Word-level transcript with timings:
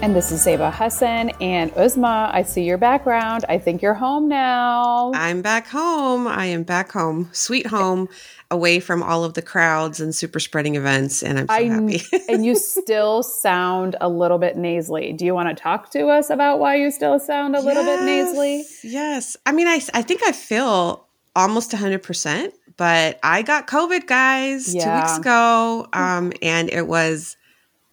And 0.00 0.14
this 0.14 0.30
is 0.30 0.46
Zeba 0.46 0.72
Hassan. 0.72 1.30
And 1.40 1.72
Uzma, 1.74 2.32
I 2.32 2.42
see 2.42 2.62
your 2.62 2.78
background. 2.78 3.44
I 3.48 3.58
think 3.58 3.82
you're 3.82 3.94
home 3.94 4.28
now. 4.28 5.10
I'm 5.12 5.42
back 5.42 5.66
home. 5.66 6.28
I 6.28 6.46
am 6.46 6.62
back 6.62 6.92
home, 6.92 7.28
sweet 7.32 7.66
home, 7.66 8.08
away 8.48 8.78
from 8.78 9.02
all 9.02 9.24
of 9.24 9.34
the 9.34 9.42
crowds 9.42 10.00
and 10.00 10.14
super 10.14 10.38
spreading 10.38 10.76
events. 10.76 11.24
And 11.24 11.40
I'm 11.40 11.48
so 11.48 11.54
I, 11.54 11.64
happy. 11.64 12.02
and 12.28 12.46
you 12.46 12.54
still 12.54 13.24
sound 13.24 13.96
a 14.00 14.08
little 14.08 14.38
bit 14.38 14.56
nasally. 14.56 15.12
Do 15.12 15.24
you 15.24 15.34
want 15.34 15.48
to 15.48 15.60
talk 15.60 15.90
to 15.90 16.06
us 16.06 16.30
about 16.30 16.60
why 16.60 16.76
you 16.76 16.92
still 16.92 17.18
sound 17.18 17.56
a 17.56 17.60
little 17.60 17.82
yes, 17.82 17.98
bit 17.98 18.06
nasally? 18.06 18.64
Yes. 18.84 19.36
I 19.46 19.52
mean, 19.52 19.66
I, 19.66 19.80
I 19.94 20.02
think 20.02 20.22
I 20.24 20.30
feel 20.30 21.08
almost 21.34 21.72
100%, 21.72 22.52
but 22.76 23.18
I 23.24 23.42
got 23.42 23.66
COVID, 23.66 24.06
guys, 24.06 24.72
yeah. 24.72 24.84
two 24.84 25.00
weeks 25.00 25.18
ago. 25.18 25.88
Um, 25.92 26.32
and 26.40 26.70
it 26.70 26.86
was 26.86 27.36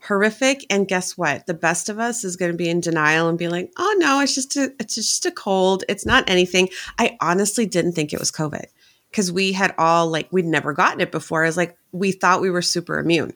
horrific. 0.07 0.65
And 0.69 0.87
guess 0.87 1.17
what? 1.17 1.45
The 1.45 1.53
best 1.53 1.89
of 1.89 1.99
us 1.99 2.23
is 2.23 2.35
going 2.35 2.51
to 2.51 2.57
be 2.57 2.69
in 2.69 2.79
denial 2.79 3.27
and 3.29 3.37
be 3.37 3.47
like, 3.47 3.71
"Oh 3.77 3.95
no, 3.97 4.21
it's 4.21 4.35
just 4.35 4.55
a 4.57 4.73
it's 4.79 4.95
just 4.95 5.25
a 5.25 5.31
cold. 5.31 5.83
It's 5.89 6.05
not 6.05 6.29
anything." 6.29 6.69
I 6.99 7.17
honestly 7.21 7.65
didn't 7.65 7.93
think 7.93 8.13
it 8.13 8.19
was 8.19 8.31
COVID 8.31 8.65
because 9.11 9.31
we 9.31 9.51
had 9.51 9.73
all 9.77 10.07
like 10.07 10.27
we'd 10.31 10.45
never 10.45 10.73
gotten 10.73 11.01
it 11.01 11.11
before. 11.11 11.43
I 11.43 11.47
was 11.47 11.57
like, 11.57 11.77
we 11.91 12.11
thought 12.11 12.41
we 12.41 12.49
were 12.49 12.61
super 12.61 12.99
immune. 12.99 13.33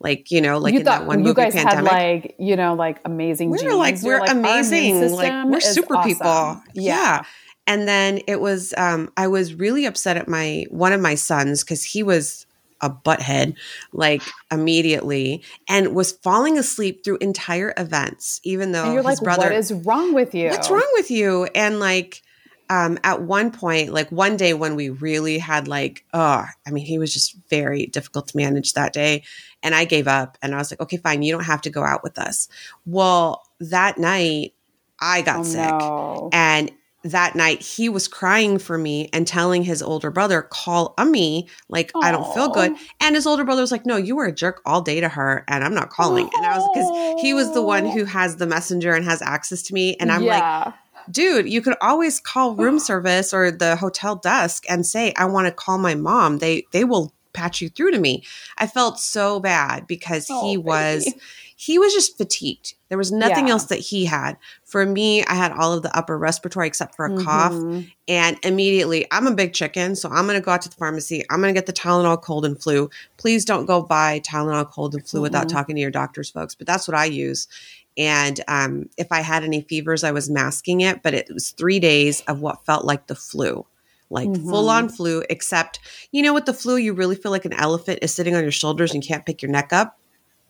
Like 0.00 0.30
you 0.30 0.40
know, 0.40 0.58
like 0.58 0.74
you 0.74 0.80
in 0.80 0.84
that 0.86 1.06
one 1.06 1.18
movie, 1.18 1.28
you 1.28 1.34
guys 1.34 1.54
pandemic. 1.54 1.90
had 1.90 1.98
like 2.00 2.34
you 2.38 2.56
know, 2.56 2.74
like 2.74 3.00
amazing. 3.04 3.50
We 3.50 3.66
are 3.66 3.74
like 3.74 4.00
we're 4.02 4.20
like, 4.20 4.30
amazing, 4.30 5.10
like 5.12 5.44
we're 5.46 5.60
super 5.60 5.96
awesome. 5.96 6.10
people. 6.10 6.62
Yeah. 6.74 6.94
yeah. 6.94 7.22
And 7.68 7.86
then 7.86 8.20
it 8.26 8.40
was, 8.40 8.72
um, 8.78 9.12
I 9.18 9.28
was 9.28 9.52
really 9.52 9.84
upset 9.84 10.16
at 10.16 10.26
my 10.26 10.64
one 10.70 10.94
of 10.94 11.02
my 11.02 11.16
sons 11.16 11.62
because 11.62 11.84
he 11.84 12.02
was 12.02 12.46
a 12.80 12.90
butthead 12.90 13.56
like 13.92 14.22
immediately 14.50 15.42
and 15.68 15.94
was 15.94 16.12
falling 16.12 16.58
asleep 16.58 17.04
through 17.04 17.18
entire 17.18 17.74
events, 17.76 18.40
even 18.44 18.72
though 18.72 18.84
and 18.84 18.94
you're 18.94 19.02
his 19.02 19.18
like, 19.18 19.24
brother. 19.24 19.44
What 19.44 19.52
is 19.52 19.72
wrong 19.72 20.14
with 20.14 20.34
you? 20.34 20.50
What's 20.50 20.70
wrong 20.70 20.88
with 20.94 21.10
you? 21.10 21.44
And 21.54 21.80
like, 21.80 22.22
um, 22.70 22.98
at 23.02 23.22
one 23.22 23.50
point, 23.50 23.92
like 23.92 24.10
one 24.10 24.36
day 24.36 24.52
when 24.52 24.76
we 24.76 24.90
really 24.90 25.38
had 25.38 25.68
like, 25.68 26.04
oh, 26.12 26.44
I 26.66 26.70
mean, 26.70 26.84
he 26.84 26.98
was 26.98 27.12
just 27.12 27.36
very 27.48 27.86
difficult 27.86 28.28
to 28.28 28.36
manage 28.36 28.74
that 28.74 28.92
day. 28.92 29.24
And 29.62 29.74
I 29.74 29.84
gave 29.84 30.06
up 30.06 30.36
and 30.42 30.54
I 30.54 30.58
was 30.58 30.70
like, 30.70 30.80
okay, 30.80 30.98
fine, 30.98 31.22
you 31.22 31.32
don't 31.32 31.44
have 31.44 31.62
to 31.62 31.70
go 31.70 31.82
out 31.82 32.02
with 32.02 32.18
us. 32.18 32.48
Well, 32.84 33.42
that 33.60 33.98
night 33.98 34.52
I 35.00 35.22
got 35.22 35.40
oh, 35.40 35.42
sick 35.44 35.70
no. 35.70 36.30
and 36.32 36.70
that 37.04 37.36
night 37.36 37.62
he 37.62 37.88
was 37.88 38.08
crying 38.08 38.58
for 38.58 38.76
me 38.76 39.08
and 39.12 39.26
telling 39.26 39.62
his 39.62 39.82
older 39.82 40.10
brother 40.10 40.42
call 40.42 40.94
me 41.06 41.48
like 41.68 41.92
Aww. 41.92 42.04
i 42.04 42.10
don't 42.10 42.32
feel 42.34 42.48
good 42.48 42.74
and 43.00 43.14
his 43.14 43.26
older 43.26 43.44
brother 43.44 43.60
was 43.60 43.70
like 43.70 43.86
no 43.86 43.96
you 43.96 44.16
were 44.16 44.26
a 44.26 44.32
jerk 44.32 44.60
all 44.66 44.80
day 44.80 45.00
to 45.00 45.08
her 45.08 45.44
and 45.46 45.62
i'm 45.62 45.74
not 45.74 45.90
calling 45.90 46.26
Aww. 46.26 46.36
and 46.36 46.46
i 46.46 46.58
was 46.58 46.68
because 46.74 47.22
he 47.22 47.34
was 47.34 47.54
the 47.54 47.62
one 47.62 47.86
who 47.86 48.04
has 48.04 48.36
the 48.36 48.46
messenger 48.46 48.94
and 48.94 49.04
has 49.04 49.22
access 49.22 49.62
to 49.62 49.74
me 49.74 49.96
and 50.00 50.10
i'm 50.10 50.24
yeah. 50.24 50.64
like 50.64 50.74
dude 51.10 51.48
you 51.48 51.62
could 51.62 51.76
always 51.80 52.18
call 52.20 52.54
room 52.56 52.78
service 52.78 53.32
or 53.32 53.50
the 53.50 53.76
hotel 53.76 54.16
desk 54.16 54.64
and 54.68 54.84
say 54.84 55.12
i 55.16 55.24
want 55.24 55.46
to 55.46 55.52
call 55.52 55.78
my 55.78 55.94
mom 55.94 56.38
they 56.38 56.64
they 56.72 56.84
will 56.84 57.12
patch 57.38 57.60
you 57.60 57.68
through 57.68 57.90
to 57.90 57.98
me 57.98 58.22
i 58.58 58.66
felt 58.66 58.98
so 58.98 59.40
bad 59.40 59.86
because 59.86 60.26
oh, 60.30 60.46
he 60.46 60.56
was 60.56 61.04
baby 61.04 61.20
he 61.60 61.76
was 61.76 61.92
just 61.92 62.16
fatigued. 62.16 62.74
There 62.88 62.96
was 62.96 63.10
nothing 63.10 63.48
yeah. 63.48 63.54
else 63.54 63.64
that 63.64 63.80
he 63.80 64.04
had. 64.04 64.36
For 64.64 64.86
me, 64.86 65.24
I 65.24 65.34
had 65.34 65.50
all 65.50 65.72
of 65.72 65.82
the 65.82 65.94
upper 65.94 66.16
respiratory 66.16 66.68
except 66.68 66.94
for 66.94 67.04
a 67.04 67.10
mm-hmm. 67.10 67.24
cough. 67.24 67.84
And 68.06 68.38
immediately, 68.44 69.08
I'm 69.10 69.26
a 69.26 69.34
big 69.34 69.54
chicken. 69.54 69.96
So 69.96 70.08
I'm 70.08 70.26
going 70.26 70.38
to 70.38 70.44
go 70.44 70.52
out 70.52 70.62
to 70.62 70.68
the 70.68 70.76
pharmacy. 70.76 71.24
I'm 71.28 71.40
going 71.40 71.52
to 71.52 71.58
get 71.58 71.66
the 71.66 71.72
Tylenol 71.72 72.22
cold 72.22 72.44
and 72.44 72.62
flu. 72.62 72.90
Please 73.16 73.44
don't 73.44 73.66
go 73.66 73.82
buy 73.82 74.20
Tylenol 74.20 74.70
cold 74.70 74.94
and 74.94 75.04
flu 75.04 75.18
mm-hmm. 75.18 75.24
without 75.24 75.48
talking 75.48 75.74
to 75.74 75.82
your 75.82 75.90
doctors, 75.90 76.30
folks. 76.30 76.54
But 76.54 76.68
that's 76.68 76.86
what 76.86 76.96
I 76.96 77.06
use. 77.06 77.48
And 77.96 78.40
um, 78.46 78.88
if 78.96 79.10
I 79.10 79.22
had 79.22 79.42
any 79.42 79.62
fevers, 79.62 80.04
I 80.04 80.12
was 80.12 80.30
masking 80.30 80.82
it. 80.82 81.02
But 81.02 81.14
it 81.14 81.26
was 81.28 81.50
three 81.50 81.80
days 81.80 82.20
of 82.28 82.40
what 82.40 82.64
felt 82.66 82.84
like 82.84 83.08
the 83.08 83.16
flu 83.16 83.66
like 84.10 84.28
mm-hmm. 84.28 84.48
full 84.48 84.68
on 84.70 84.88
flu, 84.88 85.22
except, 85.28 85.80
you 86.12 86.22
know, 86.22 86.34
with 86.34 86.46
the 86.46 86.54
flu, 86.54 86.76
you 86.76 86.92
really 86.92 87.16
feel 87.16 87.30
like 87.30 87.44
an 87.44 87.52
elephant 87.52 87.98
is 88.02 88.14
sitting 88.14 88.34
on 88.34 88.42
your 88.42 88.52
shoulders 88.52 88.94
and 88.94 89.02
can't 89.02 89.26
pick 89.26 89.42
your 89.42 89.50
neck 89.50 89.72
up. 89.72 89.98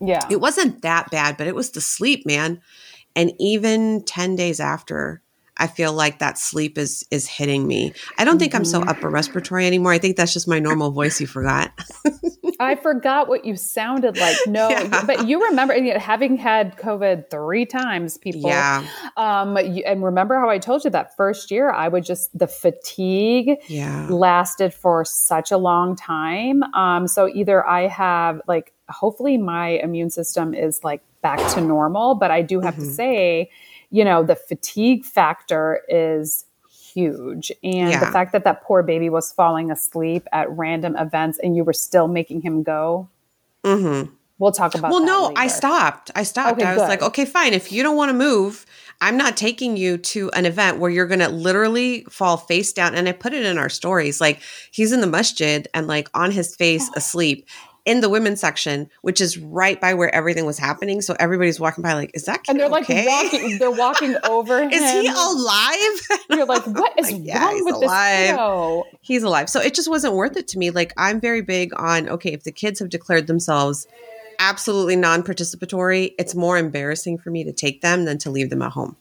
Yeah. 0.00 0.26
It 0.30 0.41
wasn't 0.41 0.82
that 0.82 1.10
bad, 1.10 1.36
but 1.36 1.46
it 1.46 1.54
was 1.54 1.70
the 1.70 1.80
sleep, 1.80 2.24
man. 2.24 2.60
And 3.16 3.32
even 3.38 4.04
10 4.04 4.36
days 4.36 4.60
after, 4.60 5.22
I 5.58 5.66
feel 5.66 5.92
like 5.92 6.19
that 6.19 6.38
sleep 6.38 6.78
is 6.78 7.04
is 7.10 7.26
hitting 7.26 7.66
me. 7.66 7.92
I 8.16 8.24
don't 8.24 8.38
think. 8.38 8.54
I'm 8.54 8.64
so 8.64 8.80
mm-hmm. 8.80 8.88
upper 8.88 9.08
respiratory 9.08 9.66
anymore. 9.66 9.92
I 9.92 9.98
think 9.98 10.16
that's 10.16 10.32
just 10.32 10.48
my 10.48 10.58
normal 10.58 10.91
voice 10.91 11.20
you 11.20 11.26
forgot. 11.26 11.72
I 12.60 12.74
forgot 12.74 13.28
what 13.28 13.44
you 13.44 13.56
sounded 13.56 14.16
like. 14.16 14.36
No, 14.46 14.69
yeah. 14.69 15.04
but 15.04 15.28
you 15.28 15.44
remember 15.44 15.76
you 15.76 15.94
know, 15.94 16.00
having 16.00 16.36
had 16.36 16.76
COVID 16.76 17.30
three 17.30 17.66
times, 17.66 18.19
people. 18.19 18.50
Yeah. 18.50 18.84
Um, 19.16 19.56
and 19.56 20.02
remember 20.02 20.38
how 20.38 20.48
I 20.48 20.58
told 20.58 20.84
you 20.84 20.91
that 20.91 21.16
first 21.16 21.50
year, 21.50 21.70
I 21.70 21.88
would 21.88 22.04
just 22.04 22.36
the 22.36 22.48
fatigue. 22.48 23.58
Yeah. 23.69 24.08
Lasted 24.10 24.75
for 24.75 25.04
such 25.04 25.50
a 25.50 25.56
long 25.56 25.94
time. 25.96 26.62
Um, 26.75 27.06
so 27.06 27.28
either 27.28 27.66
I 27.66 27.86
have 27.88 28.40
like 28.48 28.72
hopefully 28.88 29.36
my 29.36 29.69
immune 29.69 30.10
system 30.10 30.54
is 30.54 30.82
like 30.82 31.02
back 31.22 31.38
to 31.54 31.60
normal. 31.60 32.14
But 32.14 32.30
I 32.30 32.42
do 32.42 32.60
have 32.60 32.75
mm-hmm. 32.75 32.84
to 32.84 32.90
say, 32.90 33.50
you 33.91 34.04
know, 34.04 34.22
the 34.22 34.37
fatigue 34.37 35.04
factor 35.04 35.82
is 35.88 36.44
huge. 36.71 37.50
And 37.62 37.91
yeah. 37.91 38.00
the 38.00 38.10
fact 38.10 38.32
that 38.32 38.44
that 38.44 38.62
poor 38.62 38.82
baby 38.82 39.10
was 39.10 39.32
falling 39.32 39.71
asleep 39.71 40.26
at 40.32 40.50
random 40.50 40.97
events 40.97 41.38
and 41.43 41.56
you 41.56 41.65
were 41.65 41.72
still 41.72 42.09
making 42.09 42.43
him 42.43 42.62
go. 42.62 43.09
Mm-hmm. 43.65 44.12
We'll 44.38 44.53
talk 44.53 44.75
about 44.75 44.88
that. 44.88 44.94
Well, 44.94 45.04
no, 45.04 45.28
later. 45.28 45.41
I 45.41 45.47
stopped. 45.49 46.10
I 46.15 46.22
stopped. 46.22 46.59
Okay, 46.59 46.66
I 46.69 46.75
was 46.75 46.82
good. 46.82 46.88
like, 46.88 47.03
okay, 47.03 47.25
fine. 47.25 47.54
If 47.54 47.72
you 47.72 47.82
don't 47.82 47.97
want 47.97 48.10
to 48.10 48.15
move, 48.15 48.66
I'm 49.00 49.16
not 49.16 49.37
taking 49.37 49.76
you 49.76 49.99
to 49.99 50.31
an 50.31 50.47
event 50.47 50.78
where 50.78 50.91
you're 50.91 51.06
going 51.06 51.20
to 51.20 51.28
literally 51.28 52.05
fall 52.09 52.37
face 52.37 52.72
down. 52.72 52.94
And 52.94 53.09
I 53.09 53.12
put 53.12 53.32
it 53.32 53.44
in 53.44 53.59
our 53.59 53.69
stories. 53.69 54.20
Like 54.20 54.41
he's 54.70 54.93
in 54.93 55.00
the 55.00 55.09
masjid 55.09 55.66
and 55.75 55.88
like 55.88 56.09
on 56.15 56.31
his 56.31 56.55
face 56.55 56.88
asleep 56.97 57.47
in 57.88 58.00
the 58.03 58.09
women's 58.10 58.38
section, 58.38 58.91
which 59.00 59.19
is 59.19 59.38
right 59.38 59.81
by 59.81 59.94
where 59.94 60.15
everything 60.15 60.44
was 60.44 60.59
happening. 60.59 61.00
So 61.00 61.16
everybody's 61.19 61.59
walking 61.59 61.81
by, 61.82 61.94
like, 61.94 62.10
is 62.12 62.26
that 62.26 62.44
kid 62.44 62.50
And 62.53 62.60
they're 62.60 62.81
okay? 62.81 63.06
like 63.06 63.32
walking, 63.32 63.59
they're 63.59 63.71
walking 63.71 64.16
over 64.25 64.62
him. 64.62 64.71
is 64.71 64.91
he 64.91 65.06
alive? 65.09 66.00
You're 66.31 66.44
like, 66.44 66.66
what 66.66 66.93
is 66.99 67.10
like, 67.10 67.21
yeah, 67.25 67.47
wrong 67.47 67.65
with 67.65 67.75
alive. 67.76 68.19
this 68.19 68.31
kiddo? 68.31 68.84
He's 69.00 69.22
alive. 69.22 69.49
So 69.49 69.60
it 69.60 69.75
just 69.75 69.88
wasn't 69.88 70.12
worth 70.15 70.37
it 70.37 70.47
to 70.49 70.59
me. 70.59 70.71
Like, 70.71 70.93
I'm 70.99 71.19
very 71.19 71.41
big 71.41 71.72
on, 71.81 72.10
okay, 72.10 72.32
if 72.34 72.44
the 72.44 72.53
kids 72.53 72.78
have 72.81 72.91
declared 72.91 73.26
themselves 73.26 73.87
absolutely 74.38 74.94
non-participatory, 74.94 76.12
it's 76.19 76.34
more 76.34 76.59
embarrassing 76.59 77.16
for 77.19 77.31
me 77.31 77.43
to 77.44 77.53
take 77.53 77.81
them 77.81 78.05
than 78.05 78.19
to 78.19 78.31
leave 78.31 78.50
them 78.50 78.60
at 78.62 78.72
home. 78.72 78.97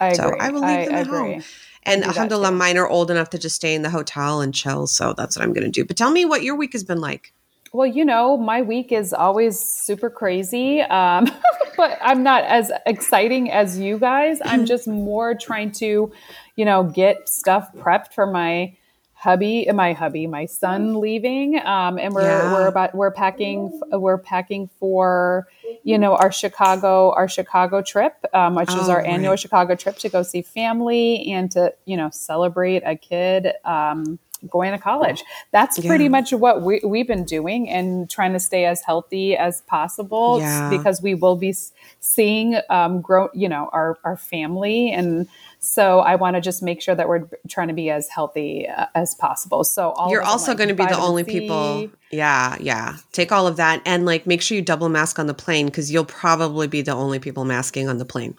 I 0.00 0.14
so 0.14 0.28
agree. 0.28 0.40
I 0.40 0.48
will 0.50 0.60
leave 0.60 0.70
I 0.70 0.84
them 0.86 0.94
at 0.94 1.06
home. 1.06 1.42
And 1.82 2.04
alhamdulillah, 2.04 2.52
mine 2.52 2.78
are 2.78 2.88
old 2.88 3.10
enough 3.10 3.30
to 3.30 3.38
just 3.38 3.56
stay 3.56 3.74
in 3.74 3.82
the 3.82 3.90
hotel 3.90 4.40
and 4.40 4.54
chill. 4.54 4.86
So 4.86 5.12
that's 5.12 5.36
what 5.36 5.44
I'm 5.44 5.52
going 5.52 5.64
to 5.64 5.70
do. 5.70 5.84
But 5.84 5.96
tell 5.96 6.10
me 6.10 6.24
what 6.24 6.42
your 6.42 6.56
week 6.56 6.72
has 6.72 6.84
been 6.84 7.00
like. 7.00 7.32
Well, 7.72 7.86
you 7.86 8.04
know, 8.04 8.36
my 8.36 8.62
week 8.62 8.90
is 8.90 9.12
always 9.12 9.58
super 9.60 10.10
crazy, 10.10 10.80
um, 10.80 11.26
but 11.76 11.98
I'm 12.02 12.24
not 12.24 12.42
as 12.44 12.72
exciting 12.84 13.50
as 13.50 13.78
you 13.78 13.98
guys. 13.98 14.40
I'm 14.44 14.66
just 14.66 14.88
more 14.88 15.36
trying 15.36 15.70
to, 15.72 16.12
you 16.56 16.64
know, 16.64 16.82
get 16.82 17.28
stuff 17.28 17.72
prepped 17.76 18.12
for 18.12 18.26
my 18.26 18.76
hubby, 19.20 19.68
my 19.72 19.92
hubby, 19.92 20.26
my 20.26 20.46
son 20.46 20.98
leaving, 20.98 21.60
um, 21.64 21.98
and 21.98 22.12
we're 22.12 22.22
yeah. 22.22 22.52
we're 22.52 22.66
about 22.66 22.94
we're 22.94 23.10
packing 23.10 23.80
we're 23.92 24.18
packing 24.18 24.68
for 24.80 25.46
you 25.84 25.98
know 25.98 26.16
our 26.16 26.32
Chicago 26.32 27.12
our 27.12 27.28
Chicago 27.28 27.82
trip, 27.82 28.14
um, 28.32 28.54
which 28.56 28.70
oh, 28.70 28.80
is 28.80 28.88
our 28.88 28.98
right. 28.98 29.06
annual 29.06 29.36
Chicago 29.36 29.76
trip 29.76 29.96
to 29.98 30.08
go 30.08 30.22
see 30.22 30.42
family 30.42 31.30
and 31.30 31.52
to 31.52 31.72
you 31.84 31.96
know 31.96 32.10
celebrate 32.10 32.82
a 32.84 32.96
kid. 32.96 33.52
Um, 33.64 34.18
going 34.48 34.72
to 34.72 34.78
college. 34.78 35.22
That's 35.50 35.78
yeah. 35.78 35.88
pretty 35.88 36.08
much 36.08 36.32
what 36.32 36.62
we, 36.62 36.80
we've 36.84 37.06
been 37.06 37.24
doing 37.24 37.68
and 37.68 38.08
trying 38.08 38.32
to 38.32 38.40
stay 38.40 38.64
as 38.64 38.82
healthy 38.82 39.36
as 39.36 39.62
possible 39.62 40.40
yeah. 40.40 40.70
because 40.70 41.02
we 41.02 41.14
will 41.14 41.36
be 41.36 41.54
seeing 42.00 42.60
um, 42.70 43.00
grow, 43.00 43.28
you 43.34 43.48
know, 43.48 43.68
our, 43.72 43.98
our 44.04 44.16
family. 44.16 44.90
And 44.90 45.28
so 45.58 46.00
I 46.00 46.14
want 46.14 46.36
to 46.36 46.40
just 46.40 46.62
make 46.62 46.80
sure 46.80 46.94
that 46.94 47.08
we're 47.08 47.28
trying 47.48 47.68
to 47.68 47.74
be 47.74 47.90
as 47.90 48.08
healthy 48.08 48.68
uh, 48.68 48.86
as 48.94 49.14
possible. 49.14 49.64
So 49.64 49.94
you're 50.08 50.22
also 50.22 50.54
going 50.54 50.68
to 50.68 50.74
be 50.74 50.86
the 50.86 50.98
only 50.98 51.24
C. 51.24 51.40
people. 51.40 51.90
Yeah. 52.10 52.56
Yeah. 52.60 52.96
Take 53.12 53.32
all 53.32 53.46
of 53.46 53.56
that 53.56 53.82
and 53.84 54.06
like 54.06 54.26
make 54.26 54.42
sure 54.42 54.56
you 54.56 54.62
double 54.62 54.88
mask 54.88 55.18
on 55.18 55.26
the 55.26 55.34
plane 55.34 55.66
because 55.66 55.92
you'll 55.92 56.04
probably 56.04 56.66
be 56.66 56.82
the 56.82 56.92
only 56.92 57.18
people 57.18 57.44
masking 57.44 57.88
on 57.88 57.98
the 57.98 58.04
plane. 58.04 58.36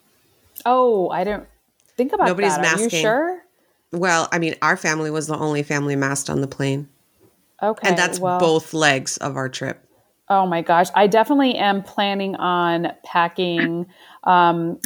Oh, 0.65 1.09
I 1.09 1.23
don't 1.23 1.47
think 1.97 2.13
about 2.13 2.27
Nobody's 2.27 2.55
that. 2.55 2.61
masking. 2.61 2.85
Are 2.87 2.95
you 2.95 3.01
sure? 3.01 3.43
Well, 3.91 4.29
I 4.31 4.39
mean, 4.39 4.55
our 4.61 4.77
family 4.77 5.11
was 5.11 5.27
the 5.27 5.37
only 5.37 5.63
family 5.63 5.95
masked 5.95 6.29
on 6.29 6.41
the 6.41 6.47
plane. 6.47 6.87
Okay. 7.61 7.89
And 7.89 7.97
that's 7.97 8.19
well, 8.19 8.39
both 8.39 8.73
legs 8.73 9.17
of 9.17 9.35
our 9.35 9.49
trip. 9.49 9.85
Oh 10.29 10.45
my 10.47 10.61
gosh. 10.61 10.87
I 10.95 11.07
definitely 11.07 11.55
am 11.55 11.83
planning 11.83 12.35
on 12.37 12.93
packing 13.03 13.85
um, 14.23 14.79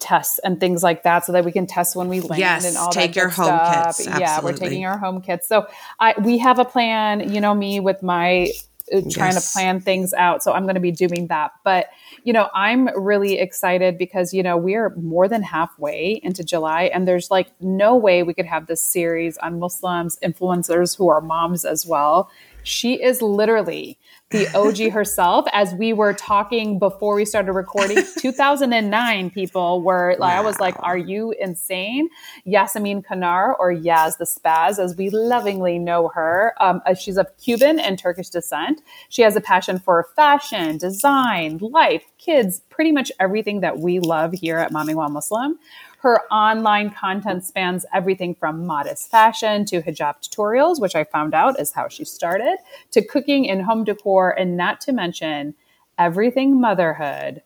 tests 0.00 0.38
and 0.44 0.60
things 0.60 0.84
like 0.84 1.02
that 1.02 1.24
so 1.24 1.32
that 1.32 1.44
we 1.44 1.50
can 1.50 1.66
test 1.66 1.96
when 1.96 2.08
we 2.08 2.20
land 2.20 2.38
Yes, 2.38 2.64
and 2.66 2.76
all 2.76 2.92
take 2.92 3.14
that 3.14 3.16
your 3.16 3.28
home 3.28 3.46
stuff. 3.46 3.96
kits, 3.96 4.06
Yeah, 4.06 4.40
we're 4.40 4.52
taking 4.52 4.84
our 4.86 4.98
home 4.98 5.20
kits. 5.20 5.48
So 5.48 5.66
I 5.98 6.14
we 6.20 6.38
have 6.38 6.60
a 6.60 6.64
plan, 6.64 7.32
you 7.32 7.40
know, 7.40 7.52
me 7.52 7.80
with 7.80 8.00
my 8.02 8.52
uh, 8.92 9.00
trying 9.10 9.34
Yes. 9.34 9.48
to 9.48 9.52
plan 9.52 9.80
things 9.80 10.14
out. 10.14 10.42
So 10.44 10.52
I'm 10.52 10.62
going 10.64 10.76
to 10.76 10.80
be 10.80 10.92
doing 10.92 11.26
that. 11.28 11.50
But, 11.64 11.88
you 12.24 12.32
know, 12.32 12.48
I'm 12.54 12.88
really 13.00 13.38
excited 13.38 13.98
because, 13.98 14.32
you 14.32 14.42
know, 14.42 14.56
we're 14.56 14.94
more 14.96 15.28
than 15.28 15.42
halfway 15.42 16.20
into 16.22 16.44
July 16.44 16.84
and 16.94 17.06
there's 17.06 17.30
like 17.30 17.48
no 17.60 17.96
way 17.96 18.22
we 18.22 18.34
could 18.34 18.46
have 18.46 18.66
this 18.66 18.82
series 18.82 19.36
on 19.38 19.58
Muslims, 19.58 20.18
influencers 20.22 20.96
who 20.96 21.08
are 21.08 21.20
moms 21.20 21.64
as 21.64 21.84
well. 21.84 22.30
She 22.62 23.02
is 23.02 23.22
literally 23.22 23.98
the 24.32 24.48
OG 24.56 24.90
herself. 24.92 25.46
As 25.52 25.74
we 25.74 25.92
were 25.92 26.14
talking 26.14 26.78
before 26.78 27.14
we 27.14 27.24
started 27.24 27.52
recording, 27.52 27.98
2009 28.18 29.30
people 29.30 29.82
were 29.82 30.16
like, 30.18 30.32
I 30.32 30.40
was 30.40 30.58
like, 30.58 30.74
are 30.80 30.96
you 30.96 31.34
insane? 31.38 32.08
Yasemin 32.46 33.04
Kanar 33.04 33.54
or 33.58 33.72
Yaz 33.72 34.16
the 34.16 34.24
Spaz, 34.24 34.78
as 34.78 34.96
we 34.96 35.10
lovingly 35.10 35.78
know 35.78 36.08
her. 36.08 36.54
Um, 36.60 36.80
uh, 36.86 36.94
she's 36.94 37.16
of 37.16 37.28
Cuban 37.36 37.78
and 37.78 37.98
Turkish 37.98 38.30
descent. 38.30 38.82
She 39.10 39.22
has 39.22 39.36
a 39.36 39.40
passion 39.40 39.78
for 39.78 40.08
fashion, 40.16 40.78
design, 40.78 41.58
life, 41.58 42.04
kids, 42.18 42.62
pretty 42.70 42.92
much 42.92 43.12
everything 43.20 43.60
that 43.60 43.78
we 43.78 44.00
love 44.00 44.32
here 44.32 44.58
at 44.58 44.72
Mommy 44.72 44.94
While 44.94 45.10
Muslim. 45.10 45.58
Her 46.02 46.18
online 46.32 46.90
content 46.90 47.44
spans 47.44 47.86
everything 47.94 48.34
from 48.34 48.66
modest 48.66 49.08
fashion 49.08 49.64
to 49.66 49.80
hijab 49.80 50.16
tutorials, 50.20 50.80
which 50.80 50.96
I 50.96 51.04
found 51.04 51.32
out 51.32 51.60
is 51.60 51.70
how 51.70 51.86
she 51.86 52.04
started, 52.04 52.56
to 52.90 53.04
cooking 53.04 53.48
and 53.48 53.62
home 53.62 53.84
decor, 53.84 54.30
and 54.30 54.56
not 54.56 54.80
to 54.80 54.92
mention 54.92 55.54
everything 55.96 56.60
motherhood. 56.60 57.42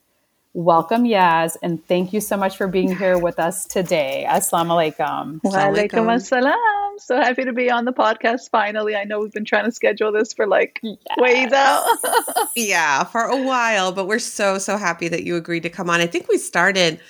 Welcome, 0.54 1.04
Yaz, 1.04 1.58
and 1.62 1.86
thank 1.86 2.14
you 2.14 2.22
so 2.22 2.38
much 2.38 2.56
for 2.56 2.66
being 2.66 2.96
here 2.96 3.18
with 3.26 3.38
us 3.38 3.66
today. 3.66 4.24
Assalamu 4.26 4.96
alaikum. 4.96 5.38
Assalamualaikum. 5.42 5.90
Walaikum 5.90 6.50
assalam. 6.50 6.98
So 6.98 7.16
happy 7.16 7.44
to 7.44 7.52
be 7.52 7.70
on 7.70 7.84
the 7.84 7.92
podcast 7.92 8.48
finally. 8.48 8.96
I 8.96 9.04
know 9.04 9.20
we've 9.20 9.34
been 9.34 9.44
trying 9.44 9.66
to 9.66 9.70
schedule 9.70 10.12
this 10.12 10.32
for 10.32 10.46
like 10.46 10.80
ways 11.18 11.52
out. 11.52 11.84
Yeah, 12.56 13.04
for 13.04 13.20
a 13.20 13.36
while, 13.36 13.92
but 13.92 14.06
we're 14.06 14.18
so, 14.18 14.56
so 14.56 14.78
happy 14.78 15.08
that 15.08 15.24
you 15.24 15.36
agreed 15.36 15.64
to 15.64 15.68
come 15.68 15.90
on. 15.90 16.00
I 16.00 16.06
think 16.06 16.26
we 16.26 16.38
started 16.38 17.00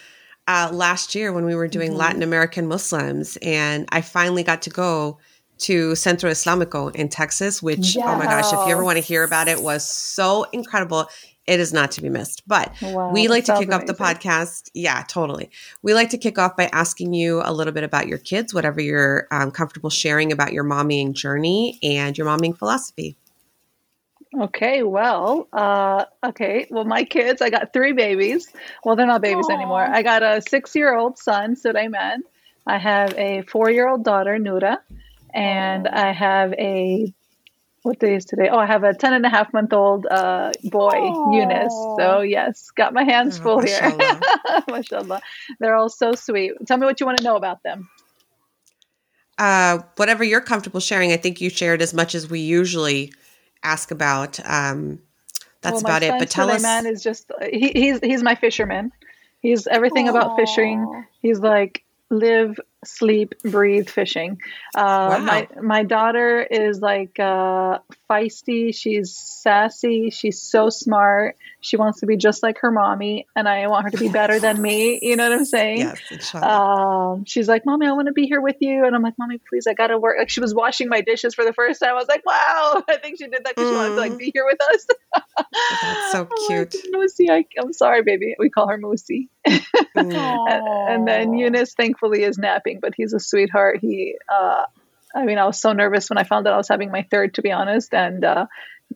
uh, 0.46 0.70
last 0.72 1.14
year 1.14 1.32
when 1.32 1.44
we 1.44 1.54
were 1.54 1.69
doing 1.69 1.90
Mm-hmm. 1.90 1.98
Latin 1.98 2.22
American 2.22 2.66
Muslims, 2.66 3.37
and 3.43 3.87
I 3.90 4.00
finally 4.00 4.43
got 4.43 4.62
to 4.62 4.70
go 4.70 5.19
to 5.58 5.94
Centro 5.94 6.31
Islamico 6.31 6.88
in 6.88 7.08
Texas, 7.08 7.62
which, 7.62 7.96
oh 7.96 8.16
my 8.16 8.25
gosh, 8.26 8.52
if 8.52 8.66
you 8.66 8.72
ever 8.72 8.84
want 8.84 8.98
to 8.98 9.02
hear 9.04 9.25
about 9.25 9.48
it, 9.48 9.62
was 9.62 9.88
so 9.88 10.44
incredible. 10.52 11.06
It 11.46 11.60
is 11.60 11.72
not 11.72 11.93
to 11.93 12.02
be 12.02 12.08
missed. 12.08 12.43
But 12.46 12.75
Wow, 12.82 13.12
we 13.12 13.28
like 13.28 13.44
to 13.44 13.56
kick 13.56 13.72
off 13.72 13.87
the 13.87 13.94
podcast. 13.94 14.69
Yeah, 14.75 15.02
totally. 15.08 15.50
We 15.82 15.94
like 15.94 16.10
to 16.10 16.19
kick 16.19 16.38
off 16.38 16.56
by 16.56 16.66
asking 16.72 17.14
you 17.14 17.40
a 17.44 17.52
little 17.52 17.72
bit 17.72 17.84
about 17.84 18.08
your 18.08 18.19
kids, 18.19 18.52
whatever 18.52 18.81
you're 18.81 19.28
um, 19.31 19.50
comfortable 19.52 19.88
sharing 19.88 20.32
about 20.32 20.52
your 20.52 20.64
mommying 20.64 21.12
journey 21.14 21.78
and 21.82 22.19
your 22.19 22.26
mommying 22.26 22.58
philosophy. 22.58 23.16
Okay, 24.34 24.82
well, 24.82 25.49
uh, 25.52 26.05
okay. 26.25 26.67
Well, 26.70 26.84
my 26.84 27.05
kids, 27.05 27.40
I 27.43 27.50
got 27.50 27.73
three 27.73 27.93
babies. 27.93 28.49
Well, 28.84 28.96
they're 28.96 29.06
not 29.06 29.23
babies 29.23 29.49
Aw. 29.49 29.50
anymore. 29.50 29.82
I 29.82 30.02
got 30.02 30.23
a 30.23 30.40
six 30.43 30.75
year 30.75 30.94
old 30.96 31.19
son, 31.19 31.56
Sulaiman. 31.56 32.23
I 32.67 32.78
have 32.78 33.14
a 33.17 33.43
four 33.43 33.70
year 33.70 33.88
old 33.88 34.05
daughter, 34.05 34.37
Nura. 34.38 34.78
And 35.34 35.88
I 35.88 36.12
have 36.12 36.52
a, 36.55 37.12
what 37.82 37.99
day 38.00 38.17
is 38.17 38.25
today? 38.25 38.49
Oh, 38.50 38.58
I 38.58 38.67
have 38.67 38.84
a 38.84 38.94
10 38.94 39.12
and 39.14 39.26
a 39.26 39.28
half 39.31 39.52
month 39.52 39.73
old 39.73 40.06
uh, 40.06 40.52
boy, 40.64 40.99
Aw. 40.99 41.25
Eunice. 41.25 41.88
So, 41.99 42.20
yes, 42.20 42.70
got 42.76 42.93
my 42.94 43.05
hands 43.05 43.38
Oh, 43.38 43.43
full 43.43 43.61
here. 43.61 43.81
mashallah. 43.81 44.26
Mashallah. 44.69 45.20
They're 45.61 45.76
all 45.76 45.88
so 45.88 46.14
sweet. 46.14 46.52
Tell 46.67 46.78
me 46.78 46.87
what 46.87 47.00
you 47.00 47.06
want 47.06 47.19
to 47.19 47.25
know 47.25 47.37
about 47.37 47.62
them. 47.62 47.88
uh, 49.38 49.78
whatever 49.96 50.25
you're 50.25 50.40
comfortable 50.40 50.81
sharing. 50.81 51.12
I 51.12 51.17
think 51.17 51.40
you 51.40 51.50
shared 51.50 51.82
as 51.82 51.93
much 51.94 52.14
as 52.14 52.28
we 52.28 52.40
usually 52.40 53.12
ask 53.66 53.90
about. 53.90 54.38
Um, 54.44 55.00
that's 55.60 55.82
Well, 55.82 55.98
about 55.98 56.02
it. 56.02 56.18
But 56.18 56.30
tell 56.30 56.50
us. 56.50 56.62
Suleiman 56.62 56.86
is 56.86 57.02
just 57.02 57.30
he, 57.42 57.70
he's 57.74 58.00
he's 58.00 58.22
my 58.22 58.34
fisherman. 58.34 58.92
He's 59.40 59.66
everything 59.66 60.08
about 60.08 60.36
fishing. 60.36 61.04
He's 61.20 61.38
like 61.40 61.82
live, 62.10 62.58
sleep, 62.84 63.34
breathe 63.42 63.88
fishing. 63.88 64.38
Uh, 64.74 65.08
Wow. 65.10 65.18
My 65.18 65.48
my 65.60 65.82
daughter 65.82 66.42
is 66.42 66.80
like 66.80 67.18
uh, 67.18 67.78
feisty. 68.08 68.74
She's 68.74 69.16
sassy. 69.16 70.10
She's 70.10 70.40
so 70.40 70.70
smart. 70.70 71.36
She 71.60 71.76
wants 71.76 72.00
to 72.00 72.06
be 72.06 72.16
just 72.16 72.42
like 72.42 72.58
her 72.60 72.70
mommy, 72.70 73.26
and 73.34 73.48
I 73.48 73.66
want 73.66 73.84
her 73.84 73.90
to 73.90 73.98
be 73.98 74.08
better 74.08 74.38
than 74.38 74.60
me. 74.60 74.98
You 75.02 75.16
know 75.16 75.28
what 75.28 75.38
I'm 75.38 75.44
saying? 75.44 75.78
Yes, 75.78 76.00
inshallah. 76.10 77.12
Um, 77.14 77.24
she's 77.24 77.48
like, 77.48 77.64
"Mommy, 77.66 77.86
I 77.86 77.92
want 77.92 78.06
to 78.06 78.12
be 78.12 78.26
here 78.26 78.40
with 78.40 78.56
you," 78.60 78.84
and 78.84 78.94
I'm 78.94 79.02
like, 79.02 79.14
"Mommy, 79.18 79.40
please, 79.48 79.66
I 79.66 79.74
gotta 79.74 79.98
work." 79.98 80.16
Like 80.18 80.30
she 80.30 80.40
was 80.40 80.54
washing 80.54 80.88
my 80.88 81.00
dishes 81.00 81.34
for 81.34 81.44
the 81.44 81.52
first 81.52 81.80
time. 81.80 81.90
I 81.90 81.94
was 81.94 82.08
like, 82.08 82.24
"Wow!" 82.24 82.84
I 82.88 82.98
think 82.98 83.18
she 83.18 83.24
did 83.26 83.44
that 83.44 83.56
because 83.56 83.68
she 83.68 83.74
wanted 83.74 83.94
to 83.94 84.00
like 84.00 84.12
Mm. 84.12 84.18
be 84.18 84.30
here 84.32 84.44
with 84.44 84.58
us. 84.62 84.86
That's 85.82 86.12
so 86.12 86.20
I'm 86.20 86.56
like, 86.56 86.70
cute. 86.70 86.76
Moosey, 86.94 87.30
I, 87.30 87.44
I'm 87.60 87.72
sorry, 87.72 88.02
baby. 88.02 88.34
We 88.38 88.50
call 88.50 88.68
her 88.68 88.78
Moosey. 88.78 89.28
Mm. 89.96 90.12
And, 90.46 90.68
and 90.88 91.08
then 91.08 91.32
Eunice, 91.32 91.72
thankfully, 91.72 92.22
is 92.22 92.36
napping, 92.36 92.80
but 92.80 92.92
he's 92.94 93.14
a 93.14 93.18
sweetheart. 93.18 93.78
He, 93.80 94.16
uh, 94.30 94.64
I 95.14 95.24
mean, 95.24 95.38
I 95.38 95.46
was 95.46 95.58
so 95.58 95.72
nervous 95.72 96.10
when 96.10 96.18
I 96.18 96.24
found 96.24 96.46
out 96.46 96.52
I 96.52 96.58
was 96.58 96.68
having 96.68 96.90
my 96.90 97.06
third, 97.10 97.34
to 97.34 97.42
be 97.42 97.50
honest. 97.50 97.94
And 97.94 98.22
uh, 98.22 98.44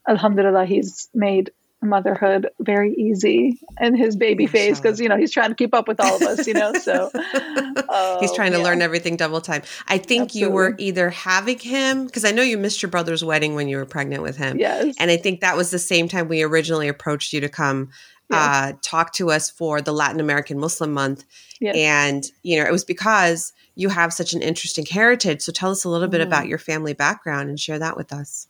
Alhamdulillah, 0.07 0.67
he's 0.67 1.09
made 1.15 1.53
motherhood 1.83 2.49
very 2.61 2.95
easy 2.95 3.59
in 3.81 3.95
his 3.97 4.17
baby 4.17 4.47
face 4.47 4.79
because 4.79 5.01
you 5.01 5.09
know 5.09 5.17
he's 5.17 5.33
trying 5.33 5.49
to 5.51 5.55
keep 5.55 5.75
up 5.75 5.89
with 5.89 6.01
all 6.01 6.17
of 6.17 6.23
us. 6.23 6.47
You 6.47 6.55
know, 6.55 6.73
so 6.75 7.11
He's 7.15 8.31
uh, 8.31 8.35
trying 8.35 8.53
to 8.53 8.59
yeah. 8.59 8.65
learn 8.65 8.83
everything 8.83 9.17
double 9.17 9.41
time. 9.41 9.63
I 9.89 9.99
think 9.99 10.35
you 10.35 10.51
were 10.51 10.75
either 10.79 11.11
having 11.11 11.59
him 11.59 12.07
because 12.07 12.25
I 12.25 12.31
know 12.33 12.43
you 12.43 12.59
missed 12.59 12.83
your 12.83 12.91
brother's 12.91 13.25
wedding 13.25 13.55
when 13.55 13.69
you 13.69 13.77
were 13.79 13.87
pregnant 13.87 14.23
with 14.23 14.37
him. 14.37 14.59
Yes. 14.59 14.95
And 14.99 15.11
I 15.11 15.17
think 15.17 15.41
that 15.41 15.57
was 15.57 15.71
the 15.71 15.79
same 15.79 16.09
time 16.09 16.29
we 16.29 16.43
originally 16.43 16.89
approached 16.89 17.33
you 17.33 17.41
to 17.41 17.49
come 17.49 17.91
Yes. 18.31 18.39
uh, 18.39 18.77
talk 18.81 19.13
to 19.15 19.33
us 19.33 19.51
for 19.51 19.81
the 19.83 19.93
Latin 19.93 20.21
American 20.21 20.57
Muslim 20.61 20.93
month. 20.93 21.25
Yes. 21.61 21.75
And, 21.77 22.25
you 22.45 22.61
know, 22.61 22.65
it 22.65 22.71
was 22.71 22.85
because 22.85 23.53
you 23.75 23.89
have 23.89 24.13
such 24.13 24.35
an 24.35 24.41
interesting 24.41 24.87
heritage. 24.87 25.43
So 25.43 25.51
tell 25.51 25.73
us 25.73 25.83
a 25.83 25.89
little 25.89 26.07
bit 26.07 26.21
Mm-hmm. 26.21 26.29
about 26.29 26.47
your 26.47 26.59
family 26.59 26.93
background 26.93 27.49
and 27.49 27.59
share 27.59 27.81
that 27.81 27.97
with 27.97 28.13
us. 28.13 28.47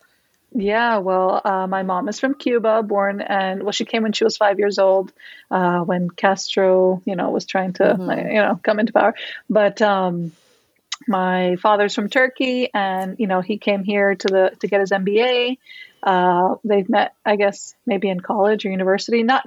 Yeah, 0.53 0.97
well, 0.97 1.41
uh, 1.43 1.65
my 1.67 1.83
mom 1.83 2.09
is 2.09 2.19
from 2.19 2.33
Cuba, 2.33 2.83
born 2.83 3.21
and 3.21 3.63
well, 3.63 3.71
she 3.71 3.85
came 3.85 4.03
when 4.03 4.11
she 4.11 4.25
was 4.25 4.35
five 4.35 4.59
years 4.59 4.79
old, 4.79 5.13
uh, 5.49 5.79
when 5.79 6.09
Castro, 6.09 7.01
you 7.05 7.15
know, 7.15 7.29
was 7.29 7.45
trying 7.45 7.73
to, 7.73 7.83
Mhm. 7.83 8.33
you 8.33 8.41
know, 8.41 8.59
come 8.61 8.79
into 8.79 8.91
power. 8.91 9.15
But 9.49 9.81
um, 9.81 10.33
my 11.07 11.55
father's 11.57 11.95
from 11.95 12.09
Turkey, 12.09 12.69
and 12.73 13.17
you 13.19 13.27
know, 13.27 13.41
he 13.41 13.57
came 13.57 13.83
here 13.83 14.15
to 14.15 14.27
the 14.27 14.51
to 14.59 14.67
get 14.67 14.81
his 14.81 14.91
MBA. 14.91 15.57
Uh, 16.03 16.55
they've 16.65 16.89
met, 16.89 17.13
I 17.25 17.37
guess, 17.37 17.75
maybe 17.85 18.09
in 18.09 18.19
college 18.19 18.65
or 18.65 18.69
university. 18.71 19.23
Not, 19.23 19.45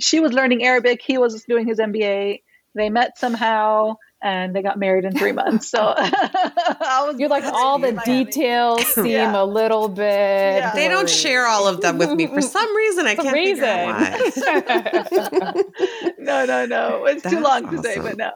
she 0.00 0.20
was 0.20 0.32
learning 0.32 0.64
Arabic. 0.64 1.02
He 1.02 1.18
was 1.18 1.44
doing 1.44 1.66
his 1.66 1.78
MBA. 1.78 2.42
They 2.74 2.90
met 2.90 3.18
somehow, 3.18 3.96
and 4.22 4.54
they 4.56 4.62
got 4.62 4.78
married 4.78 5.04
in 5.04 5.12
three 5.16 5.32
months. 5.32 5.68
So 5.68 5.78
I 5.96 7.04
was 7.06 7.18
You're 7.18 7.28
like 7.28 7.44
all 7.44 7.78
the 7.78 7.88
in 7.88 7.94
Miami. 7.96 8.24
details 8.24 8.86
seem 8.94 9.06
Yeah. 9.06 9.40
a 9.40 9.44
little 9.44 9.88
bit. 9.88 10.02
Yeah. 10.04 10.72
They 10.74 10.88
don't 10.88 11.08
share 11.08 11.46
all 11.46 11.68
of 11.68 11.80
them 11.80 11.98
with 11.98 12.10
me 12.12 12.26
for 12.26 12.40
some 12.56 12.74
reason. 12.76 13.06
I 13.06 13.14
The 13.14 13.22
can't 13.22 13.34
figure 13.36 13.64
out 13.64 13.86
why. 13.86 15.52
reason. 15.54 16.14
no, 16.18 16.44
no, 16.46 16.66
no. 16.66 17.04
It's 17.06 17.22
too 17.22 17.30
That's 17.40 17.42
long 17.42 17.70
to 17.70 17.82
say, 17.82 17.98
but 17.98 18.16
no. 18.16 18.30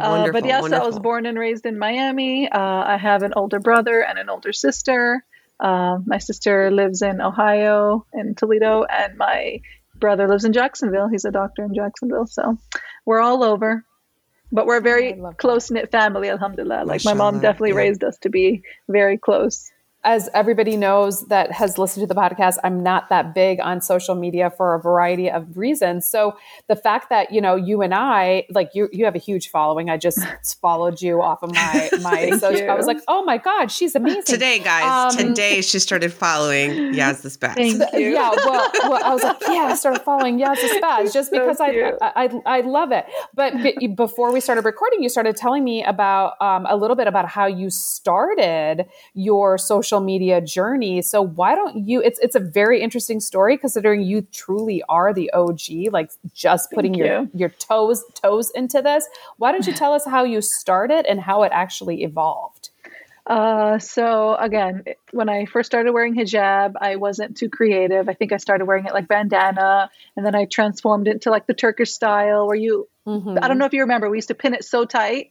Uh, 0.00 0.30
but 0.32 0.44
yes, 0.44 0.72
I 0.72 0.84
was 0.84 0.98
born 0.98 1.26
and 1.26 1.38
raised 1.38 1.64
in 1.64 1.78
Miami. 1.78 2.48
Uh, 2.50 2.58
I 2.58 2.96
have 2.96 3.22
an 3.22 3.32
older 3.36 3.60
brother 3.60 4.00
and 4.02 4.18
an 4.18 4.28
older 4.28 4.52
sister. 4.52 5.24
Uh, 5.60 5.98
my 6.04 6.18
sister 6.18 6.70
lives 6.72 7.02
in 7.02 7.20
Ohio, 7.20 8.04
in 8.12 8.34
Toledo, 8.34 8.82
and 8.84 9.16
my 9.16 9.60
brother 9.94 10.26
lives 10.28 10.44
in 10.44 10.52
Jacksonville. 10.52 11.08
He's 11.08 11.24
a 11.24 11.30
doctor 11.30 11.64
in 11.64 11.72
Jacksonville. 11.74 12.26
So 12.26 12.58
we're 13.06 13.20
all 13.20 13.42
over. 13.42 13.84
But 14.52 14.66
we're 14.66 14.78
a 14.78 14.82
very 14.82 15.20
close 15.38 15.70
knit 15.70 15.90
family, 15.90 16.28
alhamdulillah. 16.28 16.84
Like 16.84 17.04
my 17.04 17.14
mom 17.14 17.40
definitely 17.40 17.70
yeah. 17.70 17.76
raised 17.76 18.04
us 18.04 18.16
to 18.18 18.30
be 18.30 18.62
very 18.88 19.18
close. 19.18 19.72
As 20.06 20.28
everybody 20.34 20.76
knows 20.76 21.26
that 21.26 21.50
has 21.50 21.78
listened 21.78 22.08
to 22.08 22.14
the 22.14 22.18
podcast, 22.18 22.58
I'm 22.62 22.80
not 22.80 23.08
that 23.08 23.34
big 23.34 23.58
on 23.60 23.80
social 23.80 24.14
media 24.14 24.50
for 24.50 24.76
a 24.76 24.80
variety 24.80 25.28
of 25.28 25.58
reasons. 25.58 26.08
So 26.08 26.36
the 26.68 26.76
fact 26.76 27.10
that 27.10 27.32
you 27.32 27.40
know 27.40 27.56
you 27.56 27.82
and 27.82 27.92
I, 27.92 28.46
like 28.50 28.70
you, 28.72 28.88
you 28.92 29.04
have 29.04 29.16
a 29.16 29.18
huge 29.18 29.50
following. 29.50 29.90
I 29.90 29.96
just 29.96 30.20
followed 30.62 31.02
you 31.02 31.20
off 31.20 31.42
of 31.42 31.52
my 31.52 31.90
my 32.02 32.30
social. 32.38 32.70
I 32.70 32.74
was 32.74 32.86
like, 32.86 32.98
oh 33.08 33.24
my 33.24 33.36
god, 33.36 33.70
she's 33.72 33.96
amazing. 33.96 34.22
Today, 34.22 34.60
guys, 34.60 35.14
um, 35.14 35.26
today 35.26 35.60
she 35.60 35.80
started 35.80 36.12
following 36.12 36.94
Yaz 36.94 37.22
the 37.22 37.28
Spaz. 37.36 37.54
Thank 37.54 37.82
you. 37.92 38.12
Yeah, 38.12 38.30
well, 38.30 38.70
well, 38.84 39.04
I 39.04 39.12
was 39.12 39.24
like, 39.24 39.40
yeah, 39.48 39.70
I 39.70 39.74
started 39.74 40.02
following 40.02 40.38
Yaz 40.38 40.54
the 40.54 40.80
Spaz 40.80 41.12
just 41.12 41.32
because 41.32 41.60
I, 41.60 41.94
I, 42.00 42.40
I 42.46 42.60
love 42.60 42.92
it. 42.92 43.06
But 43.34 43.54
before 43.96 44.32
we 44.32 44.38
started 44.38 44.64
recording, 44.64 45.02
you 45.02 45.08
started 45.08 45.36
telling 45.36 45.64
me 45.64 45.82
about 45.82 46.40
um, 46.40 46.64
a 46.66 46.76
little 46.76 46.96
bit 46.96 47.08
about 47.08 47.28
how 47.28 47.46
you 47.46 47.70
started 47.70 48.86
your 49.14 49.58
social 49.58 49.95
social 49.96 50.04
media 50.04 50.40
journey. 50.40 51.02
So 51.02 51.22
why 51.22 51.54
don't 51.54 51.88
you? 51.88 52.02
It's 52.02 52.18
it's 52.20 52.34
a 52.34 52.40
very 52.40 52.80
interesting 52.80 53.20
story 53.20 53.56
considering 53.58 54.02
you 54.02 54.22
truly 54.32 54.82
are 54.88 55.12
the 55.12 55.30
OG, 55.32 55.92
like 55.92 56.10
just 56.34 56.70
putting 56.72 56.94
your 56.94 57.28
your 57.34 57.48
toes 57.50 58.04
toes 58.14 58.50
into 58.54 58.82
this. 58.82 59.06
Why 59.38 59.52
don't 59.52 59.66
you 59.66 59.72
tell 59.72 59.92
us 59.92 60.04
how 60.06 60.24
you 60.24 60.40
started 60.40 61.06
and 61.06 61.20
how 61.20 61.42
it 61.42 61.52
actually 61.52 62.02
evolved? 62.02 62.70
Uh, 63.26 63.76
so 63.80 64.36
again, 64.36 64.84
when 65.10 65.28
I 65.28 65.46
first 65.46 65.66
started 65.66 65.92
wearing 65.92 66.14
hijab, 66.14 66.74
I 66.80 66.94
wasn't 66.94 67.36
too 67.36 67.50
creative. 67.50 68.08
I 68.08 68.14
think 68.14 68.30
I 68.30 68.36
started 68.36 68.66
wearing 68.66 68.86
it 68.86 68.94
like 68.94 69.08
bandana, 69.08 69.90
and 70.16 70.24
then 70.24 70.36
I 70.36 70.44
transformed 70.44 71.08
it 71.08 71.22
to 71.22 71.30
like 71.30 71.46
the 71.46 71.54
Turkish 71.54 71.90
style, 71.90 72.46
where 72.46 72.56
you. 72.56 72.88
Mm-hmm. 73.06 73.38
I 73.40 73.46
don't 73.46 73.58
know 73.58 73.66
if 73.66 73.72
you 73.72 73.82
remember, 73.82 74.10
we 74.10 74.18
used 74.18 74.28
to 74.28 74.34
pin 74.34 74.52
it 74.54 74.64
so 74.64 74.84
tight 74.84 75.30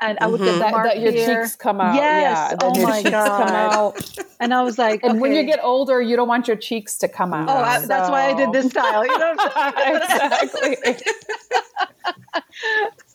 and 0.00 0.18
I 0.20 0.26
would 0.26 0.40
get 0.40 0.58
that, 0.58 0.72
that 0.72 1.00
your 1.00 1.12
here. 1.12 1.42
cheeks 1.42 1.56
come 1.56 1.80
out. 1.80 1.94
Yes. 1.94 2.50
Yeah, 2.50 2.56
oh 2.62 2.82
my 2.82 3.02
god. 3.02 3.94
And 4.40 4.52
I 4.52 4.62
was 4.62 4.78
like, 4.78 5.02
and 5.02 5.12
okay. 5.12 5.20
when 5.20 5.32
you 5.32 5.44
get 5.44 5.60
older, 5.62 6.02
you 6.02 6.16
don't 6.16 6.28
want 6.28 6.46
your 6.46 6.56
cheeks 6.56 6.98
to 6.98 7.08
come 7.08 7.32
out. 7.32 7.48
Oh, 7.48 7.52
I, 7.52 7.80
so. 7.80 7.86
that's 7.86 8.10
why 8.10 8.30
I 8.30 8.34
did 8.34 8.52
this 8.52 8.70
style. 8.70 9.06
You 9.06 9.18
know 9.18 9.32
exactly. 9.32 10.76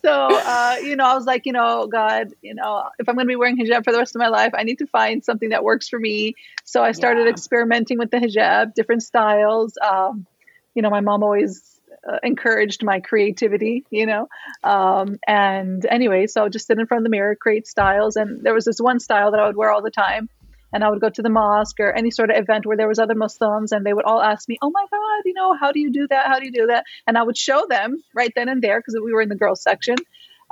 so 0.04 0.12
uh, 0.12 0.78
you 0.82 0.96
know, 0.96 1.06
I 1.06 1.14
was 1.14 1.26
like, 1.26 1.46
you 1.46 1.54
know, 1.54 1.88
God, 1.88 2.34
you 2.42 2.56
know, 2.56 2.90
if 2.98 3.08
I'm 3.08 3.16
going 3.16 3.28
to 3.28 3.32
be 3.32 3.36
wearing 3.36 3.58
hijab 3.58 3.84
for 3.84 3.92
the 3.92 4.00
rest 4.00 4.16
of 4.16 4.20
my 4.20 4.30
life, 4.30 4.54
I 4.56 4.64
need 4.64 4.80
to 4.80 4.88
find 4.88 5.24
something 5.24 5.50
that 5.50 5.64
works 5.64 5.88
for 5.88 6.00
me. 6.00 6.34
So 6.64 6.84
I 6.84 6.94
started 6.94 7.26
yeah. 7.26 7.32
experimenting 7.32 8.00
with 8.00 8.10
the 8.10 8.18
hijab, 8.18 8.74
different 8.74 9.04
styles. 9.04 9.78
Um, 9.80 10.26
you 10.74 10.82
know, 10.82 10.90
my 10.90 11.02
mom 11.02 11.22
always 11.22 11.81
uh, 12.10 12.18
encouraged 12.24 12.84
my 12.84 13.00
creativity, 13.00 13.84
you 13.90 14.06
know. 14.06 14.28
Um, 14.64 15.20
and 15.28 15.86
anyway, 15.86 16.28
so 16.28 16.42
I 16.42 16.44
would 16.46 16.54
just 16.54 16.68
sit 16.68 16.80
in 16.80 16.86
front 16.88 17.02
of 17.02 17.04
the 17.04 17.10
mirror, 17.10 17.36
create 17.36 17.68
styles. 17.68 18.16
And 18.16 18.44
there 18.44 18.54
was 18.54 18.66
this 18.66 18.80
one 18.80 19.00
style 19.00 19.32
that 19.32 19.40
I 19.40 19.48
would 19.48 19.56
wear 19.56 19.72
all 19.72 19.82
the 19.82 19.92
time. 19.92 20.30
And 20.74 20.86
I 20.86 20.90
would 20.90 21.02
go 21.02 21.10
to 21.10 21.22
the 21.22 21.30
mosque 21.30 21.82
or 21.82 21.92
any 21.92 22.12
sort 22.12 22.30
of 22.30 22.38
event 22.38 22.66
where 22.66 22.78
there 22.78 22.88
was 22.88 22.98
other 22.98 23.14
Muslims, 23.14 23.74
and 23.74 23.86
they 23.86 23.94
would 23.94 24.06
all 24.06 24.22
ask 24.22 24.48
me, 24.48 24.58
"Oh 24.62 24.72
my 24.72 24.86
God, 24.90 25.22
you 25.26 25.34
know, 25.34 25.54
how 25.54 25.74
do 25.74 25.82
you 25.82 25.92
do 25.92 26.08
that? 26.08 26.28
How 26.28 26.40
do 26.40 26.46
you 26.46 26.52
do 26.54 26.68
that?" 26.68 26.86
And 27.06 27.18
I 27.18 27.24
would 27.24 27.38
show 27.38 27.66
them 27.68 28.02
right 28.16 28.32
then 28.36 28.48
and 28.48 28.62
there 28.62 28.80
because 28.80 28.96
we 29.04 29.12
were 29.12 29.22
in 29.22 29.28
the 29.28 29.36
girls 29.36 29.62
section. 29.62 29.98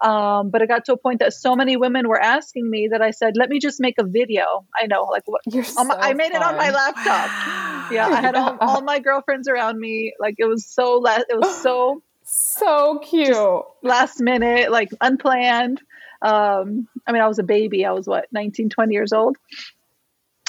Um, 0.02 0.50
but 0.50 0.62
it 0.62 0.68
got 0.68 0.86
to 0.86 0.94
a 0.94 0.98
point 0.98 1.20
that 1.20 1.34
so 1.34 1.56
many 1.56 1.76
women 1.76 2.08
were 2.08 2.20
asking 2.20 2.70
me 2.70 2.90
that 2.92 3.02
I 3.02 3.12
said, 3.12 3.34
"Let 3.36 3.50
me 3.50 3.60
just 3.60 3.80
make 3.80 3.96
a 3.98 4.04
video." 4.04 4.66
I 4.76 4.88
know, 4.88 5.04
like 5.04 5.24
what 5.26 5.42
so 5.66 5.84
my, 5.84 5.96
I 5.96 6.14
made 6.14 6.32
fun. 6.32 6.42
it 6.42 6.46
on 6.46 6.58
my 6.58 6.72
laptop. 6.72 7.70
Yeah, 7.92 8.08
I 8.08 8.22
had 8.22 8.36
all, 8.36 8.56
all, 8.62 8.82
my 8.82 9.00
girlfriends 9.00 9.48
around 9.48 9.80
me. 9.80 10.14
Like 10.20 10.36
it 10.38 10.46
was 10.46 10.64
so 10.64 11.00
la- 11.00 11.24
it 11.28 11.36
was 11.36 11.60
so 11.64 12.04
so 12.24 13.00
cute, 13.00 13.36
last 13.82 14.20
minute, 14.20 14.72
like 14.72 14.90
unplanned. 15.02 15.82
Um, 16.22 16.88
I 17.08 17.14
mean, 17.14 17.24
I 17.24 17.28
was 17.28 17.40
a 17.40 17.44
baby. 17.44 17.86
I 17.86 17.92
was 17.92 18.06
what 18.06 18.28
19, 18.32 18.70
20 18.70 18.94
years 18.94 19.12
old. 19.12 19.38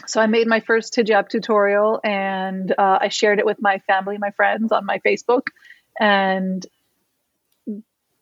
So 0.07 0.21
I 0.21 0.27
made 0.27 0.47
my 0.47 0.61
first 0.61 0.95
hijab 0.95 1.29
tutorial 1.29 2.01
and 2.05 2.73
uh, 2.77 2.99
I 3.01 3.09
shared 3.09 3.39
it 3.39 3.47
with 3.47 3.59
my 3.61 3.79
family, 3.87 4.19
my 4.19 4.33
friends 4.33 4.73
on 4.73 4.85
my 4.85 4.99
Facebook, 4.99 5.43
and 5.99 6.67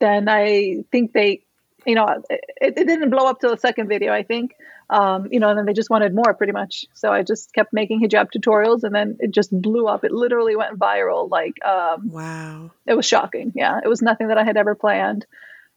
then 0.01 0.29
I 0.29 0.85
think 0.91 1.13
they, 1.13 1.43
you 1.87 1.95
know, 1.95 2.23
it, 2.29 2.41
it 2.61 2.75
didn't 2.75 3.11
blow 3.11 3.27
up 3.27 3.41
till 3.41 3.51
the 3.51 3.59
second 3.59 3.89
video, 3.89 4.13
I 4.13 4.23
think. 4.23 4.55
Um, 4.91 5.29
you 5.31 5.39
know, 5.39 5.51
and 5.51 5.59
then 5.59 5.67
they 5.67 5.75
just 5.75 5.91
wanted 5.91 6.15
more 6.15 6.33
pretty 6.33 6.53
much. 6.53 6.87
So 6.95 7.13
I 7.13 7.23
just 7.23 7.53
kept 7.53 7.75
making 7.75 8.01
hijab 8.01 8.29
tutorials 8.35 8.85
and 8.85 8.95
then 8.95 9.19
it 9.21 9.33
just 9.33 9.51
blew 9.53 9.87
up. 9.87 10.03
It 10.03 10.13
literally 10.13 10.57
went 10.57 10.79
viral. 10.79 11.29
Like, 11.31 11.63
um, 11.63 12.11
wow. 12.11 12.71
It 12.87 12.95
was 12.95 13.07
shocking. 13.07 13.53
Yeah. 13.55 13.81
It 13.85 13.89
was 13.89 14.01
nothing 14.01 14.29
that 14.29 14.39
I 14.39 14.45
had 14.45 14.57
ever 14.57 14.75
planned. 14.75 15.27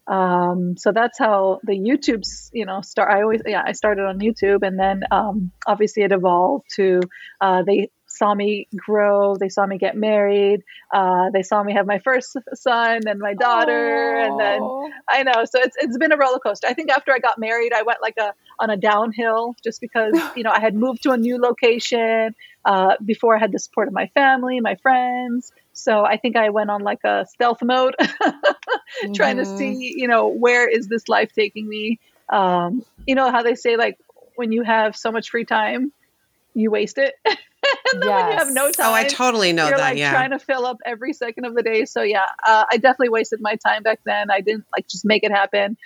Um, 0.08 0.78
so 0.78 0.94
that's 0.94 1.20
how 1.20 1.60
the 1.64 1.74
YouTube's, 1.74 2.52
you 2.54 2.66
know, 2.66 2.82
start. 2.82 3.12
I 3.12 3.22
always, 3.22 3.42
yeah, 3.46 3.64
I 3.66 3.74
started 3.74 4.06
on 4.06 4.20
YouTube 4.20 4.66
and 4.66 4.80
then, 4.80 5.04
um, 5.12 5.52
obviously 5.68 6.04
it 6.04 6.12
evolved 6.12 6.66
to, 6.76 7.02
uh, 7.40 7.64
they 7.64 7.90
saw 8.22 8.36
me 8.36 8.68
grow. 8.76 9.36
They 9.36 9.50
saw 9.50 9.66
me 9.66 9.80
get 9.80 9.98
married. 9.98 10.62
Uh, 10.94 11.32
they 11.32 11.42
saw 11.42 11.64
me 11.64 11.74
have 11.74 11.88
my 11.88 11.98
first 11.98 12.38
son 12.54 13.08
and 13.08 13.20
my 13.20 13.34
daughter, 13.34 13.72
Aww. 13.72 14.28
and 14.28 14.40
then 14.40 14.62
I 15.10 15.24
know. 15.24 15.44
So 15.46 15.60
it's 15.60 15.76
it's 15.80 15.98
been 15.98 16.12
a 16.12 16.18
roller 16.18 16.38
coaster. 16.38 16.68
I 16.68 16.76
think 16.76 16.92
after 16.92 17.12
I 17.12 17.18
got 17.18 17.40
married, 17.40 17.74
I 17.74 17.82
went 17.82 17.98
like 18.00 18.18
a 18.20 18.34
on 18.60 18.70
a 18.70 18.78
downhill 18.78 19.56
just 19.64 19.82
because 19.82 20.14
you 20.36 20.44
know 20.44 20.52
I 20.52 20.60
had 20.60 20.76
moved 20.76 21.02
to 21.04 21.12
a 21.12 21.18
new 21.18 21.40
location. 21.40 22.36
Uh, 22.64 22.96
before 23.04 23.36
I 23.36 23.40
had 23.40 23.52
the 23.52 23.58
support 23.58 23.88
of 23.88 23.94
my 23.96 24.06
family, 24.14 24.60
my 24.60 24.76
friends. 24.76 25.52
So 25.74 26.06
I 26.06 26.18
think 26.18 26.36
I 26.36 26.52
went 26.52 26.70
on 26.70 26.84
like 26.84 27.04
a 27.04 27.26
stealth 27.28 27.64
mode, 27.64 27.96
mm-hmm. 28.00 29.14
trying 29.14 29.38
to 29.38 29.46
mm-hmm. 29.46 29.58
see, 29.58 29.96
you 29.98 30.08
know, 30.08 30.28
where 30.28 30.70
is 30.70 30.88
this 30.88 31.10
life 31.10 31.32
taking 31.34 31.68
me? 31.68 32.00
Um, 32.30 32.86
you 33.08 33.16
know 33.16 33.32
how 33.32 33.42
they 33.42 33.56
say 33.56 33.78
like 33.78 33.98
when 34.36 34.52
you 34.52 34.62
have 34.62 34.96
so 34.96 35.12
much 35.12 35.32
free 35.32 35.44
time, 35.44 35.92
you 36.54 36.70
waste 36.70 37.00
it. 37.00 37.16
and 37.94 38.02
then 38.02 38.10
yes. 38.10 38.24
when 38.24 38.32
you 38.32 38.38
have 38.38 38.52
no 38.54 38.72
time, 38.72 38.90
oh, 38.90 38.94
I 38.94 39.04
totally 39.04 39.54
know 39.54 39.68
you're 39.68 39.78
that. 39.78 39.92
Like 39.92 39.98
yeah, 39.98 40.12
trying 40.12 40.32
to 40.32 40.40
fill 40.40 40.66
up 40.66 40.78
every 40.86 41.14
second 41.14 41.46
of 41.46 41.56
the 41.56 41.64
day. 41.64 41.86
So 41.86 42.02
yeah, 42.02 42.26
uh, 42.46 42.66
I 42.72 42.78
definitely 42.78 43.10
wasted 43.10 43.40
my 43.42 43.56
time 43.56 43.84
back 43.84 44.00
then. 44.06 44.32
I 44.32 44.42
didn't 44.42 44.66
like 44.76 44.88
just 44.88 45.06
make 45.06 45.24
it 45.24 45.32
happen. 45.32 45.78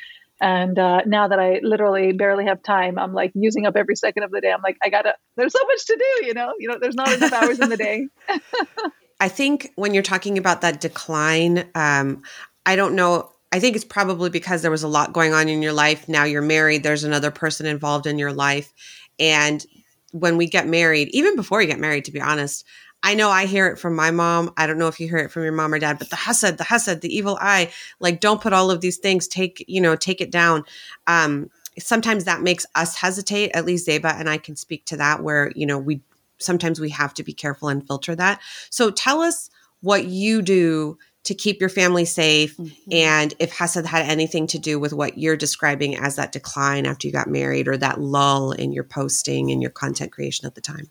And 0.41 0.77
uh, 0.77 1.01
now 1.05 1.29
that 1.29 1.39
I 1.39 1.59
literally 1.63 2.11
barely 2.11 2.45
have 2.45 2.61
time, 2.61 2.99
I'm 2.99 3.13
like 3.13 3.31
using 3.35 3.65
up 3.65 3.75
every 3.77 3.95
second 3.95 4.23
of 4.23 4.31
the 4.31 4.41
day. 4.41 4.51
I'm 4.51 4.61
like, 4.61 4.77
I 4.83 4.89
gotta. 4.89 5.15
There's 5.37 5.53
so 5.53 5.65
much 5.65 5.85
to 5.85 5.95
do, 5.95 6.25
you 6.27 6.33
know. 6.33 6.53
You 6.59 6.67
know, 6.67 6.77
there's 6.79 6.95
not 6.95 7.11
enough 7.11 7.31
hours 7.31 7.59
in 7.59 7.69
the 7.69 7.77
day. 7.77 8.07
I 9.19 9.29
think 9.29 9.71
when 9.75 9.93
you're 9.93 10.03
talking 10.03 10.37
about 10.37 10.61
that 10.61 10.81
decline, 10.81 11.69
um, 11.73 12.23
I 12.65 12.75
don't 12.75 12.95
know. 12.95 13.31
I 13.53 13.59
think 13.61 13.77
it's 13.77 13.85
probably 13.85 14.29
because 14.29 14.61
there 14.61 14.71
was 14.71 14.83
a 14.83 14.89
lot 14.89 15.13
going 15.13 15.33
on 15.33 15.47
in 15.47 15.61
your 15.61 15.71
life. 15.71 16.09
Now 16.09 16.25
you're 16.25 16.41
married. 16.41 16.83
There's 16.83 17.05
another 17.05 17.31
person 17.31 17.65
involved 17.65 18.05
in 18.05 18.19
your 18.19 18.33
life, 18.33 18.73
and 19.17 19.65
when 20.11 20.37
we 20.37 20.47
get 20.47 20.67
married, 20.67 21.09
even 21.11 21.35
before 21.35 21.61
you 21.61 21.67
get 21.67 21.79
married, 21.79 22.05
to 22.05 22.11
be 22.11 22.21
honest, 22.21 22.65
I 23.03 23.13
know 23.13 23.29
I 23.29 23.45
hear 23.45 23.67
it 23.67 23.77
from 23.77 23.95
my 23.95 24.09
mom. 24.09 24.51
I 24.57 24.65
don't 24.65 24.79
know 24.79 24.87
if 24.87 24.99
you 24.99 25.07
hear 25.07 25.19
it 25.19 25.31
from 25.31 25.43
your 25.43 25.51
mom 25.51 25.73
or 25.73 25.79
dad, 25.79 25.99
but 25.99 26.09
the 26.09 26.15
hasad, 26.15 26.57
the 26.57 26.63
hasad, 26.63 27.01
the 27.01 27.15
evil 27.15 27.37
eye, 27.39 27.71
like 27.99 28.19
don't 28.19 28.41
put 28.41 28.53
all 28.53 28.71
of 28.71 28.81
these 28.81 28.97
things, 28.97 29.27
take, 29.27 29.63
you 29.67 29.79
know, 29.79 29.95
take 29.95 30.21
it 30.21 30.31
down. 30.31 30.63
Um, 31.05 31.51
sometimes 31.77 32.23
that 32.23 32.41
makes 32.41 32.65
us 32.73 32.95
hesitate, 32.95 33.51
at 33.53 33.65
least 33.65 33.87
Zeba 33.87 34.19
and 34.19 34.29
I 34.29 34.37
can 34.37 34.55
speak 34.55 34.85
to 34.85 34.97
that 34.97 35.21
where, 35.21 35.51
you 35.55 35.65
know, 35.65 35.77
we 35.77 36.01
sometimes 36.37 36.79
we 36.79 36.89
have 36.89 37.13
to 37.13 37.23
be 37.23 37.33
careful 37.33 37.69
and 37.69 37.85
filter 37.85 38.15
that. 38.15 38.41
So 38.69 38.91
tell 38.91 39.21
us 39.21 39.49
what 39.81 40.05
you 40.05 40.41
do 40.41 40.97
to 41.25 41.35
keep 41.35 41.59
your 41.59 41.69
family 41.69 42.05
safe 42.05 42.55
mm-hmm. 42.57 42.89
and 42.91 43.33
if 43.39 43.51
hasad 43.51 43.85
had 43.85 44.05
anything 44.05 44.47
to 44.47 44.57
do 44.57 44.79
with 44.79 44.93
what 44.93 45.17
you're 45.17 45.35
describing 45.35 45.97
as 45.97 46.15
that 46.15 46.31
decline 46.31 46.85
after 46.85 47.07
you 47.07 47.13
got 47.13 47.27
married 47.27 47.67
or 47.67 47.77
that 47.77 47.99
lull 47.99 48.51
in 48.51 48.71
your 48.71 48.83
posting 48.83 49.51
and 49.51 49.61
your 49.61 49.71
content 49.71 50.11
creation 50.11 50.45
at 50.45 50.55
the 50.55 50.61
time 50.61 50.89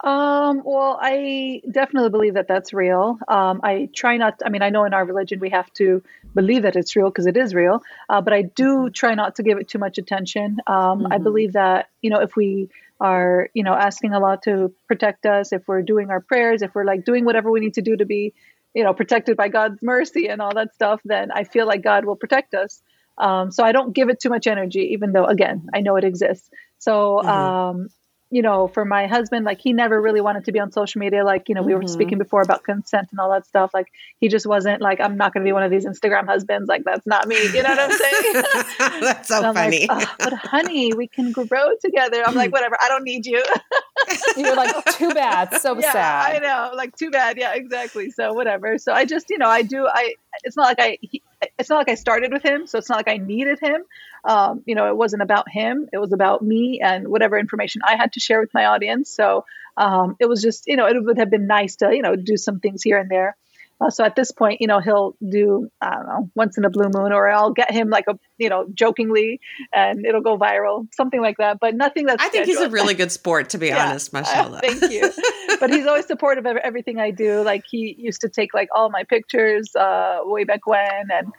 um, 0.00 0.62
well, 0.64 0.96
I 1.00 1.60
definitely 1.68 2.10
believe 2.10 2.34
that 2.34 2.46
that's 2.46 2.72
real. 2.72 3.18
Um, 3.26 3.60
I 3.64 3.88
try 3.92 4.16
not, 4.16 4.40
I 4.46 4.48
mean, 4.48 4.62
I 4.62 4.70
know 4.70 4.84
in 4.84 4.94
our 4.94 5.04
religion 5.04 5.40
we 5.40 5.50
have 5.50 5.72
to 5.74 6.02
believe 6.34 6.62
that 6.62 6.76
it's 6.76 6.94
real 6.94 7.10
because 7.10 7.26
it 7.26 7.36
is 7.36 7.52
real, 7.52 7.82
uh, 8.08 8.20
but 8.20 8.32
I 8.32 8.42
do 8.42 8.76
mm-hmm. 8.76 8.92
try 8.92 9.14
not 9.14 9.34
to 9.36 9.42
give 9.42 9.58
it 9.58 9.68
too 9.68 9.78
much 9.78 9.98
attention. 9.98 10.58
Um, 10.68 11.00
mm-hmm. 11.00 11.12
I 11.12 11.18
believe 11.18 11.54
that, 11.54 11.88
you 12.00 12.10
know, 12.10 12.20
if 12.20 12.36
we 12.36 12.70
are, 13.00 13.48
you 13.54 13.64
know, 13.64 13.74
asking 13.74 14.14
Allah 14.14 14.38
to 14.44 14.72
protect 14.86 15.26
us, 15.26 15.52
if 15.52 15.66
we're 15.66 15.82
doing 15.82 16.10
our 16.10 16.20
prayers, 16.20 16.62
if 16.62 16.74
we're 16.76 16.84
like 16.84 17.04
doing 17.04 17.24
whatever 17.24 17.50
we 17.50 17.58
need 17.58 17.74
to 17.74 17.82
do 17.82 17.96
to 17.96 18.06
be 18.06 18.34
you 18.78 18.84
know 18.84 18.94
protected 18.94 19.36
by 19.36 19.48
god's 19.48 19.82
mercy 19.82 20.28
and 20.28 20.40
all 20.40 20.54
that 20.54 20.72
stuff 20.72 21.00
then 21.04 21.32
i 21.32 21.42
feel 21.42 21.66
like 21.66 21.82
god 21.82 22.04
will 22.04 22.14
protect 22.14 22.54
us 22.54 22.80
um, 23.18 23.50
so 23.50 23.64
i 23.64 23.72
don't 23.72 23.92
give 23.92 24.08
it 24.08 24.20
too 24.20 24.28
much 24.28 24.46
energy 24.46 24.90
even 24.92 25.10
though 25.12 25.24
again 25.24 25.66
i 25.74 25.80
know 25.80 25.96
it 25.96 26.04
exists 26.04 26.48
so 26.78 27.18
mm-hmm. 27.18 27.28
um, 27.28 27.88
you 28.30 28.42
know, 28.42 28.68
for 28.68 28.84
my 28.84 29.06
husband, 29.06 29.46
like 29.46 29.58
he 29.58 29.72
never 29.72 30.00
really 30.00 30.20
wanted 30.20 30.44
to 30.44 30.52
be 30.52 30.60
on 30.60 30.70
social 30.70 30.98
media. 30.98 31.24
Like, 31.24 31.48
you 31.48 31.54
know, 31.54 31.62
we 31.62 31.72
mm-hmm. 31.72 31.82
were 31.82 31.88
speaking 31.88 32.18
before 32.18 32.42
about 32.42 32.62
consent 32.62 33.08
and 33.10 33.18
all 33.20 33.30
that 33.30 33.46
stuff. 33.46 33.70
Like, 33.72 33.90
he 34.20 34.28
just 34.28 34.46
wasn't 34.46 34.82
like, 34.82 35.00
I'm 35.00 35.16
not 35.16 35.32
going 35.32 35.44
to 35.44 35.48
be 35.48 35.52
one 35.52 35.62
of 35.62 35.70
these 35.70 35.86
Instagram 35.86 36.26
husbands. 36.26 36.68
Like, 36.68 36.84
that's 36.84 37.06
not 37.06 37.26
me. 37.26 37.36
You 37.36 37.62
know 37.62 37.70
what 37.70 37.78
I'm 37.78 37.90
saying? 37.90 38.44
that's 39.00 39.28
so 39.28 39.52
funny. 39.54 39.86
Like, 39.88 40.08
oh, 40.08 40.14
but 40.18 40.32
honey, 40.34 40.92
we 40.92 41.06
can 41.06 41.32
grow 41.32 41.70
together. 41.82 42.22
I'm 42.26 42.34
like, 42.34 42.52
whatever. 42.52 42.76
I 42.80 42.88
don't 42.88 43.04
need 43.04 43.24
you. 43.24 43.42
You're 44.36 44.56
like, 44.56 44.84
too 44.96 45.14
bad. 45.14 45.54
So 45.60 45.74
yeah, 45.80 45.92
sad. 45.92 46.36
I 46.36 46.38
know. 46.40 46.76
Like, 46.76 46.96
too 46.96 47.10
bad. 47.10 47.38
Yeah, 47.38 47.54
exactly. 47.54 48.10
So 48.10 48.34
whatever. 48.34 48.76
So 48.76 48.92
I 48.92 49.06
just, 49.06 49.30
you 49.30 49.38
know, 49.38 49.48
I 49.48 49.62
do, 49.62 49.86
I, 49.86 50.14
it's 50.44 50.56
not 50.56 50.64
like 50.64 50.80
I, 50.80 50.98
he, 51.00 51.22
it's 51.58 51.70
not 51.70 51.76
like 51.76 51.88
I 51.88 51.94
started 51.94 52.32
with 52.32 52.42
him, 52.42 52.66
so 52.66 52.78
it's 52.78 52.88
not 52.88 52.96
like 52.96 53.08
I 53.08 53.16
needed 53.16 53.58
him. 53.60 53.84
Um, 54.24 54.62
you 54.66 54.74
know, 54.74 54.88
it 54.88 54.96
wasn't 54.96 55.22
about 55.22 55.48
him. 55.48 55.88
It 55.92 55.98
was 55.98 56.12
about 56.12 56.42
me 56.42 56.80
and 56.82 57.08
whatever 57.08 57.38
information 57.38 57.82
I 57.86 57.96
had 57.96 58.12
to 58.12 58.20
share 58.20 58.40
with 58.40 58.52
my 58.54 58.66
audience. 58.66 59.10
So 59.10 59.44
um, 59.76 60.16
it 60.18 60.26
was 60.26 60.42
just, 60.42 60.64
you 60.66 60.76
know, 60.76 60.86
it 60.86 60.96
would 61.02 61.18
have 61.18 61.30
been 61.30 61.46
nice 61.46 61.76
to, 61.76 61.94
you 61.94 62.02
know, 62.02 62.16
do 62.16 62.36
some 62.36 62.60
things 62.60 62.82
here 62.82 62.98
and 62.98 63.10
there. 63.10 63.36
Uh, 63.80 63.90
so 63.90 64.04
at 64.04 64.16
this 64.16 64.32
point, 64.32 64.60
you 64.60 64.66
know, 64.66 64.80
he'll 64.80 65.14
do, 65.26 65.70
I 65.80 65.94
don't 65.94 66.06
know, 66.06 66.30
once 66.34 66.58
in 66.58 66.64
a 66.64 66.70
blue 66.70 66.88
moon, 66.92 67.12
or 67.12 67.28
I'll 67.28 67.52
get 67.52 67.70
him 67.70 67.90
like 67.90 68.06
a, 68.08 68.18
you 68.36 68.48
know, 68.48 68.66
jokingly 68.74 69.40
and 69.72 70.04
it'll 70.04 70.20
go 70.20 70.36
viral, 70.36 70.88
something 70.94 71.20
like 71.20 71.36
that. 71.36 71.58
But 71.60 71.76
nothing 71.76 72.06
that's. 72.06 72.20
I 72.20 72.28
think 72.28 72.46
scheduled. 72.46 72.64
he's 72.64 72.66
a 72.66 72.70
really 72.70 72.94
good 72.94 73.12
sport, 73.12 73.50
to 73.50 73.58
be 73.58 73.66
Yeah. 73.68 73.86
honest, 73.90 74.12
mashallah. 74.12 74.62
Thank 74.64 74.90
you. 74.90 75.12
but 75.60 75.70
he's 75.70 75.86
always 75.86 76.06
supportive 76.06 76.44
of 76.46 76.56
everything 76.56 76.98
I 76.98 77.12
do. 77.12 77.42
Like 77.42 77.66
he 77.70 77.94
used 77.96 78.22
to 78.22 78.28
take 78.28 78.52
like 78.52 78.68
all 78.74 78.90
my 78.90 79.04
pictures 79.04 79.72
uh, 79.76 80.18
way 80.24 80.42
back 80.42 80.66
when. 80.66 81.10
And 81.12 81.32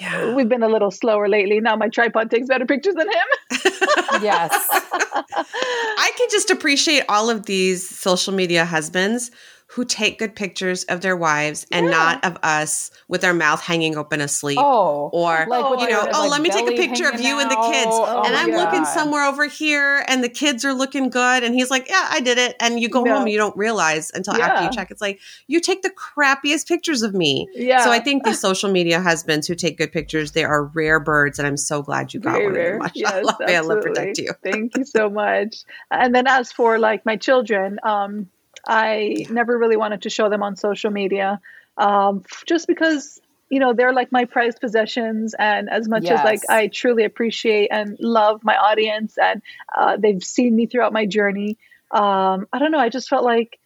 yeah. 0.00 0.34
we've 0.34 0.48
been 0.48 0.62
a 0.62 0.68
little 0.68 0.90
slower 0.90 1.28
lately. 1.28 1.60
Now 1.60 1.76
my 1.76 1.88
tripod 1.88 2.30
takes 2.30 2.48
better 2.48 2.66
pictures 2.66 2.94
than 2.94 3.08
him. 3.08 3.26
yes. 4.22 4.68
I 4.72 6.12
can 6.16 6.28
just 6.30 6.50
appreciate 6.50 7.04
all 7.08 7.30
of 7.30 7.46
these 7.46 7.88
social 7.88 8.32
media 8.32 8.64
husbands 8.64 9.30
who 9.74 9.84
take 9.84 10.18
good 10.18 10.34
pictures 10.34 10.82
of 10.84 11.00
their 11.00 11.16
wives 11.16 11.64
and 11.70 11.86
Yeah. 11.86 11.92
not 11.92 12.24
of 12.24 12.36
us 12.42 12.90
with 13.06 13.22
our 13.24 13.32
mouth 13.32 13.60
hanging 13.60 13.96
open 13.96 14.20
asleep. 14.20 14.58
Oh, 14.60 15.10
Or, 15.12 15.46
Like 15.48 15.80
you 15.80 15.88
know, 15.88 16.08
oh, 16.12 16.20
like, 16.22 16.30
let 16.30 16.42
me 16.42 16.50
take 16.50 16.68
a 16.68 16.72
picture 16.76 17.08
of 17.08 17.20
you 17.20 17.38
and 17.38 17.48
the 17.48 17.54
kids. 17.54 17.90
Oh 17.92 18.24
and 18.26 18.34
I'm 18.34 18.50
looking 18.50 18.84
somewhere 18.84 19.24
over 19.26 19.46
here 19.46 20.04
and 20.08 20.24
the 20.24 20.28
kids 20.28 20.64
are 20.64 20.74
looking 20.74 21.08
good. 21.08 21.44
And 21.44 21.54
he's 21.54 21.70
like, 21.70 21.88
yeah, 21.88 22.08
I 22.10 22.18
did 22.18 22.36
it. 22.36 22.56
And 22.58 22.80
you 22.80 22.88
go 22.88 23.04
No. 23.04 23.12
home 23.12 23.22
and 23.22 23.30
you 23.30 23.38
don't 23.38 23.56
realize 23.56 24.10
until 24.12 24.34
after 24.34 24.64
you 24.64 24.70
check. 24.72 24.90
It's 24.90 25.00
like, 25.00 25.20
you 25.46 25.60
take 25.60 25.82
the 25.82 25.90
crappiest 25.90 26.66
pictures 26.66 27.02
of 27.02 27.14
me. 27.14 27.46
yeah. 27.54 27.84
So 27.84 27.92
I 27.92 28.00
think 28.00 28.24
the 28.24 28.34
social 28.48 28.72
media 28.72 29.00
husbands 29.00 29.46
who 29.46 29.54
take 29.54 29.78
good 29.78 29.92
pictures, 29.92 30.32
they 30.32 30.42
are 30.44 30.64
rare 30.64 30.98
birds. 30.98 31.38
And 31.38 31.46
I'm 31.46 31.56
so 31.56 31.80
glad 31.80 32.12
you 32.12 32.18
got 32.18 32.32
Very 32.32 32.46
one 32.46 32.54
rare. 32.54 32.80
Yes, 32.94 33.06
Mashallah. 33.12 33.36
May 33.46 33.56
Allah 33.56 33.76
absolutely. 33.76 33.88
protect 33.88 34.18
you. 34.18 34.32
Thank 34.42 34.76
you 34.76 34.84
so 34.96 35.08
much. 35.08 35.58
And 35.92 36.12
then 36.12 36.26
as 36.26 36.50
for 36.50 36.76
like 36.80 37.06
my 37.06 37.16
children, 37.16 37.78
um, 37.84 38.28
I 38.66 39.26
never 39.30 39.56
really 39.56 39.76
wanted 39.76 40.02
to 40.02 40.10
show 40.10 40.28
them 40.28 40.42
on 40.42 40.56
social 40.56 40.90
media, 40.90 41.40
um, 41.76 42.24
just 42.46 42.66
because 42.66 43.20
you 43.48 43.58
know 43.58 43.72
they're 43.72 43.92
like 43.92 44.12
my 44.12 44.24
prized 44.24 44.60
possessions, 44.60 45.34
and 45.38 45.68
as 45.68 45.88
much 45.88 46.06
as 46.06 46.24
like 46.24 46.40
I 46.48 46.68
truly 46.68 47.04
appreciate 47.04 47.68
and 47.70 47.96
love 48.00 48.42
my 48.44 48.56
audience, 48.56 49.16
and 49.18 49.42
uh, 49.76 49.96
they've 49.96 50.22
seen 50.22 50.54
me 50.54 50.66
throughout 50.66 50.92
my 50.92 51.06
journey. 51.06 51.58
Um, 51.90 52.46
I 52.52 52.58
don't 52.58 52.70
know. 52.70 52.78
I 52.78 52.88
just 52.88 53.08
felt 53.08 53.24
like 53.24 53.58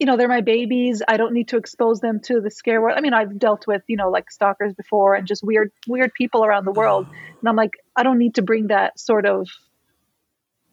you 0.00 0.06
know 0.06 0.16
they're 0.16 0.28
my 0.28 0.40
babies 0.40 1.02
i 1.06 1.18
don't 1.18 1.34
need 1.34 1.48
to 1.48 1.58
expose 1.58 2.00
them 2.00 2.20
to 2.20 2.40
the 2.40 2.50
scare 2.50 2.80
world 2.80 2.96
i 2.96 3.02
mean 3.02 3.12
i've 3.12 3.38
dealt 3.38 3.66
with 3.66 3.82
you 3.86 3.96
know 3.96 4.08
like 4.10 4.30
stalkers 4.30 4.72
before 4.72 5.14
and 5.14 5.26
just 5.26 5.44
weird 5.44 5.70
weird 5.86 6.12
people 6.14 6.42
around 6.42 6.64
the 6.64 6.72
world 6.72 7.06
and 7.06 7.48
i'm 7.48 7.54
like 7.54 7.72
i 7.94 8.02
don't 8.02 8.18
need 8.18 8.34
to 8.34 8.42
bring 8.42 8.68
that 8.68 8.98
sort 8.98 9.26
of 9.26 9.46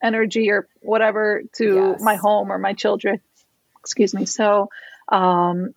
energy 0.01 0.49
or 0.51 0.67
whatever 0.81 1.41
to 1.57 1.73
Yes. 1.75 2.01
my 2.01 2.15
home 2.15 2.51
or 2.51 2.57
my 2.57 2.73
children. 2.73 3.19
Excuse 3.81 4.13
me. 4.13 4.25
So 4.25 4.69
um 5.09 5.73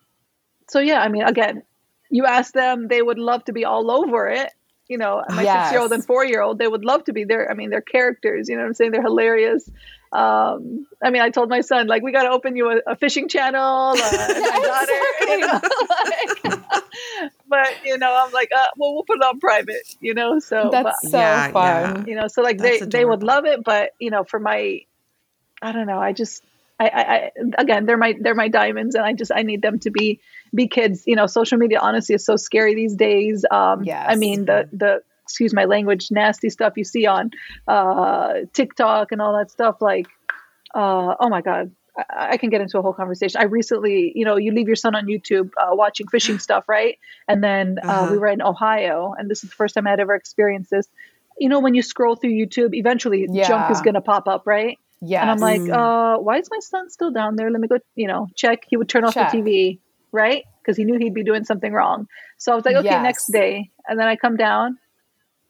so 0.69 0.79
yeah 0.79 0.99
i 1.01 1.07
mean 1.07 1.23
again 1.23 1.63
you 2.09 2.25
ask 2.25 2.53
them 2.53 2.87
they 2.89 3.01
would 3.01 3.17
love 3.19 3.43
to 3.45 3.53
be 3.53 3.63
all 3.65 3.89
over 3.91 4.27
it. 4.27 4.51
You 4.89 4.97
know 4.97 5.23
my 5.29 5.43
Yes. 5.43 5.53
six 5.63 5.71
year 5.71 5.79
old 5.81 5.93
and 5.93 6.05
four 6.05 6.25
year 6.25 6.41
old 6.41 6.59
they 6.59 6.67
would 6.67 6.83
love 6.83 7.05
to 7.05 7.13
be 7.13 7.23
there. 7.23 7.49
I 7.49 7.53
mean 7.53 7.69
they're 7.69 7.81
characters 7.81 8.49
you 8.49 8.55
know 8.55 8.63
what 8.63 8.67
i'm 8.67 8.73
saying? 8.73 8.91
They're 8.91 9.01
hilarious. 9.01 9.69
Um 10.11 10.85
i 11.03 11.09
mean 11.09 11.21
i 11.21 11.29
told 11.29 11.47
my 11.49 11.61
son 11.61 11.87
like 11.87 12.03
we 12.03 12.11
got 12.11 12.23
to 12.23 12.29
open 12.31 12.57
you 12.57 12.69
a, 12.69 12.91
a 12.91 12.95
fishing 12.97 13.29
channel 13.29 13.61
uh, 13.61 14.41
my 14.41 14.59
daughter. 14.63 15.01
You 15.21 15.37
know 15.47 15.59
like, 16.51 17.31
but 17.51 17.67
you 17.85 17.97
know 17.99 18.11
i'm 18.25 18.31
like 18.31 18.49
uh, 18.57 18.65
well 18.77 18.93
we'll 18.95 19.03
put 19.03 19.17
it 19.17 19.23
on 19.23 19.39
private 19.39 19.83
you 19.99 20.15
know 20.15 20.39
so 20.39 20.69
but, 20.71 20.83
That's 20.83 21.11
so 21.11 21.17
Yeah, 21.19 21.51
fun. 21.51 22.05
you 22.07 22.15
know 22.15 22.27
so 22.27 22.41
like 22.41 22.57
That's 22.57 22.79
they 22.79 22.85
they 22.87 23.05
would 23.05 23.21
love 23.21 23.45
it 23.45 23.63
but 23.63 23.91
you 23.99 24.09
know 24.09 24.23
for 24.23 24.39
my 24.39 24.81
i 25.61 25.71
don't 25.71 25.85
know 25.85 25.99
i 25.99 26.13
just 26.13 26.43
I, 26.79 26.87
I, 26.87 27.01
I 27.01 27.31
again 27.59 27.85
they're 27.85 27.97
my 27.97 28.15
they're 28.19 28.33
my 28.33 28.47
diamonds 28.47 28.95
and 28.95 29.05
i 29.05 29.13
just 29.13 29.31
i 29.35 29.43
need 29.43 29.61
them 29.61 29.77
to 29.79 29.91
be 29.91 30.19
be 30.55 30.67
kids. 30.67 31.03
You 31.05 31.15
know 31.15 31.27
social 31.27 31.59
media 31.59 31.79
honestly 31.79 32.15
is 32.15 32.25
so 32.25 32.35
scary 32.35 32.73
these 32.73 32.95
days. 32.95 33.45
Um 33.51 33.83
Yes. 33.83 34.05
i 34.09 34.15
mean 34.15 34.45
the 34.45 34.67
the 34.73 35.03
excuse 35.23 35.53
my 35.53 35.65
language 35.65 36.09
nasty 36.11 36.49
stuff 36.49 36.73
you 36.77 36.83
see 36.83 37.05
on 37.05 37.31
uh 37.67 38.33
tiktok 38.53 39.11
and 39.11 39.21
all 39.21 39.37
that 39.37 39.51
stuff 39.51 39.81
like 39.81 40.07
uh 40.73 41.15
oh 41.19 41.29
my 41.29 41.41
god 41.41 41.71
I, 41.97 42.31
I 42.31 42.37
can 42.37 42.49
get 42.49 42.61
into 42.61 42.77
a 42.79 42.81
whole 42.81 42.93
conversation. 42.93 43.39
I 43.41 43.45
recently, 43.45 44.11
you 44.15 44.25
know, 44.25 44.37
you 44.37 44.51
leave 44.53 44.67
your 44.67 44.75
son 44.75 44.95
on 44.95 45.05
YouTube 45.07 45.49
uh, 45.61 45.75
watching 45.75 46.07
fishing 46.07 46.39
stuff, 46.47 46.65
right? 46.67 46.97
And 47.27 47.43
then 47.43 47.79
uh, 47.87 47.91
Uh-huh. 47.91 48.11
we 48.11 48.17
were 48.17 48.27
in 48.27 48.41
Ohio, 48.41 49.13
and 49.17 49.29
this 49.29 49.43
is 49.43 49.49
the 49.49 49.55
first 49.55 49.75
time 49.75 49.87
I 49.87 49.91
had 49.91 49.99
ever 49.99 50.15
experienced 50.15 50.69
this. 50.71 50.87
You 51.39 51.49
know, 51.49 51.59
when 51.59 51.73
you 51.75 51.81
scroll 51.81 52.15
through 52.15 52.31
YouTube, 52.31 52.73
eventually 52.75 53.27
Yeah. 53.31 53.47
junk 53.47 53.71
is 53.71 53.81
going 53.81 53.95
to 53.95 54.01
pop 54.01 54.27
up, 54.27 54.43
right? 54.45 54.77
Yeah. 55.01 55.21
And 55.21 55.31
I'm 55.31 55.39
like, 55.39 55.61
Mm. 55.63 55.73
uh, 55.73 56.19
why 56.19 56.37
is 56.37 56.47
my 56.51 56.59
son 56.59 56.89
still 56.89 57.11
down 57.11 57.35
there? 57.35 57.49
Let 57.49 57.59
me 57.59 57.67
go, 57.67 57.79
you 57.95 58.07
know, 58.07 58.27
check. 58.35 58.59
He 58.67 58.77
would 58.77 58.87
turn 58.89 59.03
off 59.03 59.13
Check. 59.15 59.31
the 59.31 59.37
TV, 59.41 59.79
right? 60.11 60.43
Because 60.61 60.77
he 60.77 60.83
knew 60.85 60.97
he'd 60.99 61.13
be 61.15 61.23
doing 61.23 61.43
something 61.43 61.73
wrong. 61.73 62.07
So 62.37 62.51
I 62.51 62.55
was 62.55 62.65
like, 62.65 62.75
okay, 62.77 62.89
Yes. 62.89 63.03
next 63.03 63.31
day. 63.31 63.71
And 63.87 63.99
then 63.99 64.07
I 64.07 64.15
come 64.15 64.37
down, 64.37 64.77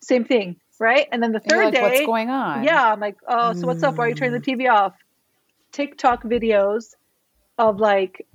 same 0.01 0.23
thing, 0.23 0.55
right? 0.79 1.07
And 1.11 1.21
then 1.21 1.31
the 1.33 1.39
third 1.41 1.65
like, 1.65 1.73
day, 1.73 1.81
what's 1.81 2.05
going 2.05 2.29
on? 2.29 2.63
yeah, 2.63 2.91
I'm 2.93 2.99
like, 3.01 3.17
oh, 3.27 3.53
so 3.53 3.67
what's 3.67 3.83
up? 3.83 3.97
Why 3.97 4.05
are 4.05 4.09
you 4.09 4.15
turning 4.15 4.33
the 4.33 4.39
TV 4.39 4.71
off? 4.71 4.93
TikTok 5.71 6.23
videos 6.23 6.95
of 7.57 7.79
like, 7.79 8.25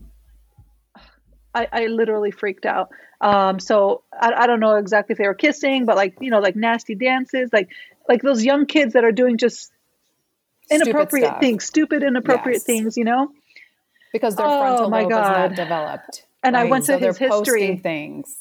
I, 1.55 1.69
I 1.73 1.87
literally 1.87 2.31
freaked 2.31 2.67
out. 2.67 2.91
Um, 3.21 3.59
so 3.61 4.03
I, 4.13 4.33
I 4.33 4.47
don't 4.47 4.61
know 4.61 4.77
exactly 4.77 5.15
if 5.15 5.19
they 5.19 5.27
were 5.27 5.35
kissing, 5.35 5.87
but 5.87 5.97
like, 5.97 6.17
you 6.21 6.31
know, 6.31 6.41
like 6.41 6.57
nasty 6.57 6.95
dances, 6.95 7.51
like, 7.53 7.71
like 8.09 8.23
those 8.23 8.45
young 8.45 8.67
kids 8.67 8.93
that 8.93 9.05
are 9.05 9.13
doing 9.13 9.39
just 9.39 9.73
inappropriate 10.71 11.27
stuff. 11.29 11.41
things, 11.41 11.65
stupid, 11.65 12.03
inappropriate 12.03 12.59
Yes. 12.59 12.67
things, 12.67 12.97
you 12.97 13.05
know? 13.05 13.31
because 14.13 14.37
their 14.37 14.47
Oh, 14.47 14.59
frontal 14.59 14.91
my 14.91 15.03
lobe 15.03 15.13
is 15.13 15.17
God. 15.17 15.33
not 15.33 15.55
developed. 15.57 16.27
And 16.43 16.57
I 16.57 16.65
went 16.65 16.85
to 16.87 16.93
so 16.93 16.99
his 16.99 17.19
history. 17.19 17.41
posting 17.41 17.79
things. 17.81 18.37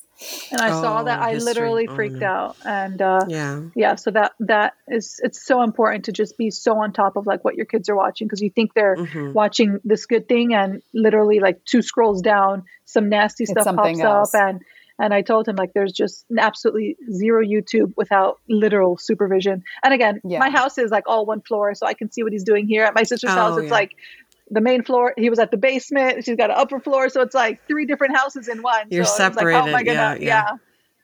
And 0.51 0.61
I 0.61 0.69
saw 0.71 1.03
that 1.03 1.19
Oh, 1.19 1.23
I 1.23 1.33
history. 1.33 1.45
literally 1.45 1.87
Oh, 1.89 1.95
freaked 1.95 2.21
no. 2.21 2.27
out. 2.27 2.57
And, 2.63 3.01
uh, 3.01 3.25
Yeah. 3.27 3.61
yeah 3.75 3.95
so 3.95 4.11
that 4.11 4.31
that 4.39 4.73
is 4.87 5.19
it's 5.23 5.45
so 5.45 5.61
important 5.63 6.05
to 6.05 6.11
just 6.11 6.37
be 6.37 6.49
so 6.51 6.77
on 6.81 6.93
top 6.93 7.17
of 7.17 7.25
like 7.27 7.43
what 7.43 7.55
your 7.55 7.65
kids 7.65 7.89
are 7.89 7.95
watching 7.95 8.27
because 8.27 8.41
you 8.41 8.49
think 8.49 8.73
they're 8.73 8.95
Mhm. 8.95 9.33
watching 9.33 9.79
this 9.83 10.05
good 10.05 10.27
thing 10.29 10.53
and 10.53 10.81
literally 10.93 11.39
like 11.39 11.63
two 11.65 11.81
scrolls 11.81 12.21
down 12.21 12.63
some 12.85 13.09
nasty 13.09 13.43
It's 13.43 13.51
stuff 13.51 13.75
pops 13.75 13.99
else. 13.99 14.33
up 14.33 14.41
and 14.41 14.61
and 14.97 15.13
i 15.13 15.21
told 15.21 15.45
him 15.47 15.57
like 15.57 15.73
there's 15.73 15.91
just 15.91 16.25
absolutely 16.37 16.95
zero 17.11 17.43
youtube 17.43 17.91
without 17.97 18.39
literal 18.47 18.97
supervision 18.97 19.63
and 19.83 19.93
again 19.93 20.21
Yeah. 20.23 20.39
my 20.39 20.49
house 20.49 20.77
is 20.77 20.89
like 20.91 21.03
all 21.07 21.25
one 21.25 21.41
floor 21.41 21.73
so 21.75 21.85
i 21.85 21.93
can 21.93 22.09
see 22.11 22.23
what 22.23 22.31
he's 22.31 22.45
doing 22.45 22.65
here 22.67 22.85
at 22.85 22.95
my 22.95 23.03
sister's 23.03 23.31
Oh, 23.31 23.35
house 23.35 23.57
it's 23.57 23.67
yeah. 23.67 23.73
like 23.73 23.91
the 24.49 24.61
main 24.61 24.83
floor 24.83 25.13
he 25.17 25.29
was 25.29 25.39
at 25.39 25.49
the 25.51 25.57
basement 25.57 26.23
she's 26.23 26.35
got 26.35 26.49
an 26.51 26.55
upper 26.57 26.79
floor 26.79 27.09
so 27.09 27.21
it's 27.21 27.33
like 27.33 27.59
three 27.67 27.85
different 27.85 28.15
houses 28.15 28.47
in 28.47 28.61
one 28.61 28.87
You're 28.91 29.05
so 29.05 29.25
it's 29.27 29.35
like, 29.35 29.47
how 29.47 29.67
am 29.67 29.75
I 29.75 29.79
separated. 29.83 29.85
gonna, 29.85 30.17
Yeah, 30.19 30.43
yeah. 30.49 30.51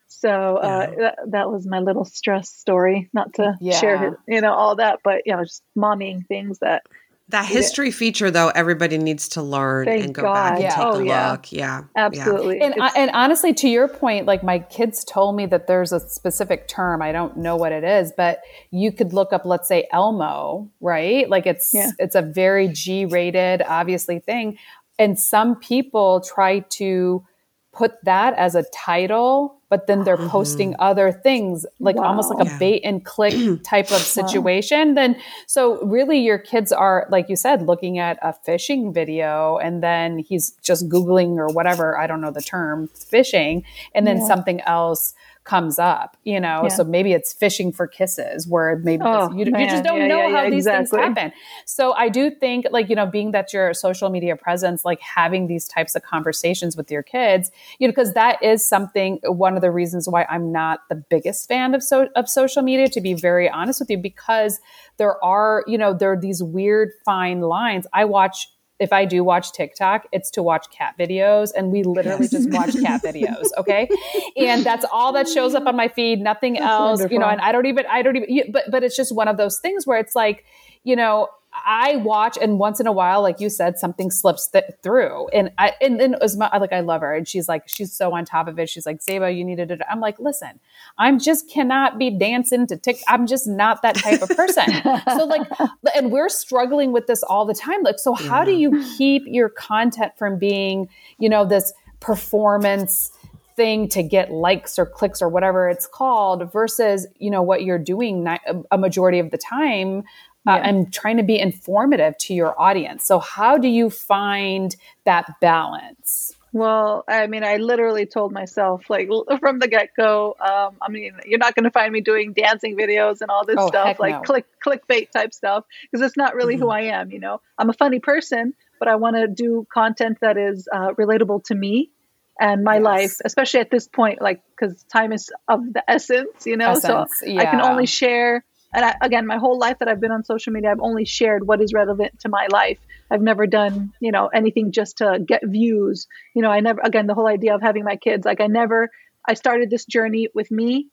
so 0.07 0.57
uh, 0.57 0.87
Yeah. 0.89 0.95
that, 0.99 1.17
that 1.31 1.49
was 1.51 1.65
my 1.65 1.79
little 1.79 2.05
stress 2.05 2.49
story. 2.51 3.09
Not 3.13 3.33
to 3.35 3.57
Yeah. 3.59 3.79
share, 3.79 3.97
his, 3.97 4.13
you 4.27 4.41
know, 4.41 4.53
all 4.53 4.75
that, 4.75 4.99
but 5.03 5.21
you 5.25 5.35
know, 5.35 5.43
just 5.43 5.63
mommying 5.77 6.27
things 6.27 6.59
that 6.59 6.83
That 7.31 7.45
history 7.45 7.91
feature, 7.91 8.29
though, 8.29 8.49
everybody 8.49 8.97
needs 8.97 9.27
to 9.29 9.41
learn 9.41 9.85
Thank 9.85 10.03
and 10.05 10.13
go 10.15 10.23
God. 10.23 10.33
back 10.33 10.53
and 10.53 10.63
Yeah. 10.63 10.75
take 10.75 10.85
Oh, 10.85 10.99
a 10.99 11.05
yeah. 11.05 11.31
look. 11.31 11.51
Yeah. 11.51 11.81
absolutely. 11.95 12.61
And, 12.61 12.75
I, 12.81 12.89
and 12.95 13.11
honestly, 13.13 13.53
to 13.53 13.67
your 13.69 13.87
point, 13.87 14.25
like 14.25 14.43
my 14.43 14.59
kids 14.59 15.03
told 15.05 15.35
me 15.35 15.45
that 15.47 15.67
there's 15.67 15.91
a 15.91 15.99
specific 15.99 16.67
term. 16.67 17.01
I 17.01 17.11
don't 17.11 17.37
know 17.37 17.55
what 17.55 17.71
it 17.71 17.83
is, 17.83 18.11
but 18.15 18.41
you 18.69 18.91
could 18.91 19.13
look 19.13 19.33
up, 19.33 19.45
let's 19.45 19.67
say 19.67 19.87
Elmo, 19.91 20.69
right? 20.81 21.29
Like 21.29 21.45
it's 21.47 21.73
Yeah. 21.73 21.91
it's 21.99 22.15
a 22.15 22.21
very 22.21 22.67
G-rated, 22.67 23.61
obviously 23.61 24.19
thing, 24.19 24.57
and 24.99 25.17
some 25.19 25.55
people 25.55 26.21
try 26.21 26.59
to 26.59 27.25
put 27.73 27.93
that 28.03 28.33
as 28.33 28.55
a 28.55 28.63
title, 28.73 29.60
but 29.71 29.87
then 29.87 30.03
they're 30.03 30.17
posting 30.29 30.73
mm-hmm. 30.73 30.89
other 30.89 31.11
things, 31.13 31.65
like 31.79 31.95
almost 31.95 32.29
like 32.29 32.45
a 32.45 32.49
Yeah. 32.51 32.57
bait 32.59 32.81
and 32.83 33.03
click 33.05 33.33
type 33.63 33.89
of 33.89 34.01
situation. 34.19 34.95
Then, 34.95 35.15
so 35.47 35.81
really, 35.81 36.19
your 36.19 36.37
kids 36.37 36.71
are, 36.73 37.07
like 37.09 37.29
you 37.29 37.37
said, 37.37 37.65
looking 37.65 37.97
at 37.97 38.19
a 38.21 38.33
fishing 38.33 38.91
video, 38.93 39.57
and 39.57 39.81
then 39.81 40.19
he's 40.19 40.51
just 40.61 40.89
Googling 40.89 41.37
or 41.37 41.47
whatever, 41.47 41.97
I 41.97 42.05
don't 42.05 42.19
know 42.19 42.31
the 42.31 42.41
term, 42.41 42.89
fishing, 42.93 43.63
and 43.95 44.05
then 44.05 44.17
Yeah. 44.17 44.27
something 44.27 44.59
else 44.61 45.13
comes 45.43 45.79
up, 45.79 46.17
you 46.23 46.39
know? 46.39 46.61
Yeah. 46.63 46.67
So 46.69 46.83
maybe 46.83 47.13
it's 47.13 47.33
fishing 47.33 47.71
for 47.71 47.87
kisses, 47.87 48.47
where 48.47 48.77
maybe 48.83 49.03
Oh, 49.03 49.31
you, 49.31 49.45
you 49.45 49.65
just 49.65 49.83
don't 49.83 49.97
Yeah, 49.97 50.07
know 50.07 50.27
yeah, 50.27 50.35
how 50.35 50.49
these 50.49 50.67
exactly. 50.67 50.99
things 50.99 51.17
happen. 51.17 51.31
So 51.65 51.93
I 51.93 52.09
do 52.09 52.29
think, 52.29 52.67
like, 52.69 52.89
you 52.89 52.95
know, 52.95 53.07
being 53.07 53.31
that 53.31 53.51
your 53.51 53.73
social 53.73 54.09
media 54.09 54.35
presence, 54.35 54.85
like 54.85 54.99
having 55.01 55.47
these 55.47 55.67
types 55.67 55.95
of 55.95 56.03
conversations 56.03 56.77
with 56.77 56.91
your 56.91 57.01
kids, 57.01 57.49
you 57.79 57.87
know, 57.87 57.91
because 57.91 58.13
that 58.13 58.41
is 58.43 58.67
something, 58.67 59.19
one 59.23 59.55
of 59.55 59.61
the 59.61 59.71
reasons 59.71 60.07
why 60.07 60.25
I'm 60.29 60.51
not 60.51 60.81
the 60.89 61.03
biggest 61.09 61.47
fan 61.47 61.73
of, 61.73 61.81
so, 61.81 62.09
of 62.15 62.29
social 62.29 62.61
media, 62.61 62.87
to 62.89 63.01
be 63.01 63.15
very 63.15 63.49
honest 63.49 63.79
with 63.79 63.89
you, 63.89 63.97
because 63.97 64.59
there 64.97 65.23
are, 65.23 65.63
you 65.65 65.77
know, 65.77 65.93
there 65.93 66.11
are 66.11 66.19
these 66.19 66.43
weird 66.43 66.89
fine 67.03 67.41
lines. 67.41 67.87
I 67.93 68.05
watch 68.05 68.47
if 68.81 68.91
I 68.91 69.05
do 69.05 69.23
watch 69.23 69.53
TikTok, 69.53 70.07
it's 70.11 70.31
to 70.31 70.41
watch 70.41 70.65
cat 70.71 70.95
videos 70.97 71.51
and 71.55 71.71
we 71.71 71.83
literally 71.83 72.23
yes. 72.23 72.31
just 72.31 72.49
watch 72.49 72.73
cat 72.81 73.03
videos. 73.03 73.45
Okay. 73.57 73.87
and 74.35 74.63
that's 74.63 74.83
all 74.91 75.13
that 75.13 75.27
shows 75.29 75.53
up 75.53 75.67
on 75.67 75.75
my 75.75 75.87
feed, 75.87 76.19
nothing 76.19 76.53
that's 76.53 76.65
else, 76.65 76.99
wonderful. 76.99 77.13
you 77.13 77.19
know, 77.19 77.27
and 77.27 77.39
I 77.41 77.51
don't 77.51 77.67
even, 77.67 77.85
I 77.87 78.01
don't 78.01 78.17
even, 78.17 78.51
but, 78.51 78.63
but 78.71 78.83
it's 78.83 78.97
just 78.97 79.13
one 79.13 79.27
of 79.27 79.37
those 79.37 79.59
things 79.59 79.85
where 79.85 79.99
it's 79.99 80.15
like, 80.15 80.43
you 80.83 80.95
know, 80.95 81.29
I 81.53 81.97
watch 81.97 82.37
and 82.41 82.59
once 82.59 82.79
in 82.79 82.87
a 82.87 82.91
while, 82.91 83.21
like 83.21 83.41
you 83.41 83.49
said, 83.49 83.77
something 83.77 84.09
slips 84.09 84.47
th- 84.47 84.63
through. 84.81 85.27
And 85.29 85.51
I, 85.57 85.73
and 85.81 85.99
then 85.99 86.15
Uzma, 86.21 86.49
like, 86.59 86.71
I 86.71 86.79
love 86.79 87.01
her. 87.01 87.13
And 87.13 87.27
she's 87.27 87.49
like, 87.49 87.67
she's 87.67 87.91
so 87.91 88.13
on 88.15 88.23
top 88.23 88.47
of 88.47 88.57
it. 88.57 88.69
She's 88.69 88.85
like, 88.85 89.01
Zeba, 89.01 89.35
you 89.35 89.43
needed 89.43 89.69
it. 89.69 89.81
I'm 89.89 89.99
like, 89.99 90.17
listen, 90.17 90.59
I'm 90.97 91.19
just 91.19 91.49
cannot 91.49 91.99
be 91.99 92.09
dancing 92.09 92.67
to 92.67 92.77
tick. 92.77 93.01
I'm 93.07 93.27
just 93.27 93.47
not 93.47 93.81
that 93.81 93.95
type 93.95 94.21
of 94.21 94.29
person. 94.29 94.65
so 95.17 95.25
like, 95.25 95.47
and 95.93 96.11
we're 96.11 96.29
struggling 96.29 96.93
with 96.93 97.07
this 97.07 97.21
all 97.23 97.45
the 97.45 97.53
time. 97.53 97.83
Like, 97.83 97.99
so 97.99 98.13
how 98.13 98.39
yeah. 98.39 98.45
do 98.45 98.51
you 98.53 98.85
keep 98.97 99.23
your 99.25 99.49
content 99.49 100.13
from 100.17 100.39
being, 100.39 100.87
you 101.19 101.27
know, 101.27 101.45
this 101.45 101.73
performance, 101.99 103.11
thing 103.57 103.89
to 103.89 104.01
get 104.01 104.31
likes 104.31 104.79
or 104.79 104.85
clicks 104.85 105.21
or 105.21 105.27
whatever 105.27 105.69
it's 105.69 105.85
called 105.85 106.51
versus 106.53 107.05
you 107.19 107.29
know 107.29 107.41
what 107.41 107.63
you're 107.63 107.77
doing 107.77 108.25
a 108.71 108.77
majority 108.77 109.19
of 109.19 109.29
the 109.29 109.37
time 109.37 110.03
uh, 110.47 110.53
yeah. 110.53 110.67
and 110.67 110.93
trying 110.93 111.17
to 111.17 111.23
be 111.23 111.39
informative 111.39 112.17
to 112.17 112.33
your 112.33 112.59
audience. 112.59 113.05
So, 113.05 113.19
how 113.19 113.57
do 113.57 113.67
you 113.67 113.89
find 113.89 114.75
that 115.05 115.39
balance? 115.39 116.35
Well, 116.53 117.05
I 117.07 117.27
mean, 117.27 117.45
I 117.45 117.57
literally 117.57 118.05
told 118.05 118.33
myself, 118.33 118.89
like 118.89 119.09
from 119.39 119.59
the 119.59 119.67
get 119.67 119.91
go, 119.95 120.35
um, 120.39 120.75
I 120.81 120.89
mean, 120.89 121.13
you're 121.25 121.39
not 121.39 121.55
going 121.55 121.63
to 121.63 121.71
find 121.71 121.93
me 121.93 122.01
doing 122.01 122.33
dancing 122.33 122.75
videos 122.75 123.21
and 123.21 123.31
all 123.31 123.45
this 123.45 123.55
oh, 123.57 123.67
stuff, 123.67 123.99
like 123.99 124.15
no. 124.15 124.21
click 124.21 124.45
clickbait 124.65 125.11
type 125.11 125.33
stuff, 125.33 125.63
because 125.89 126.05
it's 126.05 126.17
not 126.17 126.35
really 126.35 126.55
mm-hmm. 126.55 126.63
who 126.63 126.69
I 126.69 126.81
am. 126.81 127.11
You 127.11 127.19
know, 127.19 127.41
I'm 127.57 127.69
a 127.69 127.73
funny 127.73 127.99
person, 127.99 128.53
but 128.79 128.89
I 128.89 128.97
want 128.97 129.15
to 129.15 129.27
do 129.27 129.65
content 129.73 130.17
that 130.21 130.37
is 130.37 130.67
uh, 130.71 130.91
relatable 130.99 131.45
to 131.45 131.55
me 131.55 131.89
and 132.37 132.63
my 132.63 132.75
yes. 132.75 132.83
life, 132.83 133.13
especially 133.23 133.61
at 133.61 133.71
this 133.71 133.87
point, 133.87 134.21
like 134.21 134.41
because 134.49 134.83
time 134.91 135.13
is 135.13 135.31
of 135.47 135.61
the 135.71 135.89
essence. 135.89 136.45
You 136.45 136.57
know, 136.57 136.71
essence, 136.71 137.11
so 137.19 137.27
yeah. 137.27 137.41
I 137.41 137.45
can 137.45 137.61
only 137.61 137.85
share 137.85 138.43
and 138.73 138.85
I, 138.85 138.95
again, 139.01 139.27
my 139.27 139.37
whole 139.37 139.59
life 139.59 139.79
that 139.79 139.87
I've 139.87 139.99
been 139.99 140.11
on 140.11 140.23
social 140.23 140.53
media, 140.53 140.71
I've 140.71 140.79
only 140.79 141.05
shared 141.05 141.45
what 141.45 141.61
is 141.61 141.73
relevant 141.73 142.21
to 142.21 142.29
my 142.29 142.47
life. 142.51 142.77
I've 143.09 143.21
never 143.21 143.45
done, 143.45 143.91
you 143.99 144.11
know, 144.11 144.27
anything 144.27 144.71
just 144.71 144.99
to 144.99 145.19
get 145.25 145.41
views. 145.45 146.07
You 146.33 146.41
know, 146.41 146.49
I 146.49 146.61
never, 146.61 146.79
again, 146.81 147.07
the 147.07 147.13
whole 147.13 147.27
idea 147.27 147.53
of 147.53 147.61
having 147.61 147.83
my 147.83 147.97
kids, 147.97 148.25
like 148.25 148.39
I 148.39 148.47
never, 148.47 148.89
I 149.27 149.33
started 149.33 149.69
this 149.69 149.85
journey 149.85 150.29
with 150.33 150.49
me 150.49 150.87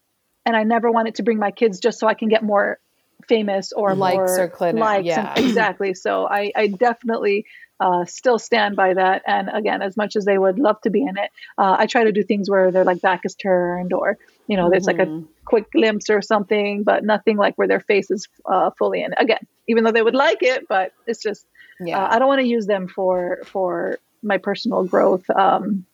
and 0.45 0.57
I 0.57 0.65
never 0.65 0.91
wanted 0.91 1.17
to 1.17 1.23
bring 1.23 1.39
my 1.39 1.53
kids 1.53 1.79
just 1.79 2.01
so 2.01 2.09
I 2.09 2.15
can 2.15 2.29
get 2.29 2.43
more 2.43 2.81
famous 3.29 3.73
or 3.73 3.95
likes 3.95 4.17
more 4.17 4.41
or 4.41 4.49
clinic. 4.49 4.81
likes. 4.81 5.07
Yeah. 5.07 5.35
And, 5.37 5.45
exactly. 5.47 5.95
So 5.95 6.27
I, 6.27 6.51
I 6.57 6.67
definitely 6.67 7.47
uh, 7.81 8.05
still 8.05 8.39
stand 8.39 8.77
by 8.77 8.95
that. 8.95 9.23
And 9.27 9.49
again, 9.53 9.83
as 9.83 9.97
much 9.97 10.17
as 10.17 10.25
they 10.25 10.39
would 10.39 10.59
love 10.59 10.81
to 10.83 10.91
be 10.91 11.03
in 11.03 11.17
it, 11.17 11.31
uh, 11.57 11.77
I 11.79 11.87
try 11.87 12.05
to 12.05 12.13
do 12.13 12.23
things 12.23 12.51
where 12.51 12.71
their 12.71 12.85
like 12.85 13.01
back 13.01 13.23
is 13.25 13.35
turned 13.35 13.93
or 13.93 14.19
you 14.49 14.57
know, 14.57 14.71
there's 14.71 14.87
mm-hmm. 14.87 14.99
like 14.99 15.07
a 15.07 15.11
mm-hmm. 15.11 15.27
quick 15.45 15.71
glimpse 15.71 16.09
or 16.09 16.23
something, 16.23 16.83
but 16.83 17.05
nothing 17.05 17.37
like 17.37 17.57
where 17.57 17.69
their 17.69 17.81
face 17.81 18.11
is 18.11 18.29
uh, 18.47 18.71
fully 18.79 19.03
in. 19.03 19.13
Again, 19.19 19.47
even 19.69 19.85
though 19.85 19.93
they 19.93 20.03
would 20.03 20.15
like 20.15 20.39
it, 20.43 20.67
but 20.67 20.93
it's 21.07 21.23
just 21.23 21.47
yeah. 21.81 22.03
Uh, 22.03 22.09
I 22.11 22.19
don't 22.19 22.29
want 22.29 22.41
to 22.41 22.47
use 22.47 22.67
them 22.67 22.89
for 22.89 23.41
for 23.45 23.99
my 24.23 24.39
personal 24.39 24.85
growth. 24.85 25.29
Um, 25.31 25.85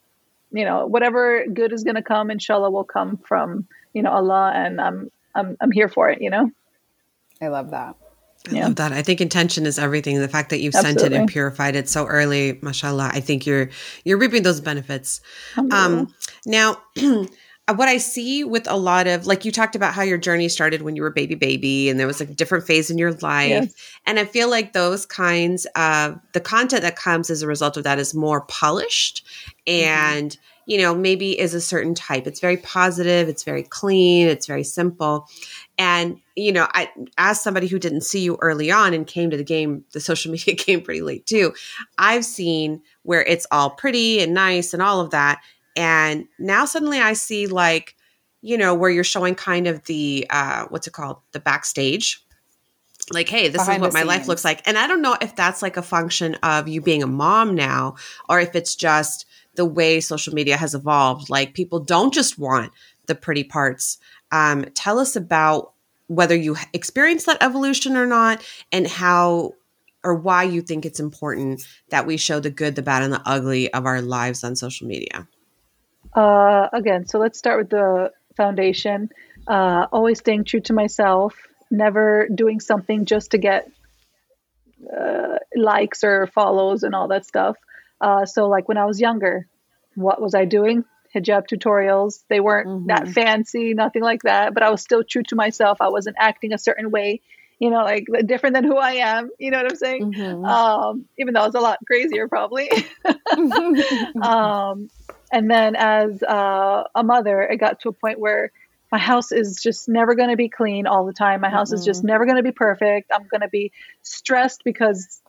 you 0.52 0.64
know, 0.64 0.86
whatever 0.86 1.44
good 1.52 1.72
is 1.72 1.84
going 1.84 1.96
to 1.96 2.02
come, 2.02 2.30
inshallah, 2.30 2.70
will 2.70 2.84
come 2.84 3.18
from 3.18 3.66
you 3.92 4.02
know 4.02 4.12
Allah, 4.12 4.52
and 4.54 4.80
I'm 4.80 5.10
I'm 5.34 5.56
I'm 5.60 5.70
here 5.70 5.88
for 5.88 6.08
it. 6.08 6.22
You 6.22 6.30
know. 6.30 6.50
I 7.42 7.48
love 7.48 7.72
that. 7.72 7.96
I 8.50 8.56
yeah. 8.56 8.64
love 8.64 8.76
that. 8.76 8.92
I 8.92 9.02
think 9.02 9.20
intention 9.20 9.64
is 9.64 9.78
everything. 9.78 10.20
The 10.20 10.28
fact 10.28 10.50
that 10.50 10.60
you've 10.60 10.74
Absolutely. 10.74 11.00
sent 11.00 11.12
it 11.12 11.16
and 11.16 11.28
purified 11.28 11.76
it 11.76 11.88
so 11.88 12.06
early, 12.06 12.58
mashallah, 12.60 13.10
I 13.12 13.20
think 13.20 13.46
you're 13.46 13.70
you're 14.04 14.18
reaping 14.18 14.42
those 14.42 14.60
benefits. 14.60 15.22
Um, 15.56 16.12
now, 16.44 16.76
what 16.96 17.88
I 17.88 17.96
see 17.96 18.44
with 18.44 18.68
a 18.68 18.76
lot 18.76 19.06
of 19.06 19.26
like 19.26 19.46
you 19.46 19.52
talked 19.52 19.74
about 19.74 19.94
how 19.94 20.02
your 20.02 20.18
journey 20.18 20.50
started 20.50 20.82
when 20.82 20.94
you 20.94 21.00
were 21.00 21.10
baby 21.10 21.34
baby 21.34 21.88
and 21.88 21.98
there 21.98 22.06
was 22.06 22.20
like 22.20 22.28
a 22.28 22.34
different 22.34 22.66
phase 22.66 22.90
in 22.90 22.98
your 22.98 23.12
life. 23.12 23.48
Yes. 23.48 23.74
And 24.04 24.18
I 24.18 24.26
feel 24.26 24.50
like 24.50 24.74
those 24.74 25.06
kinds 25.06 25.66
of 25.74 26.20
the 26.32 26.40
content 26.40 26.82
that 26.82 26.96
comes 26.96 27.30
as 27.30 27.40
a 27.40 27.46
result 27.46 27.78
of 27.78 27.84
that 27.84 27.98
is 27.98 28.14
more 28.14 28.42
polished 28.42 29.24
mm-hmm. 29.66 29.88
and 29.88 30.30
mm-hmm 30.32 30.50
you 30.66 30.78
know, 30.78 30.94
maybe 30.94 31.38
is 31.38 31.54
a 31.54 31.60
certain 31.60 31.94
type. 31.94 32.26
It's 32.26 32.40
very 32.40 32.56
positive, 32.56 33.28
it's 33.28 33.42
very 33.44 33.62
clean, 33.62 34.28
it's 34.28 34.46
very 34.46 34.64
simple. 34.64 35.28
And, 35.78 36.20
you 36.36 36.52
know, 36.52 36.68
I 36.72 36.90
as 37.18 37.40
somebody 37.40 37.66
who 37.66 37.78
didn't 37.78 38.02
see 38.02 38.20
you 38.20 38.38
early 38.40 38.70
on 38.70 38.94
and 38.94 39.06
came 39.06 39.30
to 39.30 39.36
the 39.36 39.44
game, 39.44 39.84
the 39.92 40.00
social 40.00 40.32
media 40.32 40.54
game 40.54 40.82
pretty 40.82 41.02
late 41.02 41.26
too, 41.26 41.54
I've 41.98 42.24
seen 42.24 42.82
where 43.02 43.22
it's 43.22 43.46
all 43.50 43.70
pretty 43.70 44.20
and 44.20 44.34
nice 44.34 44.72
and 44.72 44.82
all 44.82 45.00
of 45.00 45.10
that. 45.10 45.42
And 45.76 46.26
now 46.38 46.64
suddenly 46.64 47.00
I 47.00 47.14
see 47.14 47.46
like, 47.46 47.96
you 48.40 48.56
know, 48.56 48.74
where 48.74 48.90
you're 48.90 49.04
showing 49.04 49.34
kind 49.34 49.66
of 49.66 49.84
the 49.84 50.26
uh 50.30 50.66
what's 50.68 50.86
it 50.86 50.92
called? 50.92 51.18
The 51.32 51.40
backstage 51.40 52.20
like 53.12 53.28
hey 53.28 53.48
this 53.48 53.62
Behind 53.62 53.82
is 53.82 53.88
what 53.88 53.92
my 53.92 54.00
scenes. 54.00 54.08
life 54.08 54.28
looks 54.28 54.44
like 54.44 54.66
and 54.66 54.78
i 54.78 54.86
don't 54.86 55.02
know 55.02 55.16
if 55.20 55.36
that's 55.36 55.60
like 55.60 55.76
a 55.76 55.82
function 55.82 56.36
of 56.36 56.68
you 56.68 56.80
being 56.80 57.02
a 57.02 57.06
mom 57.06 57.54
now 57.54 57.96
or 58.30 58.40
if 58.40 58.54
it's 58.54 58.74
just 58.74 59.26
the 59.56 59.64
way 59.64 60.00
social 60.00 60.34
media 60.34 60.56
has 60.56 60.74
evolved. 60.74 61.30
Like 61.30 61.54
people 61.54 61.80
don't 61.80 62.12
just 62.12 62.38
want 62.38 62.72
the 63.06 63.14
pretty 63.14 63.44
parts. 63.44 63.98
Um, 64.32 64.64
tell 64.74 64.98
us 64.98 65.16
about 65.16 65.72
whether 66.06 66.34
you 66.34 66.56
experienced 66.72 67.26
that 67.26 67.42
evolution 67.42 67.96
or 67.96 68.06
not, 68.06 68.44
and 68.72 68.86
how 68.86 69.54
or 70.02 70.14
why 70.14 70.42
you 70.42 70.60
think 70.60 70.84
it's 70.84 71.00
important 71.00 71.66
that 71.88 72.06
we 72.06 72.16
show 72.18 72.38
the 72.38 72.50
good, 72.50 72.74
the 72.74 72.82
bad, 72.82 73.02
and 73.02 73.12
the 73.12 73.22
ugly 73.24 73.72
of 73.72 73.86
our 73.86 74.02
lives 74.02 74.44
on 74.44 74.54
social 74.54 74.86
media. 74.86 75.26
Uh, 76.14 76.68
again, 76.72 77.06
so 77.06 77.18
let's 77.18 77.38
start 77.38 77.58
with 77.58 77.70
the 77.70 78.12
foundation. 78.36 79.10
Uh, 79.46 79.86
always 79.90 80.18
staying 80.18 80.44
true 80.44 80.60
to 80.60 80.72
myself, 80.72 81.34
never 81.70 82.28
doing 82.28 82.60
something 82.60 83.06
just 83.06 83.30
to 83.30 83.38
get 83.38 83.70
uh, 84.94 85.38
likes 85.56 86.04
or 86.04 86.26
follows 86.26 86.82
and 86.82 86.94
all 86.94 87.08
that 87.08 87.26
stuff. 87.26 87.56
Uh, 88.04 88.26
so, 88.26 88.48
like 88.48 88.68
when 88.68 88.76
I 88.76 88.84
was 88.84 89.00
younger, 89.00 89.48
what 89.94 90.20
was 90.20 90.34
I 90.34 90.44
doing? 90.44 90.84
Hijab 91.14 91.44
tutorials. 91.50 92.22
They 92.28 92.38
weren't 92.38 92.68
mm-hmm. 92.68 92.86
that 92.88 93.08
fancy, 93.08 93.72
nothing 93.72 94.02
like 94.02 94.24
that, 94.24 94.52
but 94.52 94.62
I 94.62 94.68
was 94.68 94.82
still 94.82 95.02
true 95.02 95.22
to 95.28 95.36
myself. 95.36 95.78
I 95.80 95.88
wasn't 95.88 96.16
acting 96.18 96.52
a 96.52 96.58
certain 96.58 96.90
way, 96.90 97.22
you 97.58 97.70
know, 97.70 97.78
like 97.78 98.06
different 98.26 98.56
than 98.56 98.64
who 98.64 98.76
I 98.76 98.96
am. 99.14 99.30
You 99.38 99.52
know 99.52 99.56
what 99.56 99.72
I'm 99.72 99.76
saying? 99.76 100.12
Mm-hmm. 100.12 100.44
Um, 100.44 101.06
even 101.18 101.32
though 101.32 101.40
I 101.40 101.46
was 101.46 101.54
a 101.54 101.60
lot 101.60 101.78
crazier, 101.86 102.28
probably. 102.28 102.68
um, 104.22 104.90
and 105.32 105.50
then 105.50 105.74
as 105.74 106.22
uh, 106.22 106.84
a 106.94 107.02
mother, 107.02 107.40
it 107.40 107.56
got 107.56 107.80
to 107.80 107.88
a 107.88 107.92
point 107.92 108.20
where 108.20 108.52
my 108.92 108.98
house 108.98 109.32
is 109.32 109.62
just 109.62 109.88
never 109.88 110.14
going 110.14 110.28
to 110.28 110.36
be 110.36 110.50
clean 110.50 110.86
all 110.86 111.06
the 111.06 111.14
time. 111.14 111.40
My 111.40 111.48
house 111.48 111.70
mm-hmm. 111.70 111.78
is 111.78 111.86
just 111.86 112.04
never 112.04 112.26
going 112.26 112.36
to 112.36 112.42
be 112.42 112.52
perfect. 112.52 113.10
I'm 113.14 113.28
going 113.28 113.40
to 113.40 113.48
be 113.48 113.72
stressed 114.02 114.62
because 114.62 115.22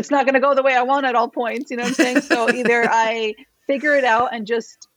it's 0.00 0.10
not 0.10 0.24
going 0.24 0.34
to 0.34 0.40
go 0.40 0.54
the 0.54 0.62
way 0.62 0.74
I 0.74 0.82
want 0.82 1.04
at 1.04 1.14
all 1.14 1.28
points. 1.28 1.70
You 1.70 1.76
know 1.76 1.82
what 1.82 1.90
I'm 1.90 1.94
saying? 1.94 2.20
So 2.22 2.50
either 2.54 2.88
I 2.90 3.34
figure 3.66 3.94
it 3.94 4.04
out 4.04 4.34
and 4.34 4.46
just, 4.46 4.88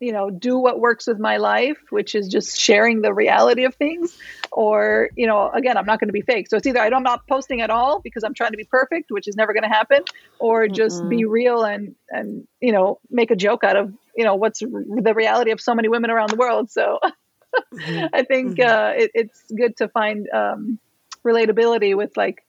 you 0.00 0.12
know, 0.12 0.28
do 0.28 0.58
what 0.58 0.80
works 0.80 1.06
with 1.06 1.20
my 1.20 1.36
life, 1.36 1.78
which 1.90 2.16
is 2.16 2.26
just 2.28 2.58
sharing 2.60 3.00
the 3.00 3.14
reality 3.14 3.64
of 3.64 3.76
things, 3.76 4.18
or, 4.50 5.10
you 5.14 5.28
know, 5.28 5.50
again, 5.50 5.76
I'm 5.76 5.86
not 5.86 6.00
going 6.00 6.08
to 6.08 6.12
be 6.12 6.22
fake. 6.22 6.48
So 6.48 6.56
it's 6.56 6.66
either 6.66 6.80
I'm 6.80 7.02
not 7.04 7.28
posting 7.28 7.60
at 7.60 7.70
all 7.70 8.00
because 8.00 8.24
I'm 8.24 8.34
trying 8.34 8.50
to 8.50 8.56
be 8.56 8.64
perfect, 8.64 9.12
which 9.12 9.28
is 9.28 9.36
never 9.36 9.52
going 9.52 9.62
to 9.62 9.68
happen, 9.68 10.02
or 10.40 10.66
just 10.66 11.08
be 11.08 11.24
real 11.24 11.62
and, 11.62 11.94
and, 12.08 12.48
you 12.60 12.72
know, 12.72 12.98
make 13.08 13.30
a 13.30 13.36
joke 13.36 13.62
out 13.62 13.76
of, 13.76 13.94
you 14.16 14.24
know, 14.24 14.34
what's 14.34 14.58
the 14.58 15.14
reality 15.14 15.52
of 15.52 15.60
so 15.60 15.74
many 15.74 15.88
women 15.88 16.10
around 16.10 16.30
the 16.30 16.36
world. 16.36 16.72
So 16.72 16.98
mm-hmm. 17.74 18.06
I 18.12 18.24
think 18.24 18.58
mm-hmm. 18.58 18.68
uh, 18.68 19.04
it, 19.04 19.10
it's 19.14 19.42
good 19.56 19.76
to 19.76 19.86
find 19.88 20.28
um, 20.30 20.80
relatability 21.24 21.96
with 21.96 22.16
like, 22.16 22.42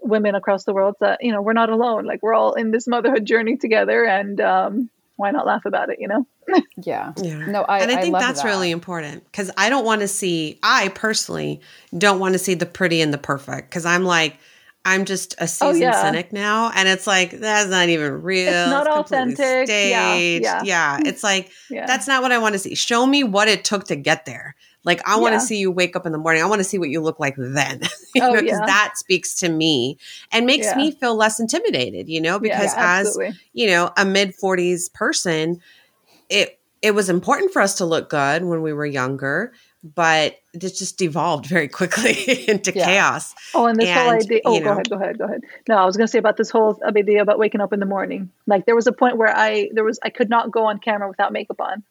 women 0.00 0.34
across 0.34 0.64
the 0.64 0.72
world 0.72 0.94
that 1.00 1.18
you 1.22 1.32
know 1.32 1.42
we're 1.42 1.52
not 1.52 1.70
alone 1.70 2.04
like 2.04 2.22
we're 2.22 2.34
all 2.34 2.54
in 2.54 2.70
this 2.70 2.86
motherhood 2.86 3.24
journey 3.24 3.56
together 3.56 4.04
and 4.04 4.40
um, 4.40 4.90
why 5.16 5.30
not 5.30 5.46
laugh 5.46 5.64
about 5.64 5.90
it 5.90 5.98
you 6.00 6.08
know 6.08 6.26
yeah 6.82 7.12
yeah 7.16 7.46
no 7.46 7.62
I, 7.62 7.80
and 7.80 7.90
i 7.90 8.00
think 8.00 8.14
I 8.14 8.20
that's 8.20 8.42
that. 8.42 8.48
really 8.48 8.70
important 8.70 9.24
because 9.24 9.50
i 9.56 9.68
don't 9.68 9.84
want 9.84 10.00
to 10.02 10.08
see 10.08 10.58
i 10.62 10.88
personally 10.88 11.60
don't 11.96 12.20
want 12.20 12.34
to 12.34 12.38
see 12.38 12.54
the 12.54 12.66
pretty 12.66 13.00
and 13.00 13.12
the 13.12 13.18
perfect 13.18 13.70
because 13.70 13.84
i'm 13.84 14.04
like 14.04 14.38
I'm 14.84 15.04
just 15.04 15.34
a 15.34 15.42
oh, 15.42 15.46
seasoned 15.46 15.82
oh, 15.82 15.86
yeah. 15.86 16.02
cynic 16.02 16.32
now, 16.32 16.70
and 16.74 16.88
it's 16.88 17.06
like 17.06 17.32
that's 17.32 17.68
not 17.68 17.90
even 17.90 18.22
real. 18.22 18.48
It's 18.48 18.70
not 18.70 18.86
it's 18.86 18.96
authentic. 18.96 19.66
Staged. 19.66 20.44
Yeah, 20.44 20.62
yeah. 20.64 20.96
yeah. 20.98 21.00
It's 21.04 21.22
like 21.22 21.50
yeah. 21.70 21.84
that's 21.84 22.08
not 22.08 22.22
what 22.22 22.32
I 22.32 22.38
want 22.38 22.54
to 22.54 22.58
see. 22.58 22.74
Show 22.74 23.04
me 23.04 23.22
what 23.22 23.48
it 23.48 23.64
took 23.64 23.84
to 23.88 23.96
get 23.96 24.24
there. 24.24 24.54
Like 24.88 25.06
I 25.06 25.18
want 25.18 25.32
to 25.32 25.36
yeah. 25.36 25.40
see 25.40 25.58
you 25.58 25.70
wake 25.70 25.94
up 25.96 26.06
in 26.06 26.12
the 26.12 26.18
morning. 26.18 26.42
I 26.42 26.46
want 26.46 26.60
to 26.60 26.64
see 26.64 26.78
what 26.78 26.88
you 26.88 27.02
look 27.02 27.20
like 27.20 27.34
then. 27.36 27.82
you 28.14 28.22
oh, 28.22 28.32
know, 28.32 28.40
because 28.40 28.58
yeah. 28.58 28.64
that 28.66 28.94
speaks 28.96 29.34
to 29.40 29.50
me 29.50 29.98
and 30.32 30.46
makes 30.46 30.64
yeah. 30.64 30.78
me 30.78 30.92
feel 30.92 31.14
less 31.14 31.38
intimidated, 31.38 32.08
you 32.08 32.22
know, 32.22 32.38
because 32.38 32.72
as, 32.74 33.18
you 33.52 33.66
know, 33.66 33.90
a 33.98 34.06
mid 34.06 34.34
40s 34.34 34.90
person, 34.94 35.60
it 36.30 36.58
it 36.80 36.92
was 36.92 37.10
important 37.10 37.52
for 37.52 37.60
us 37.60 37.74
to 37.76 37.84
look 37.84 38.08
good 38.08 38.44
when 38.44 38.62
we 38.62 38.72
were 38.72 38.86
younger, 38.86 39.52
but 39.82 40.38
it 40.54 40.60
just 40.60 40.96
devolved 40.96 41.44
very 41.44 41.68
quickly 41.78 42.48
into 42.48 42.72
yeah. 42.74 42.86
chaos. 42.86 43.34
Oh, 43.54 43.66
and 43.66 43.78
this 43.78 43.90
and, 43.90 44.00
whole 44.00 44.10
idea. 44.10 44.40
Oh, 44.46 44.58
know, 44.58 44.64
go 44.64 44.72
ahead, 44.72 44.88
go 44.88 44.96
ahead, 44.96 45.18
go 45.18 45.24
ahead. 45.26 45.40
No, 45.68 45.76
I 45.76 45.84
was 45.84 45.98
going 45.98 46.06
to 46.06 46.10
say 46.10 46.18
about 46.18 46.38
this 46.38 46.48
whole 46.48 46.80
idea 46.82 47.20
about 47.20 47.38
waking 47.38 47.60
up 47.60 47.74
in 47.74 47.80
the 47.80 47.84
morning. 47.84 48.30
Like 48.46 48.64
there 48.64 48.74
was 48.74 48.86
a 48.86 48.92
point 48.92 49.18
where 49.18 49.36
I 49.36 49.68
there 49.74 49.84
was 49.84 49.98
I 50.02 50.08
could 50.08 50.30
not 50.30 50.50
go 50.50 50.64
on 50.64 50.78
camera 50.78 51.10
without 51.10 51.30
makeup 51.30 51.60
on. 51.60 51.82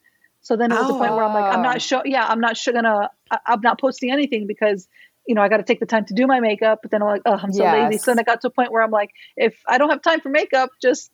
So 0.48 0.56
then 0.56 0.72
it 0.72 0.76
was 0.76 0.90
oh. 0.90 0.96
a 0.96 0.98
point 0.98 1.14
where 1.14 1.26
I'm 1.26 1.34
like, 1.34 1.54
I'm 1.54 1.62
not 1.62 1.82
sure. 1.82 2.04
Yeah, 2.06 2.26
I'm 2.26 2.40
not 2.40 2.56
sure 2.56 2.74
gonna. 2.74 3.10
I, 3.30 3.40
I'm 3.48 3.60
not 3.60 3.82
posting 3.82 4.12
anything 4.14 4.48
because 4.48 4.88
you 5.28 5.36
know 5.36 5.42
I 5.42 5.50
got 5.50 5.58
to 5.58 5.64
take 5.64 5.82
the 5.82 5.86
time 5.86 6.06
to 6.06 6.14
do 6.14 6.26
my 6.26 6.40
makeup. 6.40 6.80
But 6.82 6.90
then 6.90 7.02
I'm 7.02 7.10
like, 7.10 7.24
oh, 7.26 7.34
I'm 7.34 7.52
so 7.52 7.64
yes. 7.64 7.92
lazy. 7.92 7.98
So 7.98 8.12
then 8.12 8.20
I 8.20 8.24
got 8.24 8.40
to 8.42 8.48
a 8.48 8.50
point 8.50 8.72
where 8.72 8.82
I'm 8.82 8.90
like, 8.90 9.12
if 9.36 9.62
I 9.68 9.78
don't 9.78 9.90
have 9.90 10.02
time 10.02 10.22
for 10.22 10.30
makeup, 10.30 10.70
just 10.82 11.12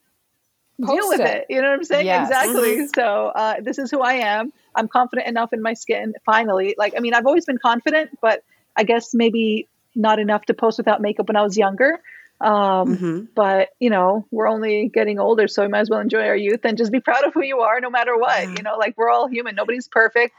Post 0.79 0.93
deal 0.93 1.09
with 1.09 1.21
it. 1.21 1.25
it. 1.25 1.45
You 1.49 1.63
know 1.63 1.69
what 1.69 1.79
I'm 1.79 1.83
saying? 1.83 2.05
Yes. 2.05 2.27
Exactly. 2.27 2.77
Mm-hmm. 2.77 2.85
So 2.93 3.31
uh, 3.33 3.55
this 3.59 3.79
is 3.79 3.89
who 3.89 4.01
I 4.01 4.13
am. 4.13 4.53
I'm 4.75 4.87
confident 4.87 5.27
enough 5.27 5.51
in 5.51 5.63
my 5.63 5.73
skin. 5.73 6.13
Finally, 6.27 6.75
like 6.77 6.93
I 6.95 6.99
mean, 6.99 7.15
I've 7.15 7.25
always 7.25 7.45
been 7.45 7.57
confident, 7.57 8.11
but 8.21 8.43
I 8.75 8.83
guess 8.83 9.15
maybe 9.15 9.67
not 9.95 10.19
enough 10.19 10.45
to 10.45 10.53
post 10.53 10.77
without 10.77 11.01
makeup 11.01 11.27
when 11.27 11.37
I 11.37 11.41
was 11.41 11.57
younger. 11.57 11.99
Um, 12.41 12.97
mm-hmm. 12.97 13.19
But 13.35 13.69
you 13.79 13.89
know, 13.89 14.27
we're 14.31 14.47
only 14.47 14.89
getting 14.93 15.19
older, 15.19 15.47
so 15.47 15.63
we 15.63 15.69
might 15.69 15.81
as 15.81 15.89
well 15.89 15.99
enjoy 15.99 16.27
our 16.27 16.35
youth 16.35 16.61
and 16.63 16.77
just 16.77 16.91
be 16.91 16.99
proud 17.01 17.25
of 17.25 17.33
who 17.33 17.43
you 17.43 17.59
are, 17.59 17.79
no 17.79 17.89
matter 17.89 18.17
what. 18.17 18.43
You 18.57 18.63
know, 18.63 18.77
like 18.77 18.97
we're 18.97 19.09
all 19.09 19.27
human. 19.27 19.55
Nobody's 19.55 19.87
perfect. 19.87 20.33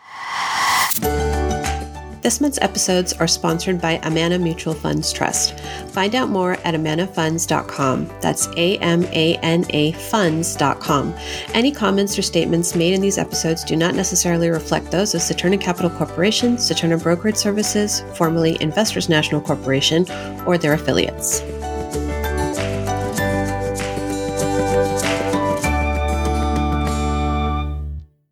This 2.24 2.40
month's 2.40 2.58
episodes 2.62 3.12
are 3.12 3.26
sponsored 3.26 3.82
by 3.82 4.00
Amana 4.02 4.38
Mutual 4.38 4.72
Funds 4.72 5.12
Trust. 5.12 5.60
Find 5.90 6.14
out 6.14 6.30
more 6.30 6.52
at 6.64 6.74
amanafunds.com. 6.74 8.10
That's 8.22 8.48
A 8.56 8.78
M 8.78 9.04
A 9.12 9.36
N 9.42 9.66
A 9.68 9.92
funds.com. 9.92 11.14
Any 11.52 11.70
comments 11.70 12.18
or 12.18 12.22
statements 12.22 12.74
made 12.74 12.94
in 12.94 13.02
these 13.02 13.18
episodes 13.18 13.62
do 13.62 13.76
not 13.76 13.94
necessarily 13.94 14.48
reflect 14.48 14.90
those 14.90 15.14
of 15.14 15.20
Saturna 15.20 15.60
Capital 15.60 15.90
Corporation, 15.90 16.56
Saturna 16.56 17.02
Brokerage 17.02 17.36
Services, 17.36 18.02
formerly 18.14 18.56
Investors 18.62 19.10
National 19.10 19.42
Corporation, 19.42 20.06
or 20.46 20.56
their 20.56 20.72
affiliates. 20.72 21.42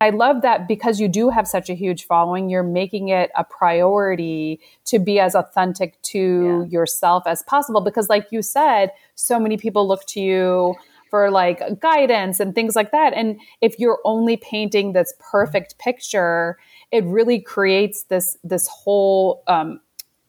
I 0.03 0.09
love 0.09 0.41
that 0.41 0.67
because 0.67 0.99
you 0.99 1.07
do 1.07 1.29
have 1.29 1.47
such 1.47 1.69
a 1.69 1.73
huge 1.73 2.05
following, 2.05 2.49
you're 2.49 2.61
making 2.61 3.07
it 3.07 3.31
a 3.37 3.45
priority 3.45 4.59
to 4.85 4.99
be 4.99 5.17
as 5.17 5.33
authentic 5.33 6.01
to 6.01 6.67
yeah. 6.69 6.77
yourself 6.77 7.23
as 7.25 7.41
possible. 7.43 7.79
Because, 7.79 8.09
like 8.09 8.27
you 8.29 8.41
said, 8.41 8.91
so 9.15 9.39
many 9.39 9.55
people 9.55 9.87
look 9.87 10.05
to 10.07 10.19
you 10.19 10.75
for 11.09 11.31
like 11.31 11.79
guidance 11.79 12.41
and 12.41 12.53
things 12.53 12.75
like 12.75 12.91
that. 12.91 13.13
And 13.13 13.39
if 13.61 13.79
you're 13.79 13.99
only 14.03 14.35
painting 14.35 14.91
this 14.91 15.13
perfect 15.19 15.77
picture, 15.79 16.57
it 16.91 17.05
really 17.05 17.39
creates 17.39 18.03
this 18.03 18.37
this 18.43 18.67
whole 18.67 19.41
um, 19.47 19.79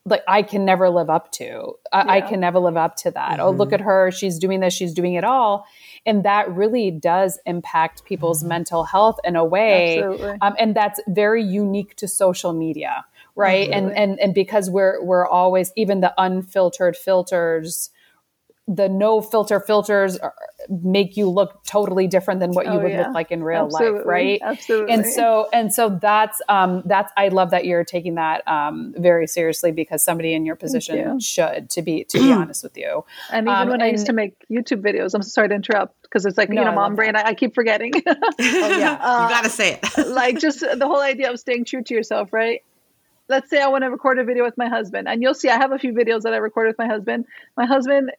like 0.07 0.23
I 0.29 0.43
can 0.43 0.65
never 0.65 0.89
live 0.89 1.11
up 1.11 1.33
to. 1.33 1.73
I, 1.93 2.05
yeah. 2.05 2.13
I 2.13 2.21
can 2.21 2.39
never 2.39 2.61
live 2.61 2.77
up 2.77 2.95
to 2.99 3.11
that. 3.11 3.33
Mm-hmm. 3.33 3.41
Oh, 3.41 3.51
look 3.51 3.71
mm-hmm. 3.71 3.75
at 3.75 3.81
her. 3.81 4.13
She's 4.13 4.39
doing 4.39 4.61
this. 4.61 4.73
She's 4.73 4.95
doing 4.95 5.15
it 5.15 5.25
all 5.25 5.67
and 6.07 6.25
that 6.25 6.51
really 6.55 6.91
does 6.91 7.39
impact 7.47 8.05
people's 8.05 8.41
mm-hmm. 8.41 8.51
mental 8.51 8.85
health 8.85 9.19
in 9.25 9.37
a 9.37 9.45
way 9.45 10.03
um, 10.43 10.55
and 10.59 10.75
that's 10.75 11.01
very 11.09 11.43
unique 11.43 11.95
to 11.97 12.09
social 12.09 12.53
media 12.53 13.05
right? 13.37 13.69
And 13.71 13.93
and 13.93 14.19
and 14.21 14.35
because 14.35 14.71
we're 14.71 15.03
we're 15.03 15.27
always 15.27 15.73
even 15.77 16.01
the 16.01 16.15
unfiltered 16.19 16.97
filters 16.97 17.91
the 18.67 18.89
no 18.89 19.21
filter 19.21 19.61
filters 19.61 20.19
make 20.69 21.19
you 21.19 21.29
look 21.29 21.63
totally 21.65 22.07
different 22.07 22.41
than 22.41 22.53
what 22.53 22.65
you 22.65 22.73
oh, 22.73 22.79
would 22.81 22.91
yeah. 22.91 23.03
look 23.03 23.15
like 23.15 23.31
in 23.31 23.45
real 23.45 23.67
Absolutely. 23.67 23.99
life 23.99 24.07
right 24.07 24.41
Absolutely. 24.43 24.95
and 24.95 25.07
so 25.07 25.49
and 25.53 25.75
so 25.75 25.99
that's 26.01 26.41
um 26.49 26.83
that's 26.87 27.13
i 27.19 27.29
love 27.29 27.51
that 27.51 27.67
you're 27.67 27.85
taking 27.85 28.15
that 28.15 28.47
um 28.49 28.95
very 28.97 29.27
seriously 29.27 29.71
because 29.71 30.03
somebody 30.03 30.33
in 30.33 30.47
your 30.47 30.57
position 30.57 30.97
you. 30.97 31.21
should 31.21 31.69
to 31.69 31.83
be 31.83 32.05
to 32.05 32.19
be 32.19 32.33
honest 32.33 32.63
with 32.63 32.77
you 32.79 33.05
and 33.31 33.47
even 33.47 33.55
um, 33.55 33.69
when 33.69 33.75
and, 33.75 33.83
i 33.83 33.89
used 33.89 34.07
to 34.07 34.15
make 34.15 34.35
youtube 34.51 34.81
videos 34.81 35.15
i'm 35.15 35.23
sorry 35.23 35.49
to 35.49 35.55
interrupt 35.55 36.01
because 36.03 36.25
it's 36.25 36.39
like 36.39 36.49
no, 36.49 36.63
you 36.63 36.67
know 36.67 36.75
mom 36.75 36.95
brain 36.95 37.15
I, 37.17 37.23
I, 37.29 37.35
keep 37.35 37.55
forgetting 37.55 37.93
oh 38.07 38.13
yeah 38.39 38.99
uh, 39.01 39.25
you 39.25 39.35
gotta 39.35 39.51
say 39.51 39.79
it 39.83 40.07
like 40.09 40.39
just 40.39 40.61
the 40.61 40.87
whole 40.87 41.03
idea 41.03 41.31
of 41.31 41.39
staying 41.39 41.67
true 41.67 41.83
to 41.83 41.95
yourself 41.95 42.33
right 42.33 42.63
let's 43.29 43.49
say 43.49 43.61
I 43.61 43.69
want 43.69 43.85
to 43.85 43.91
record 43.91 44.19
a 44.19 44.25
video 44.25 44.45
with 44.45 44.59
my 44.59 44.69
husband, 44.69 45.09
and 45.09 45.23
you'll 45.23 45.33
see 45.33 45.49
I 45.49 45.57
have 45.57 45.73
a 45.73 45.79
few 45.79 45.95
videos 45.95 46.23
that 46.23 46.35
I 46.35 46.37
recorded 46.37 46.71
with 46.71 46.79
my 46.79 46.87
husband. 46.87 47.25
My 47.57 47.65
husband 47.65 48.11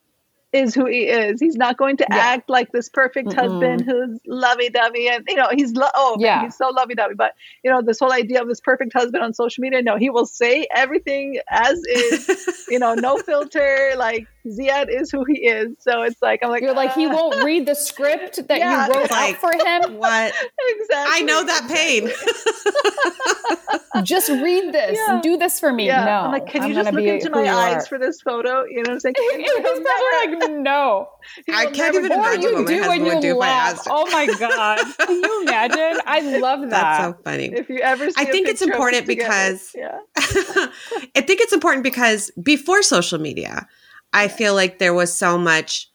is 0.56 0.74
who 0.74 0.86
he 0.86 1.04
is. 1.04 1.39
He's 1.39 1.56
not 1.56 1.78
going 1.78 1.98
to 1.98 2.06
yeah. 2.10 2.18
act 2.18 2.50
like 2.50 2.72
this 2.72 2.89
perfect 2.89 3.30
mm 3.30 3.36
husband 3.36 3.82
who's 3.82 4.20
lovey 4.26 4.70
dovey 4.70 5.10
and 5.10 5.26
you 5.28 5.36
know 5.36 5.50
he's 5.52 5.74
lo- 5.74 5.89
oh 5.94 6.15
yeah. 6.20 6.38
Man, 6.38 6.46
he's 6.46 6.56
so 6.56 6.70
lovey 6.70 6.96
dovey. 6.96 7.15
But 7.15 7.34
you 7.63 7.72
know 7.72 7.82
this 7.82 8.00
whole 8.00 8.13
idea 8.13 8.41
of 8.41 8.48
this 8.48 8.62
perfect 8.62 8.94
husband 8.94 9.24
on 9.24 9.34
social 9.34 9.62
media. 9.62 9.82
No, 9.82 9.98
he 9.98 10.10
will 10.10 10.26
say 10.26 10.68
everything 10.74 11.39
as 11.50 11.78
is. 11.94 12.65
you 12.70 12.80
know, 12.80 12.94
no 12.94 13.18
filter. 13.18 13.94
Like 13.98 14.28
Ziad 14.45 14.89
is 14.89 15.12
who 15.12 15.23
he 15.25 15.39
is. 15.45 15.75
So 15.79 16.03
it's 16.03 16.21
like 16.21 16.41
I'm 16.43 16.49
like 16.49 16.62
you're 16.62 16.71
uh, 16.71 16.75
like 16.75 16.93
he 16.93 17.08
won't 17.08 17.43
read 17.43 17.65
the 17.65 17.75
script 17.75 18.47
that 18.47 18.60
yeah, 18.60 18.88
you 18.88 18.93
wrote 18.93 19.12
like, 19.12 19.36
out 19.36 19.41
for 19.41 19.51
him. 19.51 19.95
What 20.05 20.34
exactly? 20.60 21.13
I 21.13 21.21
know 21.21 21.43
that 21.45 21.67
pain. 21.69 22.10
just 24.03 24.29
read 24.29 24.73
this. 24.73 24.97
Yeah. 24.97 25.21
Do 25.21 25.38
this 25.38 25.60
for 25.60 25.71
me. 25.71 25.88
Yeah. 25.88 26.05
No, 26.05 26.12
I'm 26.12 26.31
like, 26.31 26.47
can 26.47 26.63
I'm 26.63 26.69
you 26.69 26.75
just 26.75 26.91
look 26.91 27.03
into 27.03 27.29
my 27.29 27.49
eyes 27.49 27.84
are. 27.84 27.86
for 27.88 27.97
this 27.97 28.21
photo? 28.21 28.65
You 28.65 28.77
know 28.77 28.81
what 28.81 28.91
I'm 28.91 28.99
saying? 28.99 29.15
He's 29.38 29.51
probably 29.51 30.38
like, 30.38 30.51
no. 30.51 31.10
I 31.49 31.67
can't 31.67 31.95
even 31.95 32.12
imagine 32.12 32.41
you 32.41 32.55
what 32.55 32.67
do 32.67 32.88
when 32.88 33.05
you 33.05 33.21
do 33.21 33.36
laugh. 33.36 33.81
Oh 33.88 34.10
my 34.12 34.27
god! 34.39 34.79
Can 34.97 35.23
you 35.23 35.41
imagine? 35.43 36.01
I 36.05 36.38
love 36.39 36.62
that. 36.62 36.69
That's 36.69 37.03
so 37.03 37.23
funny. 37.23 37.45
If 37.45 37.69
you 37.69 37.79
ever, 37.79 38.08
I 38.17 38.25
think 38.25 38.47
it's 38.47 38.62
important 38.62 39.08
because 39.08 39.71
yeah. 39.75 39.99
I 40.17 41.21
think 41.21 41.41
it's 41.41 41.53
important 41.53 41.84
because 41.84 42.31
before 42.41 42.81
social 42.84 43.19
media 43.19 43.67
I 44.15 44.30
feel 44.30 44.56
like 44.56 44.80
there 44.80 44.93
was 44.93 45.15
so 45.15 45.38
much 45.38 45.91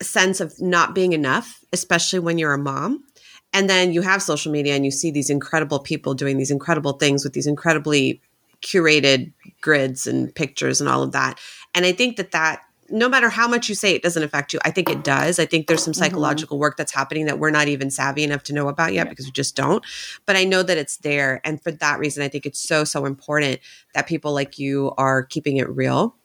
sense 0.00 0.40
of 0.40 0.58
not 0.60 0.94
being 0.94 1.12
enough, 1.12 1.62
especially 1.74 2.18
when 2.18 2.38
you're 2.38 2.54
a 2.54 2.58
mom. 2.58 3.04
And 3.52 3.68
then 3.68 3.92
you 3.92 4.00
have 4.00 4.22
social 4.22 4.50
media 4.50 4.74
and 4.74 4.84
you 4.84 4.90
see 4.90 5.10
these 5.10 5.28
incredible 5.28 5.78
people 5.78 6.14
doing 6.14 6.38
these 6.38 6.50
incredible 6.50 6.94
things 6.94 7.22
with 7.22 7.34
these 7.34 7.46
incredibly 7.46 8.22
curated 8.62 9.30
grids 9.60 10.06
and 10.06 10.34
pictures 10.34 10.80
and 10.80 10.88
all 10.88 11.02
of 11.02 11.12
that. 11.12 11.38
And 11.74 11.84
I 11.84 11.92
think 11.92 12.16
that 12.16 12.32
that 12.32 12.62
no 12.90 13.08
matter 13.08 13.28
how 13.28 13.46
much 13.46 13.68
you 13.68 13.74
say 13.74 13.94
it 13.94 14.02
doesn't 14.02 14.22
affect 14.22 14.52
you, 14.52 14.58
I 14.64 14.70
think 14.70 14.88
it 14.88 15.04
does. 15.04 15.38
I 15.38 15.44
think 15.44 15.66
there's 15.66 15.84
some 15.84 15.92
mm-hmm. 15.92 16.02
psychological 16.02 16.58
work 16.58 16.76
that's 16.76 16.92
happening 16.92 17.26
that 17.26 17.38
we're 17.38 17.50
not 17.50 17.68
even 17.68 17.90
savvy 17.90 18.24
enough 18.24 18.42
to 18.44 18.54
know 18.54 18.68
about 18.68 18.94
yet 18.94 19.06
yeah. 19.06 19.10
because 19.10 19.26
we 19.26 19.32
just 19.32 19.54
don't. 19.54 19.84
But 20.26 20.36
I 20.36 20.44
know 20.44 20.62
that 20.62 20.78
it's 20.78 20.96
there. 20.98 21.40
And 21.44 21.62
for 21.62 21.70
that 21.72 21.98
reason, 21.98 22.22
I 22.22 22.28
think 22.28 22.46
it's 22.46 22.60
so, 22.60 22.84
so 22.84 23.04
important 23.04 23.60
that 23.94 24.06
people 24.06 24.32
like 24.32 24.58
you 24.58 24.92
are 24.96 25.22
keeping 25.22 25.58
it 25.58 25.68
real 25.68 26.16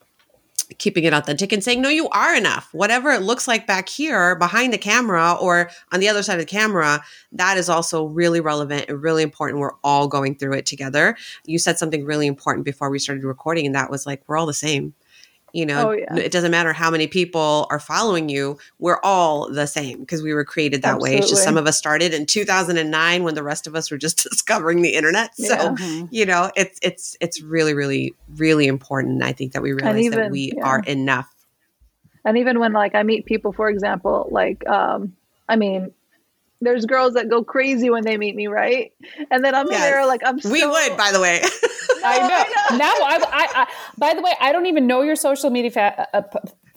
keeping 0.78 1.04
it 1.04 1.14
authentic 1.14 1.52
and 1.52 1.64
saying, 1.64 1.82
no, 1.82 1.90
you 1.90 2.08
are 2.10 2.36
enough. 2.36 2.70
Whatever 2.74 3.12
it 3.12 3.22
looks 3.22 3.48
like 3.48 3.66
back 3.66 3.90
here 3.90 4.36
behind 4.36 4.72
the 4.72 4.78
camera 4.78 5.36
or 5.40 5.70
on 5.92 6.00
the 6.00 6.08
other 6.08 6.22
side 6.24 6.36
of 6.36 6.40
the 6.40 6.46
camera, 6.46 7.04
that 7.32 7.58
is 7.58 7.70
also 7.70 8.06
really 8.06 8.40
relevant 8.40 8.86
and 8.88 9.02
really 9.02 9.24
important. 9.24 9.60
We're 9.60 9.76
all 9.84 10.08
going 10.08 10.36
through 10.36 10.54
it 10.54 10.66
together. 10.66 11.18
You 11.46 11.60
said 11.60 11.80
something 11.80 12.06
really 12.06 12.28
important 12.28 12.66
before 12.66 12.90
we 12.90 13.00
started 13.00 13.24
recording, 13.24 13.66
and 13.66 13.76
that 13.76 13.90
was 13.90 14.06
like, 14.06 14.24
we're 14.28 14.38
all 14.38 14.46
the 14.46 14.54
same. 14.54 14.94
You 15.54 15.66
know, 15.66 15.90
oh, 15.90 15.92
yeah. 15.92 16.16
it 16.16 16.32
doesn't 16.32 16.52
matter 16.52 16.74
how 16.74 16.92
many 16.92 17.08
people 17.08 17.68
are 17.70 17.80
following 17.80 18.30
you. 18.30 18.58
We're 18.80 19.00
all 19.04 19.52
the 19.52 19.68
same 19.68 20.00
because 20.00 20.22
we 20.22 20.34
were 20.34 20.46
created 20.46 20.82
that 20.82 20.96
Absolutely. 20.96 21.12
way. 21.12 21.18
It's 21.18 21.30
just 21.30 21.44
some 21.44 21.58
of 21.58 21.68
us 21.68 21.78
started 21.78 22.14
in 22.14 22.26
2009 22.26 23.24
when 23.24 23.36
the 23.36 23.44
rest 23.44 23.68
of 23.68 23.76
us 23.76 23.92
were 23.92 23.98
just 23.98 24.24
discovering 24.30 24.82
the 24.82 24.96
internet. 24.96 25.36
So, 25.36 25.46
yeah. 25.46 25.70
Mm-hmm. 25.70 26.06
you 26.12 26.26
know, 26.26 26.52
it's 26.56 26.80
it's 26.82 27.18
it's 27.20 27.42
really 27.42 27.74
really 27.74 28.14
really 28.36 28.68
important 28.68 29.24
I 29.24 29.32
think 29.32 29.54
that 29.54 29.62
we 29.62 29.74
realize 29.74 30.04
even, 30.04 30.20
that 30.20 30.32
we 30.32 30.54
yeah. 30.56 30.64
are 30.64 30.80
enough. 30.80 31.34
And 32.26 32.38
even 32.38 32.60
when 32.60 32.74
like 32.74 32.96
I 32.96 33.04
meet 33.04 33.26
people 33.26 33.54
for 33.54 33.70
example, 33.70 34.28
like 34.32 34.68
um 34.68 35.16
I 35.48 35.56
mean, 35.56 35.92
there's 36.62 36.86
girls 36.86 37.14
that 37.14 37.30
go 37.30 37.44
crazy 37.44 37.90
when 37.90 38.04
they 38.04 38.18
meet 38.18 38.36
me, 38.36 38.48
right? 38.48 38.92
And 39.32 39.44
then 39.44 39.56
I'm 39.56 39.68
yes. 39.70 39.82
there 39.82 40.06
like 40.06 40.22
I'm. 40.26 40.40
So, 40.40 40.52
we 40.52 40.66
would, 40.66 40.98
by 40.98 41.12
the 41.12 41.20
way. 41.20 41.42
I 42.04 42.20
know. 42.20 42.78
Now, 42.78 42.94
I, 42.94 43.26
I, 43.32 43.62
I, 43.62 43.68
by 43.98 44.14
the 44.14 44.22
way, 44.22 44.34
I 44.40 44.52
don't 44.52 44.66
even 44.66 44.88
know 44.88 45.02
your 45.02 45.16
social 45.16 45.50
media 45.50 45.72
fa- 45.72 46.08
uh, 46.14 46.22